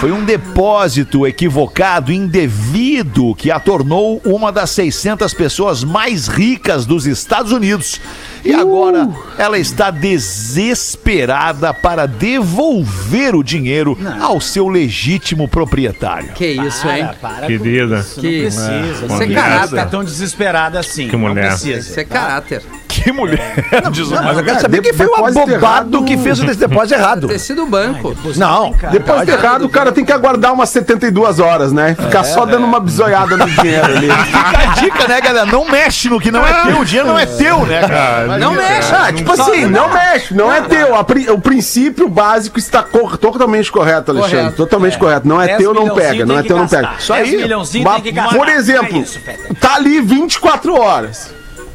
Foi 0.00 0.12
um 0.12 0.24
depósito 0.24 1.26
equivocado, 1.26 2.12
indevido, 2.12 3.34
que 3.34 3.50
a 3.50 3.58
tornou 3.58 4.20
uma 4.24 4.50
das 4.52 4.70
600 4.70 5.32
pessoas 5.34 5.82
mais 5.84 6.26
ricas 6.28 6.84
dos 6.84 7.06
Estados 7.06 7.52
Unidos. 7.52 8.00
e 8.44 8.52
agora 8.52 9.08
ela 9.38 9.58
está 9.58 9.90
desesperada 9.90 11.72
para 11.72 12.06
devolver 12.06 13.34
o 13.34 13.42
dinheiro 13.42 13.96
ao 14.20 14.40
seu 14.40 14.68
legítimo 14.68 15.46
proprietário. 15.48 16.32
Que 16.34 16.46
isso, 16.48 16.88
hein? 16.88 17.08
para 17.20 17.46
Querida. 17.46 18.00
isso, 18.00 18.20
Que- 18.20 18.26
não 18.26 18.40
precisa. 18.42 18.92
Isso 18.92 19.06
não 19.06 19.14
é 19.14 19.18
precisa 19.18 19.40
caráter. 19.40 19.68
ficar 19.68 19.86
tão 19.86 20.04
desesperada 20.04 20.78
assim. 20.80 21.08
Que 21.08 21.16
mulher. 21.16 21.42
Não 21.42 21.50
precisa. 21.58 21.78
Isso 21.90 22.00
é 22.00 22.04
caráter. 22.04 22.62
Que 23.02 23.12
mulher! 23.12 23.54
Diz 23.90 24.08
o 24.08 24.14
Mas 24.14 24.36
eu 24.38 24.44
quero 24.44 24.56
É, 24.56 24.60
saber 24.60 24.76
de- 24.80 24.82
quem 24.88 24.92
foi 24.92 25.06
o 25.06 25.14
abobado 25.16 25.50
errado- 25.50 26.04
que 26.04 26.16
fez 26.16 26.40
o 26.40 26.44
depósito 26.46 26.94
errado. 26.98 27.28
Ter 27.28 27.38
sido 27.38 27.62
o 27.62 27.66
banco. 27.66 28.14
Não, 28.36 28.74
Depois 28.90 29.24
de 29.24 29.30
errado, 29.32 29.64
o 29.64 29.68
cara 29.68 29.90
tem 29.92 30.04
que 30.04 30.12
aguardar 30.12 30.52
umas 30.52 30.68
72 30.70 31.38
horas, 31.40 31.72
né? 31.72 31.94
Ficar 31.98 32.24
só 32.24 32.44
dando 32.46 32.64
uma 32.64 32.80
bisoiada 32.80 33.36
no 33.36 33.46
dinheiro 33.50 33.84
ali. 33.86 34.08
Fica 34.32 34.58
a 34.70 34.74
dica, 34.74 35.08
né, 35.08 35.20
galera? 35.20 35.46
Não 35.46 35.64
mexe 35.68 36.08
no 36.08 36.20
que 36.20 36.30
não 36.30 36.46
é 36.46 36.52
teu. 36.64 36.78
O 36.80 36.84
dinheiro 36.84 37.08
não 37.08 37.18
é 37.18 37.26
teu, 37.26 37.66
né, 37.66 37.80
cara? 37.88 38.38
Não 38.38 38.52
mexe. 38.52 38.92
Ah, 38.94 39.12
tipo 39.12 39.32
assim, 39.32 39.66
não 39.66 39.88
mexe, 39.92 40.34
não 40.34 40.52
é 40.52 40.60
teu. 40.62 40.88
O 41.34 41.40
princípio 41.40 42.08
básico 42.08 42.58
está 42.58 42.82
totalmente 42.82 43.70
correto, 43.70 44.10
Alexandre. 44.10 44.36
Correto. 44.38 44.56
Totalmente 44.56 44.98
correto. 44.98 45.26
Não 45.28 45.40
é 45.40 45.46
10 45.46 45.58
teu, 45.58 45.74
não 45.74 45.90
pega. 45.94 46.26
Não 46.26 46.38
é 46.38 46.42
teu, 46.42 46.56
não 46.56 46.68
pega. 46.68 46.90
Isso 46.98 47.12
aí. 47.12 47.30
10 47.30 47.42
milhãozinho 47.42 47.84
Ba- 47.84 47.94
tem 47.94 48.02
que 48.02 48.12
gastar. 48.12 48.36
Por 48.36 48.48
exemplo, 48.48 49.04
É 49.26 49.36
tá 49.60 49.74
ali 49.74 50.00
24 50.00 50.78
horas, 50.80 51.30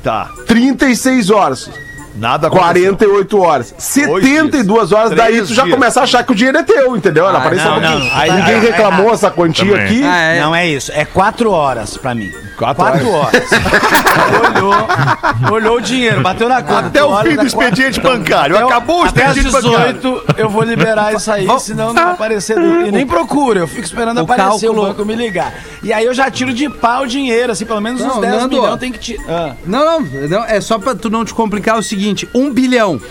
Tá. 0.07 0.31
36 0.47 1.29
horas, 1.29 1.69
Nada 2.17 2.47
aconteceu. 2.47 2.95
48 2.95 3.39
horas, 3.39 3.73
72 3.77 4.91
horas, 4.91 5.11
daí 5.11 5.41
tu 5.41 5.53
já 5.53 5.63
dias. 5.63 5.75
começa 5.75 5.99
a 5.99 6.03
achar 6.03 6.23
que 6.23 6.31
o 6.31 6.35
dinheiro 6.35 6.57
é 6.57 6.63
teu, 6.63 6.95
entendeu? 6.95 7.27
Ela 7.27 7.37
Ah, 7.37 7.41
aparece 7.41 7.63
não, 7.65 7.73
pouquinho. 7.79 7.99
não. 7.99 8.17
Aí- 8.19 8.31
Ninguém 8.31 8.55
aí- 8.55 8.59
reclamou 8.65 9.13
essa 9.13 9.29
quantia 9.31 9.65
Também. 9.71 9.85
aqui. 9.85 10.03
Ah, 10.03 10.17
é. 10.17 10.41
Não 10.41 10.55
é 10.55 10.67
isso. 10.67 10.91
É 10.93 11.05
quatro 11.05 11.51
horas 11.51 11.95
pra 11.97 12.13
mim. 12.15 12.31
Quatro 12.57 12.83
horas. 12.83 13.43
olhou, 14.57 15.51
olhou 15.51 15.77
o 15.77 15.81
dinheiro, 15.81 16.21
bateu 16.21 16.49
na 16.49 16.61
conta. 16.61 16.87
Até 16.87 17.03
o 17.03 17.15
fim 17.21 17.35
do 17.35 17.45
expediente 17.45 17.99
quatro- 18.01 18.17
bancário. 18.19 18.55
Até 18.55 18.65
o- 18.65 18.67
Acabou 18.67 19.01
o 19.01 19.03
Até 19.05 19.25
às 19.25 19.37
expediente 19.37 19.61
bancário. 19.69 19.93
18 19.93 20.23
eu 20.37 20.49
vou 20.49 20.63
liberar 20.63 21.13
isso 21.13 21.31
aí, 21.31 21.47
senão 21.59 21.93
não 21.93 22.03
vai 22.03 22.13
aparecer. 22.13 22.57
E 22.57 22.91
nem 22.91 23.05
procura, 23.05 23.59
eu 23.59 23.67
fico 23.67 23.83
esperando 23.83 24.17
O 24.19 24.21
aparecer 24.23 24.49
cálculo- 24.67 24.83
o 24.83 24.85
banco 24.87 25.05
me 25.05 25.15
ligar. 25.15 25.53
E 25.83 25.93
aí 25.93 26.05
eu 26.05 26.13
já 26.13 26.29
tiro 26.31 26.51
de 26.53 26.67
pau 26.69 27.03
o 27.03 27.07
dinheiro, 27.07 27.51
assim, 27.51 27.65
pelo 27.65 27.79
menos 27.81 28.01
uns 28.01 28.07
Não, 28.15 28.21
10 28.21 28.33
Nando, 28.33 28.55
milhões 28.59 28.79
tem 28.79 28.91
que 28.91 28.99
tirar. 28.99 29.55
Não, 29.65 29.85
não, 29.85 29.99
não, 30.01 30.43
é 30.45 30.59
só 30.59 30.79
pra 30.79 30.95
tu 30.95 31.09
não 31.09 31.23
te 31.23 31.33
complicar 31.33 31.77
o 31.77 31.83
seguinte: 31.83 32.06
um 32.33 32.51
bilhão. 32.51 33.01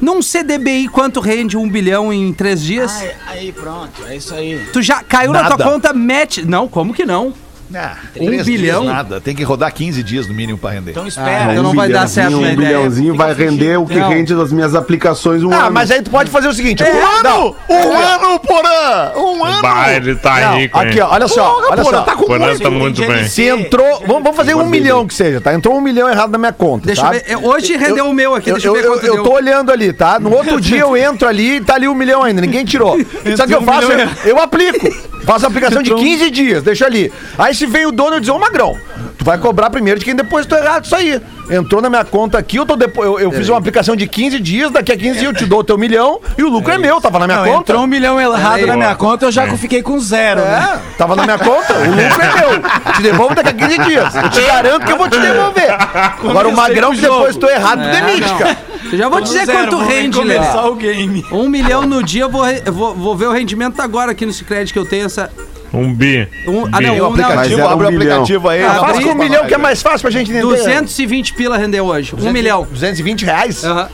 Num 0.00 0.22
CDBI, 0.22 0.88
quanto 0.88 1.20
rende 1.20 1.56
um 1.56 1.68
bilhão 1.68 2.12
em 2.12 2.32
três 2.32 2.62
dias? 2.62 2.90
Aí, 3.00 3.10
aí, 3.26 3.52
pronto, 3.52 4.04
é 4.06 4.16
isso 4.16 4.34
aí. 4.34 4.66
Tu 4.72 4.80
já 4.80 5.02
caiu 5.02 5.32
na 5.32 5.42
Nada. 5.42 5.56
tua 5.56 5.66
conta, 5.66 5.92
mete. 5.92 6.42
Não, 6.42 6.66
como 6.66 6.94
que 6.94 7.04
não? 7.04 7.34
Ah, 7.74 7.96
Um 8.18 8.42
bilhão? 8.42 8.84
Nada. 8.84 9.20
Tem 9.20 9.34
que 9.34 9.42
rodar 9.44 9.72
15 9.72 10.02
dias 10.02 10.26
no 10.26 10.34
mínimo 10.34 10.58
pra 10.58 10.70
render. 10.70 10.90
Então 10.90 11.04
Ah, 11.04 11.08
espera. 11.08 11.52
então 11.52 11.62
não 11.62 11.74
vai 11.74 11.88
dar 11.88 12.08
certo 12.08 12.36
Um 12.36 12.40
ideia. 12.40 12.56
bilhãozinho 12.56 13.14
vai 13.14 13.32
render 13.32 13.78
o 13.78 13.86
que 13.86 13.98
Não. 13.98 14.08
rende 14.08 14.34
das 14.34 14.52
minhas 14.52 14.74
aplicações 14.74 15.42
um 15.44 15.52
Ah, 15.52 15.64
ano. 15.66 15.72
mas 15.72 15.90
aí 15.90 16.02
tu 16.02 16.10
pode 16.10 16.30
fazer 16.30 16.48
o 16.48 16.52
seguinte. 16.52 16.82
Um 16.82 17.22
Não, 17.22 17.30
ano! 17.46 17.56
Um 17.68 17.92
ano, 17.96 18.40
Porã! 18.40 19.12
Um 19.16 19.44
ano! 19.44 19.62
Bah, 19.62 19.92
ele 19.92 20.16
tá 20.16 20.40
não, 20.40 20.56
rico, 20.58 20.80
hein? 20.80 20.88
aqui, 20.88 21.00
ó, 21.00 21.08
olha 21.12 21.28
só, 21.28 21.44
Porra, 21.50 21.66
olha 21.70 21.82
Porã, 21.82 21.98
só. 21.98 22.02
tá 22.04 22.16
com 22.16 22.24
Porã 22.24 22.46
muito. 22.46 22.62
tá 22.62 22.70
muito 22.70 23.06
bem. 23.06 23.24
Se 23.24 23.42
entrou. 23.44 24.00
Vamos, 24.06 24.22
vamos 24.22 24.36
fazer 24.36 24.54
um 24.54 24.66
milhão 24.66 25.06
que 25.06 25.14
seja, 25.14 25.40
tá? 25.40 25.54
Entrou 25.54 25.76
um 25.76 25.80
milhão 25.80 26.08
errado 26.08 26.30
na 26.32 26.38
minha 26.38 26.52
conta. 26.52 26.86
Deixa 26.86 27.02
tá? 27.02 27.08
eu 27.08 27.12
ver. 27.12 27.24
é, 27.28 27.36
Hoje 27.36 27.76
rendeu 27.76 28.06
o 28.08 28.12
meu 28.12 28.34
aqui, 28.34 28.50
Eu, 28.50 28.54
deixa 28.54 28.68
eu, 28.68 28.74
eu, 28.76 28.80
ver 28.82 28.86
eu, 28.88 28.92
quanto 28.94 29.06
eu 29.06 29.14
deu. 29.14 29.22
tô 29.24 29.32
olhando 29.32 29.70
ali, 29.70 29.92
tá? 29.92 30.18
No 30.18 30.32
outro 30.34 30.58
dia 30.60 30.80
eu 30.80 30.96
entro 30.96 31.28
ali 31.28 31.56
e 31.56 31.60
tá 31.60 31.74
ali 31.74 31.86
um 31.88 31.94
milhão 31.94 32.22
ainda, 32.22 32.40
ninguém 32.40 32.64
tirou. 32.64 32.96
Só 33.36 33.46
que 33.46 33.54
eu 33.54 33.60
um 33.60 33.64
faço, 33.64 33.90
eu, 33.92 34.08
eu 34.24 34.38
aplico. 34.42 34.88
Faço 35.24 35.44
a 35.44 35.48
aplicação 35.48 35.82
de 35.82 35.94
15 35.94 36.30
dias, 36.30 36.62
deixa 36.62 36.86
ali. 36.86 37.12
Aí 37.38 37.54
se 37.60 37.66
vem 37.66 37.84
o 37.86 37.92
dono 37.92 38.16
e 38.16 38.20
diz, 38.20 38.28
ô 38.30 38.38
Magrão, 38.38 38.74
tu 39.18 39.24
vai 39.24 39.36
cobrar 39.36 39.68
primeiro 39.68 39.98
de 39.98 40.04
quem 40.04 40.14
depositou 40.14 40.56
errado 40.58 40.84
isso 40.86 40.96
aí. 40.96 41.20
Entrou 41.50 41.82
na 41.82 41.90
minha 41.90 42.04
conta 42.04 42.38
aqui, 42.38 42.56
eu, 42.56 42.64
tô 42.64 42.74
depo... 42.76 43.02
eu, 43.04 43.18
eu 43.18 43.30
fiz 43.32 43.48
uma 43.48 43.58
aplicação 43.58 43.94
de 43.96 44.06
15 44.06 44.38
dias, 44.38 44.70
daqui 44.70 44.92
a 44.92 44.96
15 44.96 45.18
dias 45.18 45.22
eu 45.24 45.34
te 45.34 45.44
dou 45.44 45.58
o 45.58 45.64
teu 45.64 45.76
milhão 45.76 46.20
e 46.38 46.42
o 46.44 46.48
lucro 46.48 46.72
é, 46.72 46.78
meu, 46.78 47.00
tava 47.00 47.18
na 47.18 47.26
minha 47.26 47.38
Não, 47.38 47.44
conta. 47.44 47.72
entrou 47.72 47.82
um 47.82 47.86
milhão 47.88 48.20
errado 48.20 48.54
Aí, 48.60 48.66
na 48.66 48.76
minha 48.76 48.94
conta, 48.94 49.26
eu 49.26 49.32
já 49.32 49.46
fiquei 49.56 49.82
com 49.82 49.98
zero. 49.98 50.40
né? 50.40 50.78
É, 50.92 50.96
tava 50.96 51.16
na 51.16 51.24
minha 51.24 51.38
conta, 51.38 51.74
o 51.74 51.90
lucro 51.90 52.22
é 52.22 52.34
meu. 52.40 52.92
Te 52.94 53.02
devolvo 53.02 53.34
daqui 53.34 53.50
a 53.50 53.52
15 53.68 53.78
dias. 53.84 54.14
Eu 54.14 54.30
te 54.30 54.40
garanto 54.42 54.86
que 54.86 54.92
eu 54.92 54.96
vou 54.96 55.08
te 55.10 55.18
devolver. 55.18 55.70
Agora 55.72 56.48
o 56.48 56.54
Magrão 56.56 56.92
que 56.92 57.00
depositou 57.00 57.50
errado, 57.50 57.82
tu 57.82 57.88
É, 57.88 58.00
demite, 58.00 58.34
cara. 58.34 58.56
Eu 58.92 58.98
já 58.98 59.08
vou 59.08 59.20
dizer 59.20 59.44
quanto 59.46 59.76
rende, 59.78 60.18
começar 60.18 60.66
o 60.66 60.74
game. 60.76 61.26
Um 61.32 61.48
milhão 61.48 61.82
no 61.82 62.02
dia, 62.02 62.22
eu 62.22 62.30
vou, 62.30 62.46
eu 62.48 62.72
vou, 62.72 62.94
vou 62.94 63.16
ver 63.16 63.26
o 63.26 63.32
rendimento 63.32 63.80
agora 63.80 64.12
aqui 64.12 64.24
no 64.24 64.32
Cicred 64.32 64.72
que 64.72 64.78
eu 64.78 64.86
tenho 64.86 65.06
essa. 65.06 65.30
Um 65.72 65.94
bi. 65.94 66.28
Um- 66.46 66.62
Um 66.62 66.68
ah, 66.72 66.78
bi. 66.78 66.86
não, 66.86 66.94
o 66.98 67.02
um- 67.02 67.06
aplicativo, 67.06 67.66
abre 67.68 67.86
o 67.86 67.90
um 67.90 67.98
bilhão. 67.98 68.16
aplicativo 68.22 68.48
aí. 68.48 68.62
Ah, 68.64 68.74
Faz 68.80 68.98
com 68.98 69.10
um 69.10 69.14
milhão 69.14 69.46
que 69.46 69.54
é 69.54 69.58
mais 69.58 69.80
fácil 69.80 70.00
pra 70.00 70.10
gente 70.10 70.30
entender. 70.30 70.42
220 70.44 71.32
pila 71.34 71.56
rendeu 71.56 71.86
hoje. 71.86 72.14
Um 72.18 72.32
milhão. 72.32 72.66
220 72.70 73.24
reais? 73.24 73.64
Aham. 73.64 73.88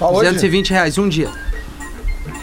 Hoje? 0.00 0.30
220 0.30 0.70
reais, 0.70 0.96
um 0.96 1.08
dia. 1.08 1.28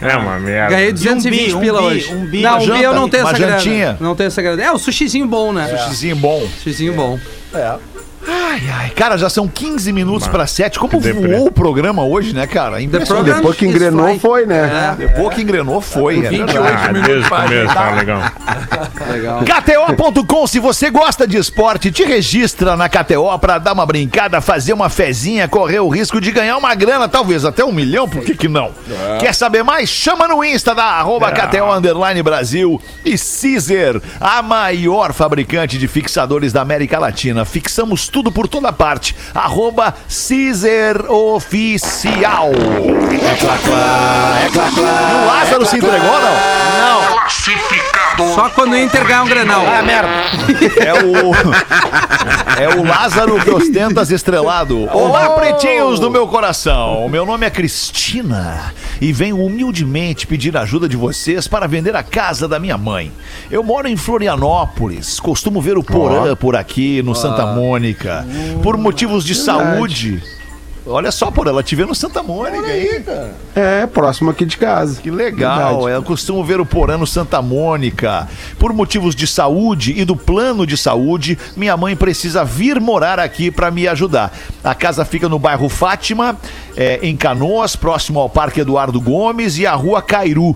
É 0.02 0.16
uma 0.16 0.38
merda. 0.38 0.76
Ganhei 0.76 0.92
220 0.94 1.32
bi, 1.50 1.54
um 1.56 1.60
pila 1.60 1.80
bi, 1.82 1.88
hoje. 1.88 2.14
um 2.14 2.26
bi, 2.28 2.42
não, 2.42 2.58
um 2.58 2.60
bi 2.60 2.84
eu 2.84 2.94
não 2.94 3.04
janta, 3.06 3.12
tenho 3.18 3.28
essa 3.28 3.38
grana. 3.38 3.58
jantinha. 3.58 3.98
Não 4.00 4.16
tenho 4.16 4.28
essa 4.28 4.42
grana. 4.42 4.64
É, 4.64 4.72
o 4.72 4.78
sushizinho 4.78 5.26
bom, 5.26 5.52
né? 5.52 5.68
Sushizinho 5.78 6.16
bom. 6.18 6.48
Sushizinho 6.62 6.94
bom. 6.94 7.20
Ai, 8.28 8.62
ai. 8.70 8.90
Cara, 8.92 9.18
já 9.18 9.30
são 9.30 9.48
15 9.48 9.92
minutos 9.94 10.28
pra 10.28 10.46
7. 10.46 10.78
Como 10.78 11.02
que 11.02 11.14
deprê. 11.14 11.36
voou 11.36 11.48
o 11.48 11.52
programa 11.52 12.04
hoje, 12.04 12.34
né, 12.34 12.46
cara? 12.46 12.82
Impressionante. 12.82 13.26
program 13.26 13.36
Depois 13.38 13.58
que 13.58 13.66
engrenou, 13.66 14.20
foi, 14.20 14.46
né? 14.46 14.96
Depois 14.98 15.36
que 15.36 15.42
engrenou, 15.42 15.82
foi. 15.82 16.26
É 16.26 16.30
28 16.30 16.62
verdade. 16.62 16.88
Ah, 16.88 16.92
desde 16.92 17.26
o 17.26 17.30
começo, 17.30 17.74
tá 17.74 17.92
legal. 17.92 18.22
Legal. 19.08 19.44
KTO.com, 19.44 20.48
se 20.48 20.60
você 20.60 20.90
gosta 20.90 21.26
de 21.26 21.38
esporte, 21.38 21.92
te 21.92 22.04
registra 22.04 22.76
na 22.76 22.90
KTO 22.90 23.38
pra 23.40 23.58
dar 23.58 23.74
uma 23.74 23.86
brincada, 23.86 24.42
fazer 24.42 24.74
uma 24.74 24.90
fezinha, 24.90 25.48
correr 25.48 25.80
o 25.80 25.88
risco 25.88 26.20
de 26.20 26.32
ganhar 26.32 26.58
uma 26.58 26.76
grana, 26.76 27.08
talvez 27.08 27.46
até 27.46 27.64
um 27.64 27.72
milhão, 27.72 28.08
por 28.08 28.24
que 28.24 28.36
que 28.36 28.48
não? 28.48 28.72
Quer 29.20 29.34
saber 29.34 29.64
mais? 29.64 29.90
Chama 29.90 30.28
no 30.28 30.44
Insta 30.44 30.76
da 30.76 30.84
arroba 30.84 31.32
KTO 31.32 31.72
Underline 31.72 32.22
Brasil 32.22 32.82
e 33.06 33.16
Caesar, 33.18 34.02
a 34.20 34.42
maior 34.42 35.14
fabricante 35.14 35.78
de 35.78 35.88
fixadores 35.88 36.52
da 36.52 36.62
América 36.62 37.00
Latina. 37.00 37.46
Fixamos 37.46 38.10
tudo 38.10 38.17
por 38.24 38.48
toda 38.48 38.72
parte. 38.74 39.16
Arroba 39.34 39.94
Caesar 40.08 41.12
Oficial. 41.12 42.52
É 42.52 43.36
clá, 43.36 43.58
clá, 43.58 44.40
é 44.46 44.50
clá, 44.50 44.72
clá. 44.74 45.12
E 45.12 45.24
o 45.24 45.28
Lázaro 45.28 45.66
se 45.66 45.78
entregou, 45.78 46.20
não? 46.20 47.08
Só 48.36 48.50
quando 48.50 48.74
o 48.74 48.78
Inter 48.78 49.06
ganhar 49.06 49.24
um 49.24 49.28
granal. 49.28 49.64
Ah, 49.68 49.82
merda. 49.82 50.10
É 50.84 50.94
o. 50.94 51.32
É 52.60 52.76
o 52.76 52.84
Lázaro 52.84 53.40
que 53.40 53.50
ostenta 53.52 54.02
as 54.02 54.10
estrelado. 54.10 54.90
Olá, 54.92 55.30
pretinhos 55.32 56.00
do 56.00 56.10
meu 56.10 56.28
coração. 56.28 57.08
Meu 57.10 57.26
nome 57.26 57.46
é 57.46 57.50
Cristina 57.50 58.74
e 59.00 59.14
venho 59.14 59.40
humildemente 59.44 60.26
pedir 60.26 60.58
ajuda 60.58 60.90
de 60.90 60.98
vocês 60.98 61.48
para 61.48 61.68
vender 61.68 61.96
a 61.96 62.02
casa 62.02 62.48
da 62.48 62.60
minha 62.60 62.78
mãe. 62.78 63.12
Eu 63.52 63.64
moro 63.64 63.88
em 63.88 63.96
Florianópolis, 63.96 65.20
costumo 65.20 65.62
ver 65.62 65.78
o 65.78 65.84
Porã 65.84 66.36
por 66.36 66.56
aqui, 66.56 67.04
no 67.04 67.14
Santa 67.14 67.46
Mônica. 67.46 68.07
Por 68.62 68.78
motivos 68.78 69.24
de 69.26 69.36
saúde. 69.36 70.22
Olha 70.90 71.12
só, 71.12 71.30
Porã, 71.30 71.50
ela 71.52 71.62
te 71.62 71.76
vê 71.76 71.86
no 71.86 71.94
Santa 71.94 72.24
Mônica 72.24 72.66
aí. 72.66 73.04
É, 73.54 73.86
próximo 73.86 74.30
aqui 74.30 74.46
de 74.46 74.56
casa. 74.56 75.02
Que 75.02 75.12
legal, 75.12 75.84
Verdade. 75.84 75.96
eu 75.96 76.04
costumo 76.04 76.42
ver 76.46 76.62
o 76.62 76.66
Porã 76.66 76.98
no 76.98 77.06
Santa 77.06 77.42
Mônica. 77.42 78.28
Por 78.58 78.72
motivos 78.72 79.14
de 79.14 79.28
saúde 79.28 79.94
e 79.98 80.06
do 80.06 80.16
plano 80.16 80.66
de 80.66 80.78
saúde, 80.78 81.38
minha 81.58 81.76
mãe 81.76 81.94
precisa 81.94 82.46
vir 82.46 82.80
morar 82.80 83.20
aqui 83.20 83.52
para 83.52 83.70
me 83.70 83.86
ajudar. 83.86 84.34
A 84.64 84.74
casa 84.74 85.04
fica 85.04 85.28
no 85.28 85.38
bairro 85.38 85.68
Fátima, 85.68 86.38
é, 86.78 87.00
em 87.04 87.18
Canoas, 87.18 87.76
próximo 87.76 88.20
ao 88.22 88.30
Parque 88.30 88.62
Eduardo 88.62 89.02
Gomes 89.02 89.58
e 89.58 89.68
à 89.68 89.74
Rua 89.74 90.02
Cairu. 90.02 90.56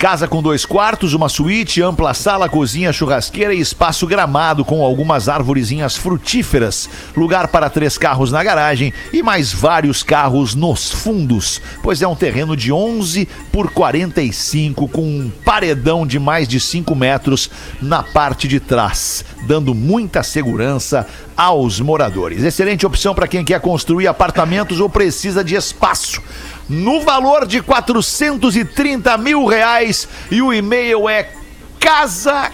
Casa 0.00 0.26
com 0.26 0.40
dois 0.40 0.64
quartos, 0.64 1.12
uma 1.12 1.28
suíte, 1.28 1.82
ampla 1.82 2.14
sala, 2.14 2.48
cozinha, 2.48 2.90
churrasqueira 2.90 3.52
e 3.52 3.60
espaço 3.60 4.06
gramado 4.06 4.64
com 4.64 4.82
algumas 4.82 5.28
árvorezinhas 5.28 5.94
frutíferas. 5.94 6.88
Lugar 7.14 7.48
para 7.48 7.68
três 7.68 7.98
carros 7.98 8.32
na 8.32 8.42
garagem 8.42 8.94
e 9.12 9.22
mais 9.22 9.52
vários 9.52 10.02
carros 10.02 10.54
nos 10.54 10.90
fundos, 10.90 11.60
pois 11.82 12.00
é 12.00 12.08
um 12.08 12.16
terreno 12.16 12.56
de 12.56 12.72
11 12.72 13.28
por 13.52 13.70
45 13.72 14.88
com 14.88 15.02
um 15.02 15.30
paredão 15.44 16.06
de 16.06 16.18
mais 16.18 16.48
de 16.48 16.58
5 16.58 16.94
metros 16.94 17.50
na 17.78 18.02
parte 18.02 18.48
de 18.48 18.58
trás, 18.58 19.22
dando 19.46 19.74
muita 19.74 20.22
segurança 20.22 21.06
aos 21.36 21.78
moradores. 21.78 22.42
Excelente 22.42 22.86
opção 22.86 23.14
para 23.14 23.28
quem 23.28 23.44
quer 23.44 23.60
construir 23.60 24.06
apartamentos 24.06 24.80
ou 24.80 24.88
precisa 24.88 25.44
de 25.44 25.56
espaço 25.56 26.22
no 26.70 27.00
valor 27.00 27.46
de 27.46 27.60
430 27.60 29.18
mil 29.18 29.44
reais 29.44 30.08
e 30.30 30.40
o 30.40 30.54
e-mail 30.54 31.08
é 31.08 31.28
casa 31.80 32.48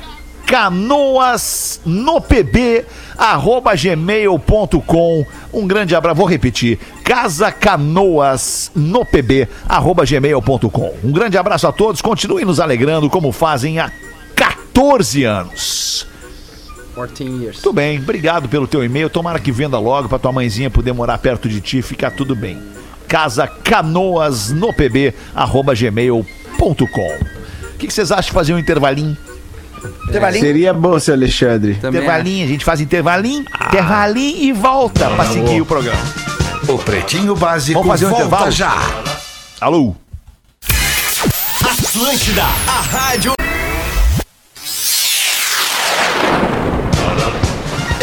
canoas 0.47 1.83
no 1.85 2.19
pb 2.19 2.87
arroba 3.19 3.75
gmail.com 3.77 5.27
um 5.53 5.67
grande 5.67 5.95
abraço, 5.95 6.17
vou 6.17 6.27
repetir 6.27 6.79
casa 7.05 7.53
canoas 7.53 8.71
no 8.75 9.05
pb 9.05 9.47
arroba 9.69 10.07
gmail.com 10.07 10.95
um 11.05 11.13
grande 11.13 11.37
abraço 11.37 11.67
a 11.67 11.73
todos, 11.73 12.01
continuem 12.01 12.47
nos 12.47 12.59
alegrando 12.59 13.11
como 13.11 13.33
fazem 13.33 13.79
há 13.79 13.93
14 14.35 15.25
anos 15.25 16.07
14 16.95 17.25
years. 17.25 17.57
Muito 17.57 17.75
bem, 17.75 17.99
obrigado 17.99 18.49
pelo 18.49 18.67
teu 18.67 18.83
e-mail. 18.83 19.11
Tomara 19.11 19.39
que 19.39 19.53
venda 19.53 19.79
logo 19.79 20.09
pra 20.09 20.19
tua 20.19 20.33
mãezinha 20.33 20.71
poder 20.71 20.95
morar 20.95 21.19
perto 21.19 21.47
de 21.47 21.61
ti, 21.61 21.83
ficar 21.83 22.11
tudo 22.11 22.35
bem. 22.35 22.59
Casa 23.09 23.47
Canoas 23.47 24.51
no 24.51 24.73
pb 24.73 25.15
arroba 25.35 25.75
gmail.com. 25.75 26.75
O 26.75 27.79
que, 27.79 27.87
que 27.87 27.93
vocês 27.93 28.11
acham 28.11 28.27
de 28.27 28.33
fazer 28.33 28.55
um 28.55 28.59
intervalinho? 28.59 29.17
Intervalinho. 30.09 30.45
Seria 30.45 30.73
bom, 30.73 30.99
seu 30.99 31.15
Alexandre. 31.15 31.75
Também 31.75 32.01
Intervalinho, 32.01 32.45
a 32.45 32.49
gente 32.49 32.65
faz 32.65 32.81
intervalinho, 32.81 33.45
intervalinho 33.69 34.43
e 34.43 34.53
volta 34.53 35.09
pra 35.11 35.27
seguir 35.27 35.61
o 35.61 35.67
programa. 35.67 36.01
O 36.69 36.79
Pretinho 36.79 37.37
Básico 37.37 37.79
Vamos 37.79 37.89
fazer 37.89 38.07
um 38.07 38.11
volta 38.11 38.25
intervalo? 38.27 38.51
já. 38.51 38.75
Alô? 39.61 39.95
Atlântida, 41.63 42.43
a 42.43 42.81
rádio. 42.81 43.36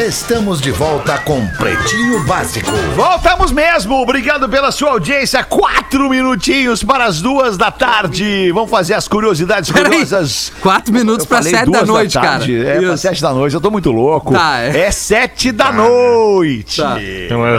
Estamos 0.06 0.60
de 0.60 0.70
volta 0.70 1.18
com 1.20 1.48
Pretinho 1.52 2.26
Básico. 2.26 2.70
Voltamos 2.94 3.54
mesmo, 3.54 4.02
obrigado 4.02 4.50
pela 4.50 4.70
sua 4.70 4.92
audiência. 4.92 5.42
Quatro 5.46 6.10
minutinhos 6.10 6.84
para 6.84 7.06
as 7.06 7.22
duas 7.22 7.56
da 7.56 7.72
tarde. 7.72 8.52
Vamos 8.52 8.70
fazer 8.70 8.96
as 8.96 9.08
curiosidades 9.08 9.72
Peraí, 9.72 9.86
curiosas. 9.90 10.52
Quatro 10.60 10.94
minutos 10.94 11.26
falei 11.26 11.54
sete 11.54 11.72
da 11.72 11.86
noite, 11.86 12.14
cara. 12.16 12.28
tarde. 12.28 12.66
É, 12.66 12.82
pra 12.82 12.98
sete 12.98 13.22
da 13.22 13.32
noite, 13.32 13.54
eu 13.54 13.62
tô 13.62 13.72
muito 13.72 13.92
louco. 13.92 14.34
Tá, 14.34 14.60
é. 14.60 14.78
é. 14.88 14.92
sete 14.92 15.54
da 15.54 15.72
noite. 15.72 16.82
Tá. 16.82 16.98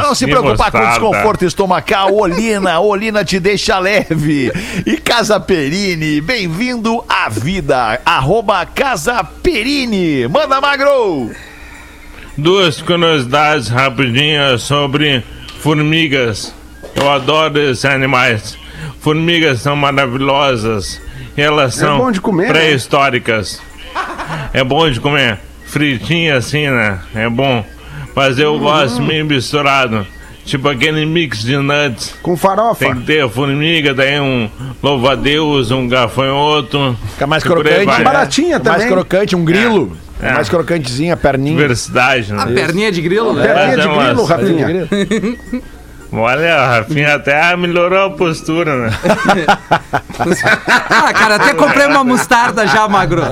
Não 0.03 0.15
se 0.15 0.27
preocupar 0.27 0.71
com 0.71 0.79
o 0.79 0.87
desconforto 0.87 1.47
estomacal. 1.47 2.15
Olina, 2.15 2.79
Olina 2.85 3.25
te 3.25 3.41
deixa 3.41 3.79
leve. 3.79 4.53
E 4.85 4.99
Casa 4.99 5.41
Perini, 5.41 6.21
bem-vindo 6.21 7.03
à 7.09 7.31
vida. 7.31 8.03
Arroba 8.05 8.67
Casa 8.67 9.25
Perini. 9.25 10.29
Manda, 10.29 10.61
Magro. 10.61 11.31
Duas 12.37 12.83
curiosidades 12.83 13.69
rapidinhas 13.69 14.63
sobre 14.63 15.23
formigas. 15.61 16.53
Eu 16.95 17.11
adoro 17.11 17.59
esses 17.61 17.85
animais. 17.85 18.57
Formigas 19.01 19.61
são 19.61 19.77
maravilhosas. 19.77 21.01
E 21.37 21.43
elas 21.43 21.75
são 21.75 21.99
bom 21.99 22.11
de 22.11 22.21
comer, 22.21 22.49
né? 22.49 22.53
pré-históricas. 22.53 23.61
É 24.53 24.63
bom 24.65 24.89
de 24.91 25.01
comer. 25.01 25.39
Fritinha 25.67 26.37
assim, 26.37 26.69
né? 26.69 26.99
É 27.15 27.29
bom. 27.29 27.65
Mas 28.15 28.39
eu 28.39 28.59
gosto 28.59 29.03
meio 29.03 29.25
misturado. 29.25 30.07
Tipo 30.45 30.69
aquele 30.69 31.07
mix 31.07 31.41
de 31.43 31.57
nuts. 31.57 32.15
Com 32.23 32.37
farofa. 32.37 32.85
Tem 32.85 32.95
que 32.97 33.03
ter 33.07 33.29
formiga, 33.31 33.95
daí 33.95 34.21
um 34.21 34.49
louva-a-Deus, 34.83 35.71
um 35.71 35.89
gafanhoto. 35.89 36.97
Fica 37.13 37.27
mais 37.27 37.43
crocante. 37.43 37.85
vai. 37.85 38.05
Baratinha 38.05 38.59
Mais 38.59 38.83
também. 38.83 38.89
crocante, 38.89 39.35
um 39.35 39.45
grilo. 39.45 39.97
É. 40.25 40.33
Mais 40.33 40.49
crocantezinha, 40.49 41.17
perninha. 41.17 41.55
Diversidade, 41.55 42.33
né? 42.33 42.43
A 42.43 42.47
perninha 42.47 42.91
de 42.91 43.03
grilo, 43.03 43.35
né? 43.35 43.47
Perninha 43.47 43.77
de 43.77 43.89
é 43.89 44.07
grilo, 44.07 44.25
Rafinha. 44.25 44.89
Olha, 46.17 46.55
a 46.57 46.67
Rafinha 46.79 47.17
até 47.17 47.57
melhorou 47.57 48.07
a 48.07 48.11
postura, 48.11 48.77
né? 48.89 48.91
Ah, 50.89 51.13
cara, 51.13 51.35
até 51.37 51.53
comprei 51.55 51.87
uma 51.87 52.05
mostarda 52.05 52.67
já, 52.69 52.87
magro. 52.87 53.23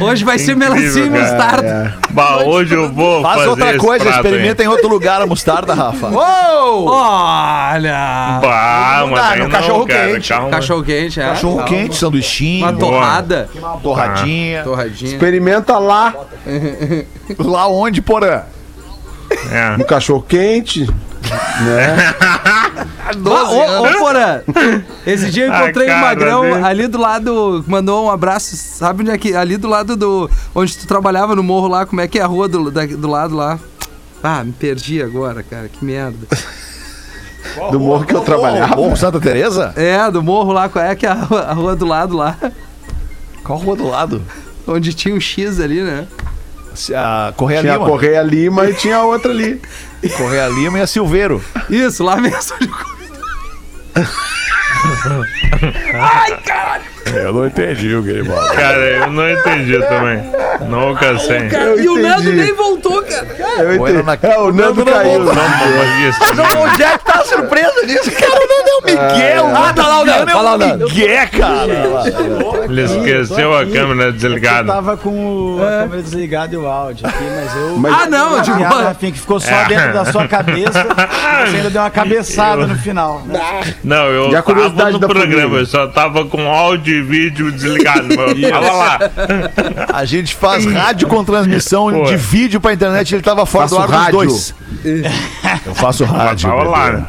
Hoje 0.00 0.24
vai 0.24 0.38
ser 0.38 0.52
Incrível, 0.52 0.74
melancia 0.76 1.04
e 1.04 1.10
mostarda. 1.10 1.98
Bah, 2.10 2.36
hoje 2.44 2.74
eu 2.74 2.92
vou 2.92 3.22
Faz 3.22 3.36
fazer 3.38 3.48
outra 3.48 3.70
esse 3.70 3.78
coisa, 3.78 4.04
prato, 4.04 4.26
experimenta 4.26 4.62
em 4.62 4.68
outro 4.68 4.88
lugar 4.88 5.20
a 5.20 5.26
mostarda, 5.26 5.74
Rafa. 5.74 6.06
Olha! 6.08 7.88
hein? 7.88 8.40
Bah, 8.40 9.04
mas 9.10 9.14
dá, 9.20 9.28
aí 9.30 9.38
no 9.38 9.44
não, 9.44 9.50
cachorro 9.50 9.86
cara, 9.86 10.06
quente. 10.12 10.28
calma. 10.28 10.50
Cachorro 10.50 10.82
quente, 10.84 11.20
é. 11.20 11.24
Cachorro 11.24 11.56
Calma. 11.56 11.68
quente, 11.68 11.96
sanduichinho, 11.96 12.64
Uma 12.66 12.72
torrada. 12.72 13.48
torradinha. 13.82 14.62
Torradinha. 14.62 15.10
Experimenta 15.12 15.78
lá 15.78 16.14
Lá 17.38 17.66
onde, 17.68 18.00
porã? 18.00 18.42
É. 19.52 19.76
no 19.76 19.84
cachorro 19.84 20.22
quente. 20.22 20.86
Né? 21.60 21.96
Ah, 23.08 23.14
ô, 23.50 23.84
ô, 23.86 23.98
Porã, 23.98 24.42
esse 25.06 25.30
dia 25.30 25.46
eu 25.46 25.52
A 25.52 25.62
encontrei 25.64 25.86
o 25.86 25.90
cara 25.90 26.00
Magrão 26.02 26.42
dele. 26.42 26.62
ali 26.64 26.86
do 26.86 26.98
lado, 26.98 27.64
mandou 27.66 28.04
um 28.04 28.10
abraço, 28.10 28.54
sabe 28.54 29.00
onde 29.02 29.10
é 29.10 29.16
que? 29.16 29.34
Ali 29.34 29.56
do 29.56 29.66
lado 29.66 29.96
do, 29.96 30.30
onde 30.54 30.76
tu 30.76 30.86
trabalhava 30.86 31.34
no 31.34 31.42
morro 31.42 31.68
lá, 31.68 31.86
como 31.86 32.02
é 32.02 32.06
que 32.06 32.18
é 32.18 32.22
a 32.22 32.26
rua 32.26 32.46
do, 32.48 32.70
da- 32.70 32.84
do 32.84 33.08
lado 33.08 33.34
lá? 33.34 33.58
Ah, 34.22 34.44
me 34.44 34.52
perdi 34.52 35.02
agora, 35.02 35.42
cara, 35.42 35.68
que 35.70 35.82
merda. 35.82 36.18
Do 37.70 37.80
morro 37.80 38.04
que 38.04 38.14
eu 38.14 38.20
trabalhava. 38.20 38.76
Morro 38.76 38.94
Santa 38.96 39.18
Teresa? 39.18 39.72
É, 39.74 40.10
do 40.10 40.22
morro 40.22 40.52
lá, 40.52 40.68
qual 40.68 40.84
é 40.84 40.94
que 40.94 41.06
é 41.06 41.10
a 41.10 41.14
rua, 41.14 41.40
a 41.44 41.52
rua 41.54 41.74
do 41.76 41.86
lado 41.86 42.14
lá? 42.14 42.36
Qual 43.42 43.58
rua 43.58 43.74
do 43.74 43.88
lado? 43.88 44.22
Onde 44.66 44.92
tinha 44.92 45.14
um 45.14 45.20
X 45.20 45.60
ali, 45.60 45.80
né? 45.80 46.06
A 46.94 47.32
Correia 47.34 47.60
Tinha 47.62 47.72
a 47.72 47.76
Lima. 47.76 47.88
Correia 47.88 48.22
Lima 48.22 48.68
e 48.68 48.74
tinha 48.74 48.98
a 48.98 49.02
outra 49.04 49.30
ali. 49.32 49.60
Correia 50.16 50.48
Lima 50.48 50.78
e 50.78 50.82
a 50.82 50.86
Silveiro. 50.86 51.42
Isso, 51.68 52.04
lá 52.04 52.16
mesmo. 52.16 52.56
Eu 57.14 57.32
não 57.32 57.46
entendi 57.46 57.94
o 57.94 58.02
que 58.02 58.10
ele 58.10 58.24
falou. 58.24 58.48
Cara, 58.50 58.76
eu 58.78 59.10
não 59.10 59.28
entendi 59.30 59.78
também. 59.80 60.22
Não 60.68 60.80
alcancei. 60.90 61.48
Eu 61.52 61.80
e 61.80 61.88
o 61.88 61.96
Nando 62.02 62.30
nem 62.32 62.52
voltou, 62.54 63.02
cara. 63.02 63.26
Eu 63.58 63.80
Ou 63.80 63.88
era 63.88 64.00
entendi. 64.00 64.02
na- 64.22 64.28
É, 64.30 64.38
o 64.38 64.52
Nando 64.52 64.84
caiu. 64.84 65.24
Não 65.24 65.34
também. 65.34 66.62
Onde 66.62 66.82
é 66.82 66.98
que 66.98 67.04
tá 67.04 67.20
a 67.20 67.24
surpresa 67.24 67.86
nisso, 67.86 68.10
cara? 68.12 68.32
O 68.32 68.46
Nando 68.46 68.68
é 68.68 68.76
o 68.76 68.84
Miguel. 68.84 69.46
Ah, 69.56 69.72
tá 69.72 69.86
lá 69.88 70.00
o 70.00 70.04
Nando, 70.04 70.30
é 70.30 70.32
tá 70.32 70.40
lá 70.42 70.54
o 70.54 70.58
Nando. 70.58 70.84
Miguel, 70.88 71.28
cara. 71.38 72.64
Ele 72.68 72.82
esqueceu 72.84 73.56
a 73.56 73.64
câmera 73.66 74.08
Eu 74.10 74.12
desligada. 74.12 74.72
tava 74.72 74.96
com 74.96 75.56
o- 75.56 75.62
a 75.62 75.82
câmera 75.82 76.02
desligada 76.02 76.54
e 76.54 76.58
o 76.58 76.66
áudio 76.66 77.06
aqui, 77.06 77.24
mas 77.24 77.56
eu. 77.56 77.76
Mas- 77.78 77.94
Ah, 77.94 78.06
não, 78.06 78.42
piada, 78.42 78.64
boa. 78.68 78.82
Rafinha, 78.82 79.12
que 79.12 79.18
ficou 79.20 79.40
só 79.40 79.64
dentro 79.64 79.92
da 79.94 80.04
sua 80.04 80.28
cabeça. 80.28 80.84
Você 81.48 81.56
ainda 81.56 81.70
deu 81.70 81.80
uma 81.80 81.90
cabeçada 81.90 82.66
no 82.66 82.76
final. 82.76 83.22
né? 83.26 83.40
Não, 83.82 84.06
eu 84.08 84.30
tava 84.42 84.67
curiosidade 84.70 84.92
no 84.92 84.98
da 84.98 85.06
programa, 85.08 85.40
formiga? 85.42 85.60
eu 85.62 85.66
só 85.66 85.86
tava 85.88 86.24
com 86.26 86.48
áudio 86.52 86.94
e 86.96 87.02
vídeo 87.02 87.50
desligado. 87.52 88.12
eu 88.12 88.50
tava 88.50 88.72
lá. 88.72 88.98
A 89.92 90.04
gente 90.04 90.34
faz 90.34 90.64
rádio 90.66 91.08
com 91.08 91.24
transmissão 91.24 91.90
Pô. 91.90 92.02
de 92.04 92.16
vídeo 92.16 92.60
pra 92.60 92.72
internet, 92.72 93.14
ele 93.14 93.22
tava 93.22 93.44
fora 93.46 93.68
Faço 93.68 93.74
do 93.76 93.82
ar 93.82 93.88
rádio. 93.90 94.18
dos 94.20 94.54
dois. 94.82 95.04
Eu 95.66 95.74
faço 95.74 96.04
rádio. 96.04 96.48
Tava 96.48 96.62
lá, 96.64 96.92
né? 96.92 97.06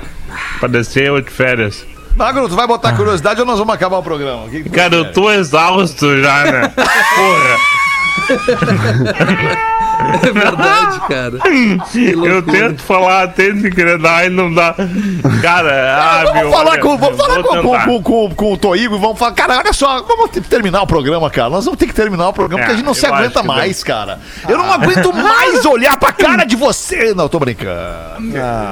Parecia 0.62 1.04
eu 1.04 1.22
de 1.22 1.30
férias. 1.30 1.86
Magro, 2.16 2.50
tu 2.50 2.56
vai 2.56 2.68
botar 2.68 2.94
curiosidade 2.94 3.40
ou 3.40 3.46
nós 3.46 3.58
vamos 3.60 3.74
acabar 3.74 3.98
o 3.98 4.04
programa? 4.04 4.44
O 4.46 4.50
que 4.50 4.64
que 4.64 4.70
Cara, 4.70 4.96
eu 4.96 5.06
prefere? 5.06 5.14
tô 5.14 5.32
exausto 5.32 6.22
já, 6.22 6.44
né? 6.52 6.72
Porra. 6.76 7.58
É 10.22 10.32
verdade, 10.32 11.00
cara. 11.08 11.38
Eu 12.26 12.42
tento 12.42 12.82
falar, 12.82 13.28
tento 13.30 13.68
engrenar 13.68 14.26
e 14.26 14.30
não 14.30 14.54
dá. 14.54 14.76
Cara, 15.42 15.98
ah, 16.00 16.24
Vamos 16.24 16.42
meu. 16.42 16.52
falar, 16.52 16.80
com, 16.80 16.98
vamos 16.98 17.18
falar 17.18 17.44
com, 17.44 17.62
com, 17.62 17.80
com, 17.80 18.04
com, 18.04 18.36
com 18.36 18.54
o 18.54 18.58
Toigo 18.58 18.96
e 18.96 19.00
vamos 19.00 19.20
falar. 19.20 19.34
Cara, 19.34 19.58
olha 19.58 19.74
só, 19.74 20.02
vamos 20.04 20.30
ter 20.32 20.42
que 20.42 20.50
terminar 20.50 20.82
o 20.82 20.88
programa, 20.88 21.30
cara. 21.30 21.50
Nós 21.50 21.66
vamos 21.66 21.80
ter 21.80 21.88
que 21.88 21.94
terminar 21.94 22.30
o 22.30 22.34
programa 22.34 22.62
É, 22.62 22.66
porque 22.66 22.74
a 22.74 22.78
gente 22.78 22.86
não 22.86 22.94
se 22.94 23.06
aguenta 23.06 23.44
mais, 23.44 23.84
cara. 23.84 24.20
Eu 24.48 24.58
não 24.58 24.72
aguento 24.72 25.14
mais 25.14 25.64
olhar 25.66 25.98
pra 25.98 26.12
cara 26.12 26.44
de 26.44 26.56
você. 26.56 27.14
Não, 27.14 27.26
eu 27.26 27.30
tô 27.30 27.40
brincando. 27.40 27.70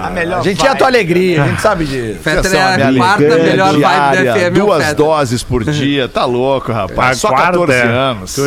A 0.03 0.09
melhor 0.09 0.39
A 0.39 0.43
gente 0.43 0.65
é 0.65 0.69
a 0.69 0.75
tua 0.75 0.88
alegria, 0.88 1.43
a 1.43 1.47
gente 1.47 1.61
sabe 1.61 1.86
disso. 1.86 2.19
São 2.23 2.59
é 2.59 2.84
a 2.84 2.93
quarta 2.93 3.23
alegria 3.23 3.57
melhor 3.57 3.71
vibe 3.73 4.25
da 4.25 4.34
FM, 4.34 4.38
é 4.38 4.49
Duas 4.49 4.93
doses 4.93 5.43
por 5.43 5.63
dia. 5.63 6.07
Tá 6.07 6.25
louco, 6.25 6.71
rapaz. 6.71 7.17
A 7.17 7.19
Só 7.19 7.30
quarta 7.30 7.59
14 7.59 7.73
é. 7.73 7.84
anos. 7.84 8.38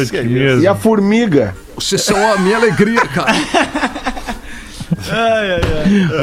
E 0.60 0.66
a 0.66 0.74
formiga? 0.74 1.54
Vocês 1.80 2.02
são 2.02 2.32
a 2.32 2.36
minha 2.36 2.56
alegria, 2.56 3.00
cara. 3.00 3.32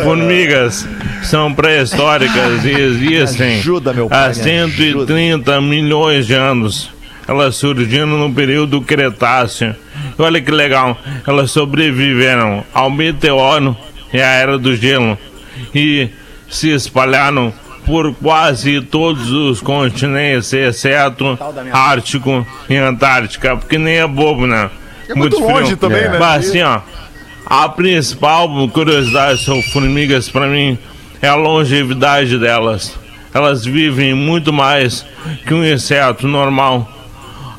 Formigas 0.03 0.88
são 1.24 1.51
pré-históricas 1.53 2.64
e 2.64 2.72
existem 2.72 3.55
Ajuda, 3.55 3.91
meu 3.91 4.08
pai, 4.08 4.26
há 4.26 4.28
me 4.30 4.36
130 4.36 5.60
milhões 5.62 6.28
de 6.28 6.36
anos. 6.36 6.91
Elas 7.28 7.55
surgiram 7.55 8.05
no 8.05 8.32
período 8.34 8.82
Cretáceo. 8.82 9.76
Olha 10.18 10.39
que 10.39 10.51
legal, 10.51 10.95
elas 11.26 11.49
sobreviveram 11.51 12.64
ao 12.72 12.91
meteoro 12.91 13.76
e 14.14 14.22
à 14.22 14.28
era 14.28 14.60
do 14.60 14.76
gelo 14.76 15.18
e 15.74 16.10
se 16.47 16.70
espalharam 16.70 17.51
por 17.84 18.14
quase 18.16 18.80
todos 18.82 19.32
os 19.32 19.60
continentes, 19.60 20.53
exceto 20.53 21.38
Ártico 21.72 22.45
e 22.70 22.76
Antártica, 22.76 23.58
porque 23.58 23.78
nem 23.78 23.97
é 23.97 24.08
bobo, 24.08 24.45
né? 24.45 24.70
É 25.10 25.16
muito 25.16 25.39
longe 25.39 25.76
também, 25.76 26.10
né? 26.10 26.18
Mas 26.20 26.49
assim, 26.49 26.62
ó, 26.62 26.82
a 27.45 27.70
principal 27.70 28.49
curiosidade 28.70 29.39
sobre 29.39 29.64
formigas 29.64 30.30
para 30.30 30.47
mim 30.47 30.78
é 31.22 31.28
a 31.28 31.36
longevidade 31.36 32.38
delas. 32.38 32.97
Elas 33.34 33.66
vivem 33.66 34.14
muito 34.14 34.51
mais 34.51 35.05
que 35.45 35.53
um 35.53 35.64
inseto 35.64 36.28
normal. 36.28 36.91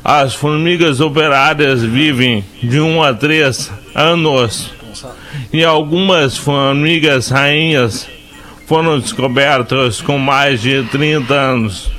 As 0.03 0.33
formigas 0.33 0.99
operárias 0.99 1.83
vivem 1.83 2.43
de 2.61 2.79
1 2.79 3.03
a 3.03 3.13
3 3.13 3.71
anos. 3.95 4.71
E 5.51 5.63
algumas 5.63 6.37
formigas 6.37 7.29
rainhas 7.29 8.07
foram 8.67 8.99
descobertas 8.99 10.01
com 10.01 10.17
mais 10.17 10.61
de 10.61 10.83
30 10.91 11.33
anos. 11.33 11.91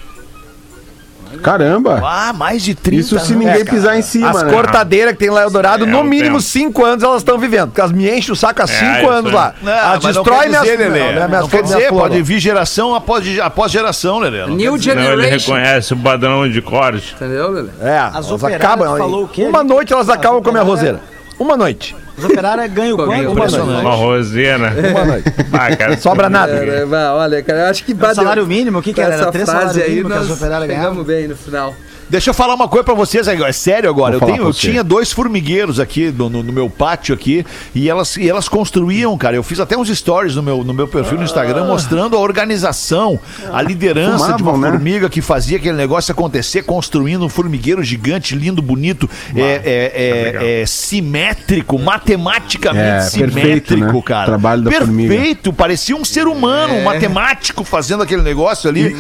Caramba! 1.39 2.01
Ah, 2.05 2.33
mais 2.33 2.63
de 2.63 2.75
30 2.75 3.01
Isso 3.01 3.19
se 3.21 3.33
ninguém 3.35 3.49
É, 3.55 3.65
cara. 3.65 3.71
pisar 3.71 3.97
em 3.99 4.03
cima, 4.03 4.31
As 4.31 4.43
né? 4.43 4.53
cortadeiras 4.53 5.13
que 5.13 5.19
tem 5.19 5.31
lá 5.31 5.41
em 5.41 5.45
Eldorado, 5.45 5.85
É, 5.85 5.87
no 5.87 6.01
um 6.01 6.05
mínimo 6.05 6.37
tempo. 6.39 6.41
5 6.43 6.85
anos 6.85 7.05
elas 7.05 7.19
estão 7.19 7.39
vivendo. 7.39 7.69
Porque 7.69 7.81
elas 7.81 7.93
me 7.93 8.09
enchem 8.11 8.33
o 8.33 8.37
saco 8.37 8.63
há 8.63 8.67
5 8.67 8.85
isso 8.99 9.09
anos 9.09 9.33
lá. 9.33 9.55
Não, 9.63 9.73
Elas 9.73 10.17
não 10.17 10.25
quer 10.25 10.49
minhas 10.49 10.63
dizer, 10.63 10.79
Lelê. 10.79 10.91
minhas- 10.91 11.15
minhas 11.29 11.43
Não 11.43 11.49
quer 11.49 11.63
dizer, 11.63 11.89
pode 11.89 12.23
vir 12.23 12.39
geração 12.39 12.95
após, 12.95 13.39
após 13.39 13.71
geração, 13.73 14.19
Lelê. 14.19 14.41
Não 14.41 14.49
New 14.49 14.71
Não, 14.71 14.75
ele 14.75 14.83
Generation. 14.83 15.53
reconhece 15.55 15.95
o 15.95 15.97
padrão 15.97 16.49
de 16.49 16.61
corte. 16.61 17.15
Entendeu, 17.15 17.51
Lelê? 17.51 17.69
É, 17.81 17.99
As 17.99 18.29
elas 18.29 18.45
acabam. 18.45 18.97
falou 18.99 19.25
o 19.25 19.29
quê 19.29 19.45
Uma 19.45 19.63
noite 19.65 19.93
elas 19.93 20.09
As 20.09 20.17
acabam 20.17 20.43
com 20.43 20.49
a 20.49 20.53
minha 20.53 20.65
roseira. 20.65 21.01
Uma 21.41 21.57
noite. 21.57 21.97
Os 22.19 22.25
operários 22.27 22.71
ganham 22.71 22.99
Pô, 22.99 23.05
quanto? 23.05 23.17
ganhou 23.17 23.33
Uma 23.33 23.47
impressionante. 23.47 23.81
Uma 23.81 23.95
roseira. 23.95 24.75
Uma 24.91 25.05
noite. 25.09 25.25
Ah, 25.51 25.75
cara, 25.75 25.97
Sobra 25.99 26.29
nada. 26.29 26.53
É, 26.53 26.83
é, 26.83 26.85
olha, 26.85 27.43
cara, 27.43 27.61
eu 27.61 27.67
acho 27.67 27.83
que 27.83 27.93
É 27.99 28.07
o 28.07 28.15
salário 28.15 28.47
mínimo? 28.47 28.79
O 28.79 28.83
que 28.83 28.93
que 28.93 29.01
era? 29.01 29.15
Essa 29.15 29.23
Era 29.23 29.33
três 29.33 29.49
frase 29.49 29.81
salários 29.81 29.97
aí 29.97 30.03
nós 30.03 30.67
pegamos 30.67 31.07
bem 31.07 31.29
no 31.29 31.35
final. 31.35 31.75
Deixa 32.11 32.31
eu 32.31 32.35
falar 32.35 32.55
uma 32.55 32.67
coisa 32.69 32.83
pra 32.85 32.95
vocês 32.95 33.29
é 33.29 33.53
sério 33.53 33.89
agora. 33.89 34.17
Eu, 34.17 34.19
Vou 34.21 34.29
falar 34.29 34.39
tenho, 34.39 34.49
eu 34.49 34.53
tinha 34.53 34.83
dois 34.83 35.13
formigueiros 35.13 35.79
aqui 35.79 36.11
no, 36.11 36.29
no- 36.29 36.43
no 36.43 36.53
meu 36.53 36.69
pátio 36.69 37.15
aqui 37.15 37.47
e 37.75 37.89
elas, 37.89 38.17
e 38.17 38.29
elas 38.29 38.49
construíam, 38.49 39.17
cara. 39.17 39.37
Eu 39.37 39.43
fiz 39.45 39.61
até 39.61 39.77
uns 39.79 39.89
stories 39.97 40.35
no 40.35 40.43
meu, 40.43 40.65
no 40.65 40.75
meu 40.75 40.89
perfil 40.89 41.19
no 41.19 41.25
Instagram 41.25 41.67
mostrando 41.67 42.17
a 42.17 42.19
organização, 42.21 43.19
a 43.53 43.63
liderança 43.63 44.33
de 44.35 44.43
uma 44.43 44.53
Fumavam, 44.53 44.61
né? 44.61 44.71
formiga 44.73 45.09
que 45.09 45.23
fazia 45.23 45.57
aquele 45.59 45.77
negócio 45.77 46.11
acontecer, 46.11 46.63
construindo 46.63 47.25
um 47.25 47.29
formigueiro 47.29 47.83
gigante, 47.85 48.35
lindo, 48.35 48.61
bonito, 48.61 49.09
é, 49.37 49.41
é- 49.41 49.93
é- 49.95 50.63
é 50.63 50.67
simétrico, 50.67 51.79
matematicamente 51.79 52.81
É, 53.17 53.19
perfeito, 53.19 53.69
simétrico, 53.69 53.97
né? 53.97 54.03
cara. 54.05 54.27
Trabalho 54.27 54.63
da 54.63 54.73
formiga. 54.73 55.15
Perfeito, 55.15 55.53
parecia 55.53 55.95
um 55.97 56.05
ser 56.05 56.27
humano, 56.27 56.75
um 56.75 56.83
matemático 56.85 57.63
fazendo 57.63 58.03
aquele 58.03 58.23
negócio 58.23 58.69
ali. 58.69 58.97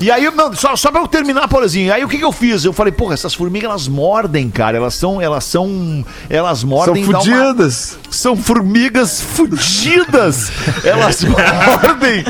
E 0.00 0.10
aí, 0.10 0.30
não, 0.30 0.54
só, 0.54 0.74
só 0.76 0.90
pra 0.90 1.00
eu 1.02 1.06
terminar, 1.08 1.48
Porazinho, 1.48 1.92
aí 1.92 2.02
o 2.04 2.08
que, 2.08 2.16
que 2.18 2.24
eu 2.24 2.32
fiz? 2.32 2.45
Eu 2.64 2.72
falei, 2.72 2.92
porra, 2.92 3.14
essas 3.14 3.34
formigas 3.34 3.68
elas 3.70 3.88
mordem, 3.88 4.48
cara. 4.50 4.76
Elas 4.76 4.94
são. 4.94 5.20
Elas 5.20 5.44
são. 5.44 6.04
Elas 6.30 6.60
São 6.60 6.68
mordem. 6.68 7.04
dá 7.04 7.10
uma- 7.10 7.20
fudidas. 7.20 7.98
São 8.10 8.36
formigas 8.36 9.20
fudidas. 9.20 10.50
Elas 10.84 11.22
mordem. 11.24 12.24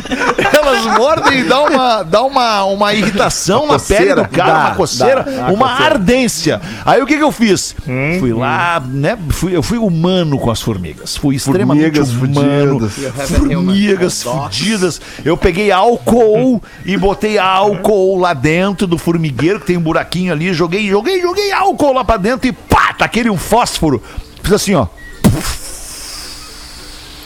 Elas 0.52 0.98
mordem 0.98 1.40
e 1.40 1.44
dá 1.44 1.60
uma, 1.62 2.02
dá 2.02 2.22
uma, 2.22 2.64
uma 2.64 2.94
irritação 2.94 3.66
na 3.66 3.78
pele 3.78 4.14
do 4.14 4.22
coceira. 4.22 4.28
cara, 4.28 4.52
Dá, 4.52 4.58
uma 4.68 4.74
coceira, 4.74 5.22
dá, 5.22 5.30
uma 5.30 5.50
uma 5.52 5.68
coceira. 5.68 5.94
ardência. 5.94 6.60
Aí 6.84 7.02
o 7.02 7.06
que, 7.06 7.16
que 7.16 7.22
eu 7.22 7.32
fiz? 7.32 7.74
Fui 8.18 8.32
lá, 8.32 8.80
né? 8.86 9.16
Fui, 9.30 9.54
eu 9.56 9.62
fui 9.62 9.78
humano 9.78 10.38
com 10.38 10.50
as 10.50 10.60
formigas. 10.60 11.16
Fui 11.16 11.36
extremamente 11.36 12.00
Formigas 12.00 12.10
humano. 12.10 12.90
fudidas. 12.90 13.30
Formigas 13.30 14.22
fudidas. 14.22 15.00
Eu 15.24 15.36
peguei 15.36 15.70
álcool 15.70 16.62
e 16.84 16.96
botei 16.96 17.38
álcool 17.38 18.18
lá 18.18 18.32
dentro 18.34 18.86
do 18.86 18.98
formigueiro, 18.98 19.60
que 19.60 19.66
tem 19.66 19.76
um 19.76 19.80
buraquinho 19.82 20.05
ali. 20.30 20.52
Joguei, 20.52 20.88
joguei, 20.88 21.20
joguei 21.20 21.52
álcool 21.52 21.92
lá 21.92 22.04
pra 22.04 22.16
dentro 22.16 22.48
e 22.48 22.52
pá, 22.52 22.92
taquei 22.92 23.28
um 23.28 23.36
fósforo. 23.36 24.02
Fiz 24.42 24.52
assim, 24.52 24.74
ó. 24.74 24.86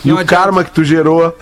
E 0.05 0.09
Não 0.09 0.17
o 0.17 0.19
adianta. 0.21 0.43
karma 0.43 0.65
que 0.65 0.71
tu 0.71 0.83
gerou. 0.85 1.37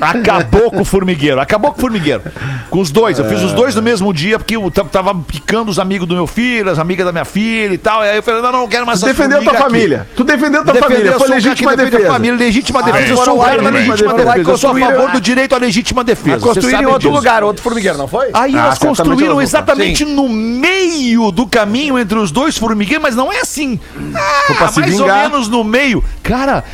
Acabou 0.00 0.70
com 0.70 0.80
o 0.80 0.84
formigueiro, 0.84 1.40
acabou 1.40 1.70
com 1.72 1.78
o 1.78 1.80
formigueiro. 1.80 2.22
Com 2.70 2.80
os 2.80 2.90
dois, 2.90 3.18
eu 3.18 3.24
fiz 3.26 3.40
os 3.42 3.52
dois 3.52 3.74
no 3.74 3.82
mesmo 3.82 4.12
dia, 4.12 4.38
porque 4.38 4.56
eu 4.56 4.70
t- 4.70 4.82
tava 4.84 5.14
picando 5.14 5.70
os 5.70 5.78
amigos 5.78 6.06
do 6.08 6.14
meu 6.14 6.26
filho, 6.26 6.70
as 6.70 6.78
amigas 6.78 7.06
da 7.06 7.12
minha 7.12 7.24
filha 7.24 7.72
e 7.72 7.78
tal. 7.78 8.04
E 8.04 8.08
aí 8.08 8.16
eu 8.16 8.22
falei, 8.22 8.42
não, 8.42 8.50
não, 8.52 8.60
não 8.62 8.68
quero 8.68 8.84
mais 8.86 9.00
Tu 9.00 9.06
essas 9.06 9.16
defendeu 9.16 9.42
tua 9.42 9.54
formigas 9.54 9.62
aqui. 9.66 9.80
família. 9.80 10.08
Tu 10.16 10.24
defendeu 10.24 10.64
tua 10.64 10.72
Defender, 10.74 10.94
família. 10.94 11.10
eu 11.12 11.18
Foi 11.18 11.28
sou 11.28 11.36
um 11.36 11.40
cara 11.40 11.40
que 11.42 11.48
legítima 11.48 11.70
defende 11.76 11.94
a 11.94 11.98
defesa. 11.98 12.12
família, 12.12 12.36
legítima 12.38 12.82
defesa. 12.82 13.06
eu 13.10 13.16
sou 13.16 13.38
cara 13.38 13.62
da 13.62 13.70
legítima 13.70 13.94
e 13.94 14.16
defesa. 14.16 14.38
Eu 14.38 14.44
sou 14.44 14.50
a 14.50 14.72
construíram- 14.72 14.90
favor 14.92 15.10
do 15.12 15.20
direito 15.20 15.54
à 15.54 15.58
legítima 15.58 16.04
defesa. 16.04 16.30
Mas 16.36 16.40
Você 16.42 16.54
construíram 16.54 16.82
em 16.82 16.86
outro 16.86 17.00
disso. 17.08 17.12
lugar, 17.14 17.44
outro 17.44 17.62
formigueiro, 17.62 17.98
não 17.98 18.08
foi? 18.08 18.26
Aí 18.32 18.54
Ah, 18.56 18.58
elas 18.58 18.78
certamente 18.78 18.96
construíram 19.08 19.32
elas 19.34 19.48
exatamente 19.48 20.04
no 20.04 20.28
meio 20.28 21.30
do 21.30 21.46
caminho 21.46 21.98
entre 21.98 22.18
os 22.18 22.30
dois 22.30 22.56
formigueiros, 22.58 23.02
mas 23.02 23.14
não 23.16 23.32
é 23.32 23.40
assim. 23.40 23.78
Ah, 24.14 24.54
pra 24.54 24.68
se 24.68 24.80
mais 24.80 24.92
ou 25.00 25.06
vingar. 25.06 25.30
menos 25.30 25.48
no 25.48 25.62
meio. 25.64 26.02
Cara, 26.22 26.64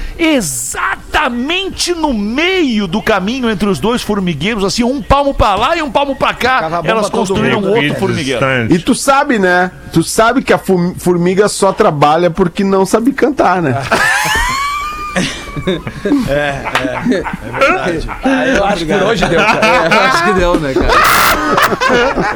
exatamente 1.19 1.93
no 1.95 2.13
meio 2.13 2.87
do 2.87 3.03
caminho 3.03 3.51
entre 3.51 3.69
os 3.69 3.81
dois 3.81 4.03
formigueiros, 4.03 4.65
assim, 4.65 4.85
um 4.85 5.03
palmo 5.03 5.35
pra 5.35 5.55
lá 5.55 5.77
e 5.77 5.83
um 5.83 5.91
palmo 5.91 6.15
pra 6.17 6.33
cá, 6.33 6.81
elas 6.85 7.11
construíram 7.11 7.63
outro 7.63 7.95
formigueiro. 7.97 8.41
distante. 8.41 8.75
E 8.75 8.79
tu 8.79 8.95
sabe, 8.95 9.39
né? 9.39 9.71
Tu 9.93 10.03
sabe 10.03 10.43
que 10.43 10.53
a 10.53 10.59
formiga 10.59 11.49
só 11.49 11.73
trabalha 11.73 12.31
porque 12.31 12.63
não 12.63 12.87
sabe 12.87 13.13
cantar, 13.13 13.61
né? 13.61 13.83
Eu 18.57 18.65
acho 18.65 18.85
que 18.85 18.93
por 18.93 19.03
hoje 19.03 19.25
deu, 19.27 19.41
cara. 19.41 19.67
É, 19.67 19.87
eu 19.87 20.01
acho 20.01 20.25
que 20.25 20.33
deu, 20.33 20.61
né, 20.61 20.75
cara? 20.75 20.89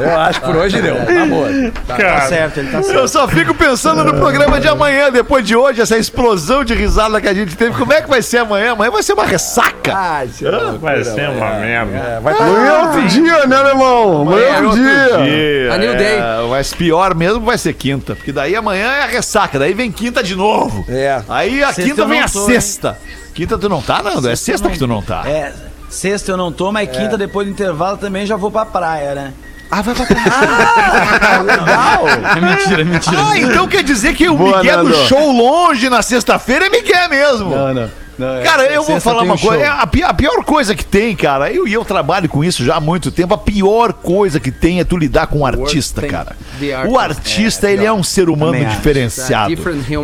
Eu 0.00 0.18
acho 0.18 0.40
que 0.40 0.46
por 0.46 0.56
hoje 0.56 0.82
deu. 0.82 0.96
Tá 0.96 1.26
boa. 1.26 1.48
Tá 1.86 2.20
certo, 2.22 2.60
ele 2.60 2.70
tá 2.70 2.82
certo. 2.82 2.98
Eu 2.98 3.08
só 3.08 3.28
fico 3.28 3.54
pensando 3.54 4.04
no 4.04 4.14
programa 4.14 4.60
de 4.60 4.68
amanhã, 4.68 5.10
depois 5.10 5.44
de 5.44 5.54
hoje, 5.54 5.80
essa 5.80 5.96
explosão 5.96 6.64
de 6.64 6.74
risada 6.74 7.20
que 7.20 7.28
a 7.28 7.34
gente 7.34 7.56
teve. 7.56 7.76
Como 7.76 7.92
é 7.92 8.00
que 8.00 8.08
vai 8.08 8.22
ser 8.22 8.38
amanhã? 8.38 8.72
Amanhã 8.72 8.90
vai 8.90 9.02
ser 9.02 9.12
uma 9.12 9.24
ressaca. 9.24 9.92
Senhor. 10.32 10.78
Vai 10.78 11.04
ser 11.04 11.28
uma 11.28 11.50
merda. 11.54 12.20
Vai 12.22 12.34
tá 12.34 12.44
Amanhã 12.44 12.66
é 12.66 12.82
outro 12.84 13.02
dia, 13.08 13.46
né, 13.46 13.56
alemão? 13.56 14.22
Amanhã 14.22 14.46
é 14.46 14.62
outro 14.62 14.82
dia. 14.82 15.72
A 15.72 15.78
new 15.78 15.96
day. 15.96 16.18
É, 16.18 16.46
mas 16.48 16.72
pior 16.72 17.14
mesmo 17.14 17.40
vai 17.40 17.58
ser 17.58 17.72
quinta, 17.74 18.14
porque 18.14 18.32
daí 18.32 18.54
amanhã 18.54 18.92
é 18.92 19.02
a 19.02 19.06
ressaca, 19.06 19.58
daí 19.58 19.74
vem 19.74 19.90
quinta 19.90 20.22
de 20.22 20.34
novo. 20.34 20.84
É. 20.88 21.20
Aí 21.28 21.62
a 21.62 21.72
Sexta 21.72 21.82
quinta 21.82 22.06
vem 22.06 22.20
a 22.20 22.28
tô, 22.28 22.46
sexta. 22.46 22.98
Quinta 23.34 23.56
tu 23.58 23.68
não 23.68 23.80
tá, 23.80 24.02
Nando? 24.02 24.28
É 24.28 24.36
sexta 24.36 24.68
que 24.70 24.78
tu 24.78 24.86
não 24.86 25.02
tá. 25.02 25.22
É, 25.26 25.52
sexta 25.88 26.32
eu 26.32 26.36
não 26.36 26.52
tô, 26.52 26.70
mas 26.72 26.88
quinta 26.90 27.16
depois 27.16 27.46
do 27.46 27.52
intervalo 27.52 27.96
também 27.96 28.26
já 28.26 28.36
vou 28.36 28.50
pra 28.50 28.64
praia, 28.66 29.14
né? 29.14 29.32
Ah, 29.70 29.80
vai 29.80 29.94
pra 29.94 30.04
praia. 30.04 30.22
legal. 31.42 32.08
É 32.36 32.40
mentira, 32.40 32.82
é 32.82 32.84
mentira. 32.84 33.16
Ah, 33.18 33.38
então 33.38 33.66
quer 33.66 33.82
dizer 33.82 34.14
que 34.14 34.28
o 34.28 34.36
Boa, 34.36 34.58
Miguel 34.58 34.84
do 34.84 34.94
show 35.06 35.32
longe 35.32 35.88
na 35.88 36.02
sexta-feira 36.02 36.66
é 36.66 36.68
Miguel 36.68 37.08
mesmo. 37.08 37.50
não. 37.50 37.72
não 37.74 38.42
Cara, 38.44 38.66
eu 38.66 38.82
vou 38.82 38.94
Sexta 38.94 39.00
falar 39.00 39.20
tem 39.22 39.28
uma 39.30 39.34
um 39.34 39.38
coisa. 39.38 39.62
é 39.64 39.68
a, 39.68 39.82
a 39.82 40.14
pior 40.14 40.44
coisa 40.44 40.74
que 40.74 40.84
tem, 40.84 41.16
cara, 41.16 41.50
eu 41.50 41.66
e 41.66 41.72
eu 41.72 41.84
trabalho 41.84 42.28
com 42.28 42.44
isso 42.44 42.62
já 42.62 42.76
há 42.76 42.80
muito 42.80 43.10
tempo. 43.10 43.32
A 43.32 43.38
pior 43.38 43.94
coisa 43.94 44.38
que 44.38 44.52
tem 44.52 44.78
é 44.78 44.84
tu 44.84 44.96
lidar 44.98 45.26
com 45.28 45.38
um 45.38 45.46
artista, 45.46 46.02
thing, 46.02 46.08
cara. 46.08 46.36
The 46.62 46.86
O 46.88 46.98
artist. 46.98 47.20
artista, 47.20 47.70
ele 47.70 47.84
é 47.84 47.92
um 47.92 48.02
ser 48.02 48.28
humano 48.28 48.64
diferenciado. 48.64 49.54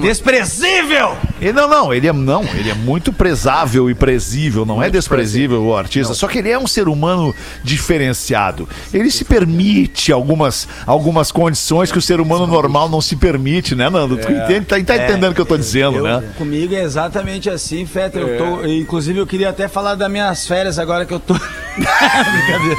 Desprezível! 0.00 1.16
Ele, 1.40 1.52
não, 1.52 1.68
não, 1.68 1.94
ele 1.94 2.09
é 2.09 2.12
não, 2.12 2.42
ele 2.42 2.70
é 2.70 2.74
muito 2.74 3.12
prezável 3.12 3.88
e 3.88 3.94
presível, 3.94 4.66
não 4.66 4.82
é 4.82 4.90
desprezível 4.90 5.62
o 5.64 5.76
artista, 5.76 6.12
só 6.14 6.26
que 6.26 6.38
ele 6.38 6.50
é 6.50 6.59
um 6.59 6.66
ser 6.66 6.88
humano 6.88 7.34
diferenciado. 7.62 8.68
Ele 8.92 9.11
se 9.11 9.24
permite 9.24 10.11
algumas, 10.12 10.66
algumas 10.86 11.30
condições 11.30 11.92
que 11.92 11.98
o 11.98 12.02
ser 12.02 12.20
humano 12.20 12.46
normal 12.46 12.88
não 12.88 13.00
se 13.00 13.14
permite, 13.16 13.74
né, 13.74 13.88
Nando? 13.88 14.16
Tu 14.16 14.30
entende, 14.32 14.66
tá, 14.66 14.76
tá 14.82 14.96
entendendo 14.96 15.30
o 15.30 15.34
que 15.34 15.40
eu 15.40 15.46
tô 15.46 15.56
dizendo, 15.56 15.98
Eu- 15.98 16.04
né? 16.04 16.22
Comigo 16.36 16.74
é 16.74 16.82
exatamente 16.82 17.48
assim, 17.48 17.86
Feta. 17.86 18.18
Eu 18.18 18.36
tô, 18.38 18.64
inclusive, 18.66 19.18
eu 19.18 19.26
queria 19.26 19.50
até 19.50 19.68
falar 19.68 19.94
das 19.94 20.11
minhas 20.11 20.46
férias 20.46 20.78
agora 20.78 21.04
que 21.06 21.14
eu 21.14 21.20
tô. 21.20 21.34
Brincadeira. 21.78 22.78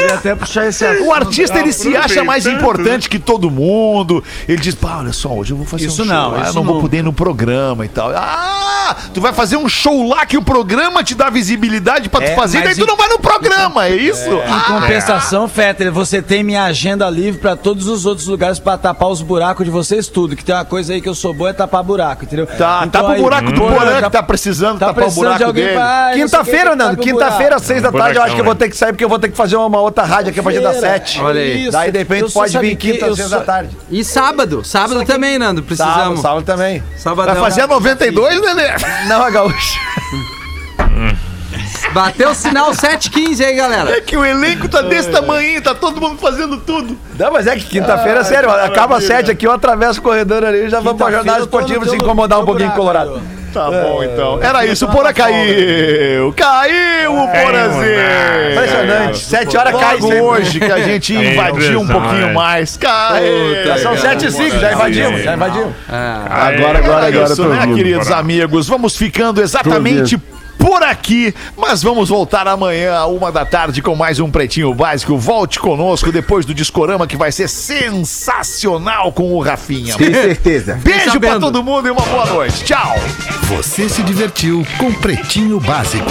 Queria 0.00 0.14
até 0.16 0.34
puxar 0.34 0.66
esse 0.66 0.84
assunto. 0.84 1.06
O 1.06 1.12
artista 1.12 1.58
ele 1.58 1.72
se 1.72 1.96
acha 1.96 2.24
mais 2.24 2.46
importante 2.46 3.08
que 3.08 3.18
todo 3.18 3.50
mundo. 3.50 4.22
Ele 4.48 4.58
diz: 4.60 4.74
pá, 4.74 4.98
olha 4.98 5.12
só, 5.12 5.28
hoje 5.30 5.52
eu 5.52 5.56
vou 5.56 5.66
fazer 5.66 5.86
Isso 5.86 6.02
um 6.02 6.06
show. 6.06 6.14
não, 6.14 6.30
lá, 6.32 6.38
eu 6.38 6.44
isso 6.44 6.54
não, 6.54 6.64
vou 6.64 6.74
não. 6.76 6.80
poder 6.82 6.98
ir 6.98 7.02
no 7.02 7.12
programa 7.12 7.84
e 7.84 7.88
tal. 7.88 8.10
Ah, 8.14 8.96
tu 9.14 9.20
vai 9.20 9.32
fazer 9.32 9.56
um 9.56 9.68
show 9.68 10.08
lá 10.08 10.24
que 10.26 10.36
o 10.36 10.42
programa 10.42 11.02
te 11.04 11.14
dá 11.14 11.30
visibilidade 11.30 12.08
pra 12.08 12.24
É, 12.24 12.30
tu 12.30 12.36
fazer, 12.36 12.62
daí 12.62 12.74
tu 12.74 12.82
em- 12.84 12.86
não 12.86 12.96
vai 12.96 13.08
no 13.08 13.18
programa, 13.18 13.86
é 13.86 13.94
isso? 13.96 14.28
Em 14.30 14.60
compensação, 14.72 15.48
Fetter, 15.48 15.92
você 15.92 16.20
tem 16.22 16.42
minha 16.42 16.64
agenda 16.64 17.08
livre 17.08 17.40
pra 17.40 17.56
todos 17.56 17.86
os 17.86 18.06
outros 18.06 18.26
lugares 18.26 18.58
pra 18.58 18.76
tapar 18.76 19.08
os 19.08 19.22
buracos 19.22 19.64
de 19.64 19.70
vocês 19.70 20.08
tudo. 20.08 20.34
Que 20.36 20.44
tem 20.44 20.54
uma 20.54 20.64
coisa 20.64 20.92
aí 20.92 21.00
que 21.00 21.08
eu 21.08 21.14
sou 21.14 21.32
boa 21.32 21.50
é 21.50 21.52
tapar 21.52 21.82
buraco, 21.82 22.24
entendeu? 22.24 22.46
Tá, 22.46 22.82
Então 22.86 23.02
tapa 23.02 23.12
o 23.12 23.16
aí- 23.16 23.20
buraco 23.22 23.52
do 23.52 23.60
Porra, 23.60 23.76
Porã 23.76 23.90
tá- 24.00 24.02
que 24.02 24.10
tá 24.10 24.22
precisando 24.22 24.78
Tá 24.78 24.86
tapar 24.86 24.92
o 25.02 25.04
precisando 25.06 25.22
buraco 25.24 25.38
de 25.38 25.44
alguém 25.44 25.64
dele. 25.66 25.76
ah, 25.78 26.10
o 26.12 26.16
Quinta-feira, 26.16 26.76
Nando. 26.76 26.94
o 26.94 26.96
Quinta-feira, 27.04 27.56
às 27.56 27.62
seis 27.62 27.82
da 27.82 27.92
tarde, 27.92 28.18
eu 28.18 28.22
acho 28.22 28.34
que 28.34 28.40
eu 28.40 28.44
vou 28.44 28.54
ter 28.54 28.68
que 28.68 28.76
sair 28.76 28.92
porque 28.92 29.04
eu 29.04 29.08
vou 29.08 29.18
ter 29.18 29.28
que 29.28 29.36
fazer 29.36 29.56
uma 29.56 29.80
outra 29.80 29.89
rádio 29.98 30.30
aqui 30.30 30.40
a 30.40 30.42
partir 30.42 30.60
das 30.60 30.72
Feira. 30.78 30.88
sete. 30.88 31.20
Olha 31.20 31.40
aí. 31.40 31.62
Isso. 31.62 31.72
Daí, 31.72 31.90
de 31.92 31.98
repente, 31.98 32.22
Eu 32.22 32.30
pode 32.30 32.58
vir 32.58 32.76
quinta 32.76 33.06
às 33.06 33.16
seis 33.16 33.30
da 33.30 33.40
tarde. 33.40 33.76
E 33.90 34.04
sábado. 34.04 34.62
Sábado 34.64 35.04
também, 35.04 35.38
Nando. 35.38 35.60
Sábado, 35.62 35.66
Precisamos. 35.66 36.20
sábado 36.20 36.44
também. 36.44 36.82
Sabadão. 36.96 37.34
Vai 37.34 37.42
fazer 37.42 37.62
a 37.62 37.66
92, 37.66 38.40
Lelê? 38.40 38.68
Não, 39.08 39.22
a 39.22 39.30
gaúcha. 39.30 39.78
Bateu 41.92 42.30
o 42.30 42.34
sinal 42.34 42.70
7h15 42.70 43.44
aí, 43.44 43.54
galera. 43.56 43.96
É 43.96 44.00
que 44.00 44.16
o 44.16 44.24
elenco 44.24 44.68
tá 44.68 44.80
desse 44.82 45.10
tamanho, 45.10 45.60
tá 45.60 45.74
todo 45.74 46.00
mundo 46.00 46.18
fazendo 46.18 46.56
tudo. 46.58 46.96
Não, 47.18 47.32
mas 47.32 47.46
é 47.48 47.56
que 47.56 47.64
quinta-feira, 47.64 48.22
sério, 48.22 48.48
acaba 48.50 48.98
às 48.98 49.04
sete 49.04 49.30
aqui, 49.30 49.46
eu 49.46 49.52
atravesso 49.52 49.98
o 49.98 50.02
corredor 50.02 50.44
ali 50.44 50.66
e 50.66 50.68
já 50.70 50.78
vamos 50.80 50.98
pra 51.02 51.10
jornada 51.10 51.40
esportiva 51.40 51.84
se 51.86 51.96
incomodar 51.96 52.40
um 52.40 52.44
pouquinho 52.44 52.68
buraco, 52.70 52.80
Colorado. 52.80 53.39
Tá 53.52 53.68
bom, 53.70 54.02
então. 54.04 54.40
Era 54.42 54.64
isso, 54.64 54.86
o 54.86 54.88
Porã 54.90 55.12
caiu. 55.12 56.32
Caiu 56.36 57.14
o 57.14 57.28
Porazinho. 57.28 58.52
Impressionante. 58.52 59.18
Sete 59.18 59.56
horas 59.56 59.74
cai 59.74 59.94
Logo 59.94 60.06
sempre. 60.06 60.20
hoje 60.20 60.60
que 60.60 60.72
a 60.72 60.78
gente 60.80 61.16
É 61.16 61.32
invadiu 61.32 61.80
um 61.80 61.86
pouquinho 61.86 62.32
mais. 62.34 62.76
Caiu. 62.76 63.64
Já 63.64 63.78
são 63.78 63.96
sete 63.96 64.26
e 64.26 64.30
cinco, 64.30 64.58
já 64.58 64.72
invadimos, 64.72 65.22
já 65.22 65.34
invadimos. 65.34 65.72
Agora, 65.88 66.78
agora, 66.78 66.78
Era 66.78 67.06
agora, 67.08 67.32
isso, 67.32 67.44
né, 67.48 67.74
queridos 67.74 68.10
amigos? 68.10 68.68
Vamos 68.68 68.96
ficando 68.96 69.40
exatamente 69.42 70.16
por 70.60 70.82
aqui, 70.82 71.34
mas 71.56 71.82
vamos 71.82 72.10
voltar 72.10 72.46
amanhã, 72.46 72.94
a 72.94 73.06
uma 73.06 73.32
da 73.32 73.46
tarde, 73.46 73.80
com 73.80 73.96
mais 73.96 74.20
um 74.20 74.30
Pretinho 74.30 74.74
Básico. 74.74 75.16
Volte 75.16 75.58
conosco 75.58 76.12
depois 76.12 76.44
do 76.44 76.52
Discorama, 76.52 77.06
que 77.06 77.16
vai 77.16 77.32
ser 77.32 77.48
sensacional 77.48 79.10
com 79.10 79.32
o 79.32 79.40
Rafinha. 79.40 79.96
Tem 79.96 80.12
certeza. 80.12 80.74
Beijo 80.74 81.18
pra 81.18 81.40
todo 81.40 81.64
mundo 81.64 81.88
e 81.88 81.90
uma 81.90 82.02
boa 82.02 82.26
noite. 82.26 82.62
Tchau. 82.64 82.94
Você 83.44 83.88
se 83.88 84.02
divertiu 84.02 84.66
com 84.76 84.92
Pretinho 84.92 85.58
Básico. 85.58 86.10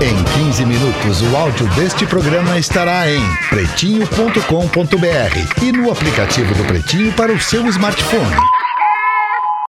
Em 0.00 0.44
15 0.44 0.66
minutos, 0.66 1.22
o 1.22 1.36
áudio 1.36 1.66
deste 1.70 2.06
programa 2.06 2.58
estará 2.58 3.10
em 3.10 3.22
pretinho.com.br 3.48 5.62
e 5.62 5.72
no 5.72 5.90
aplicativo 5.90 6.54
do 6.54 6.64
Pretinho 6.64 7.12
para 7.14 7.32
o 7.32 7.40
seu 7.40 7.66
smartphone. 7.66 8.36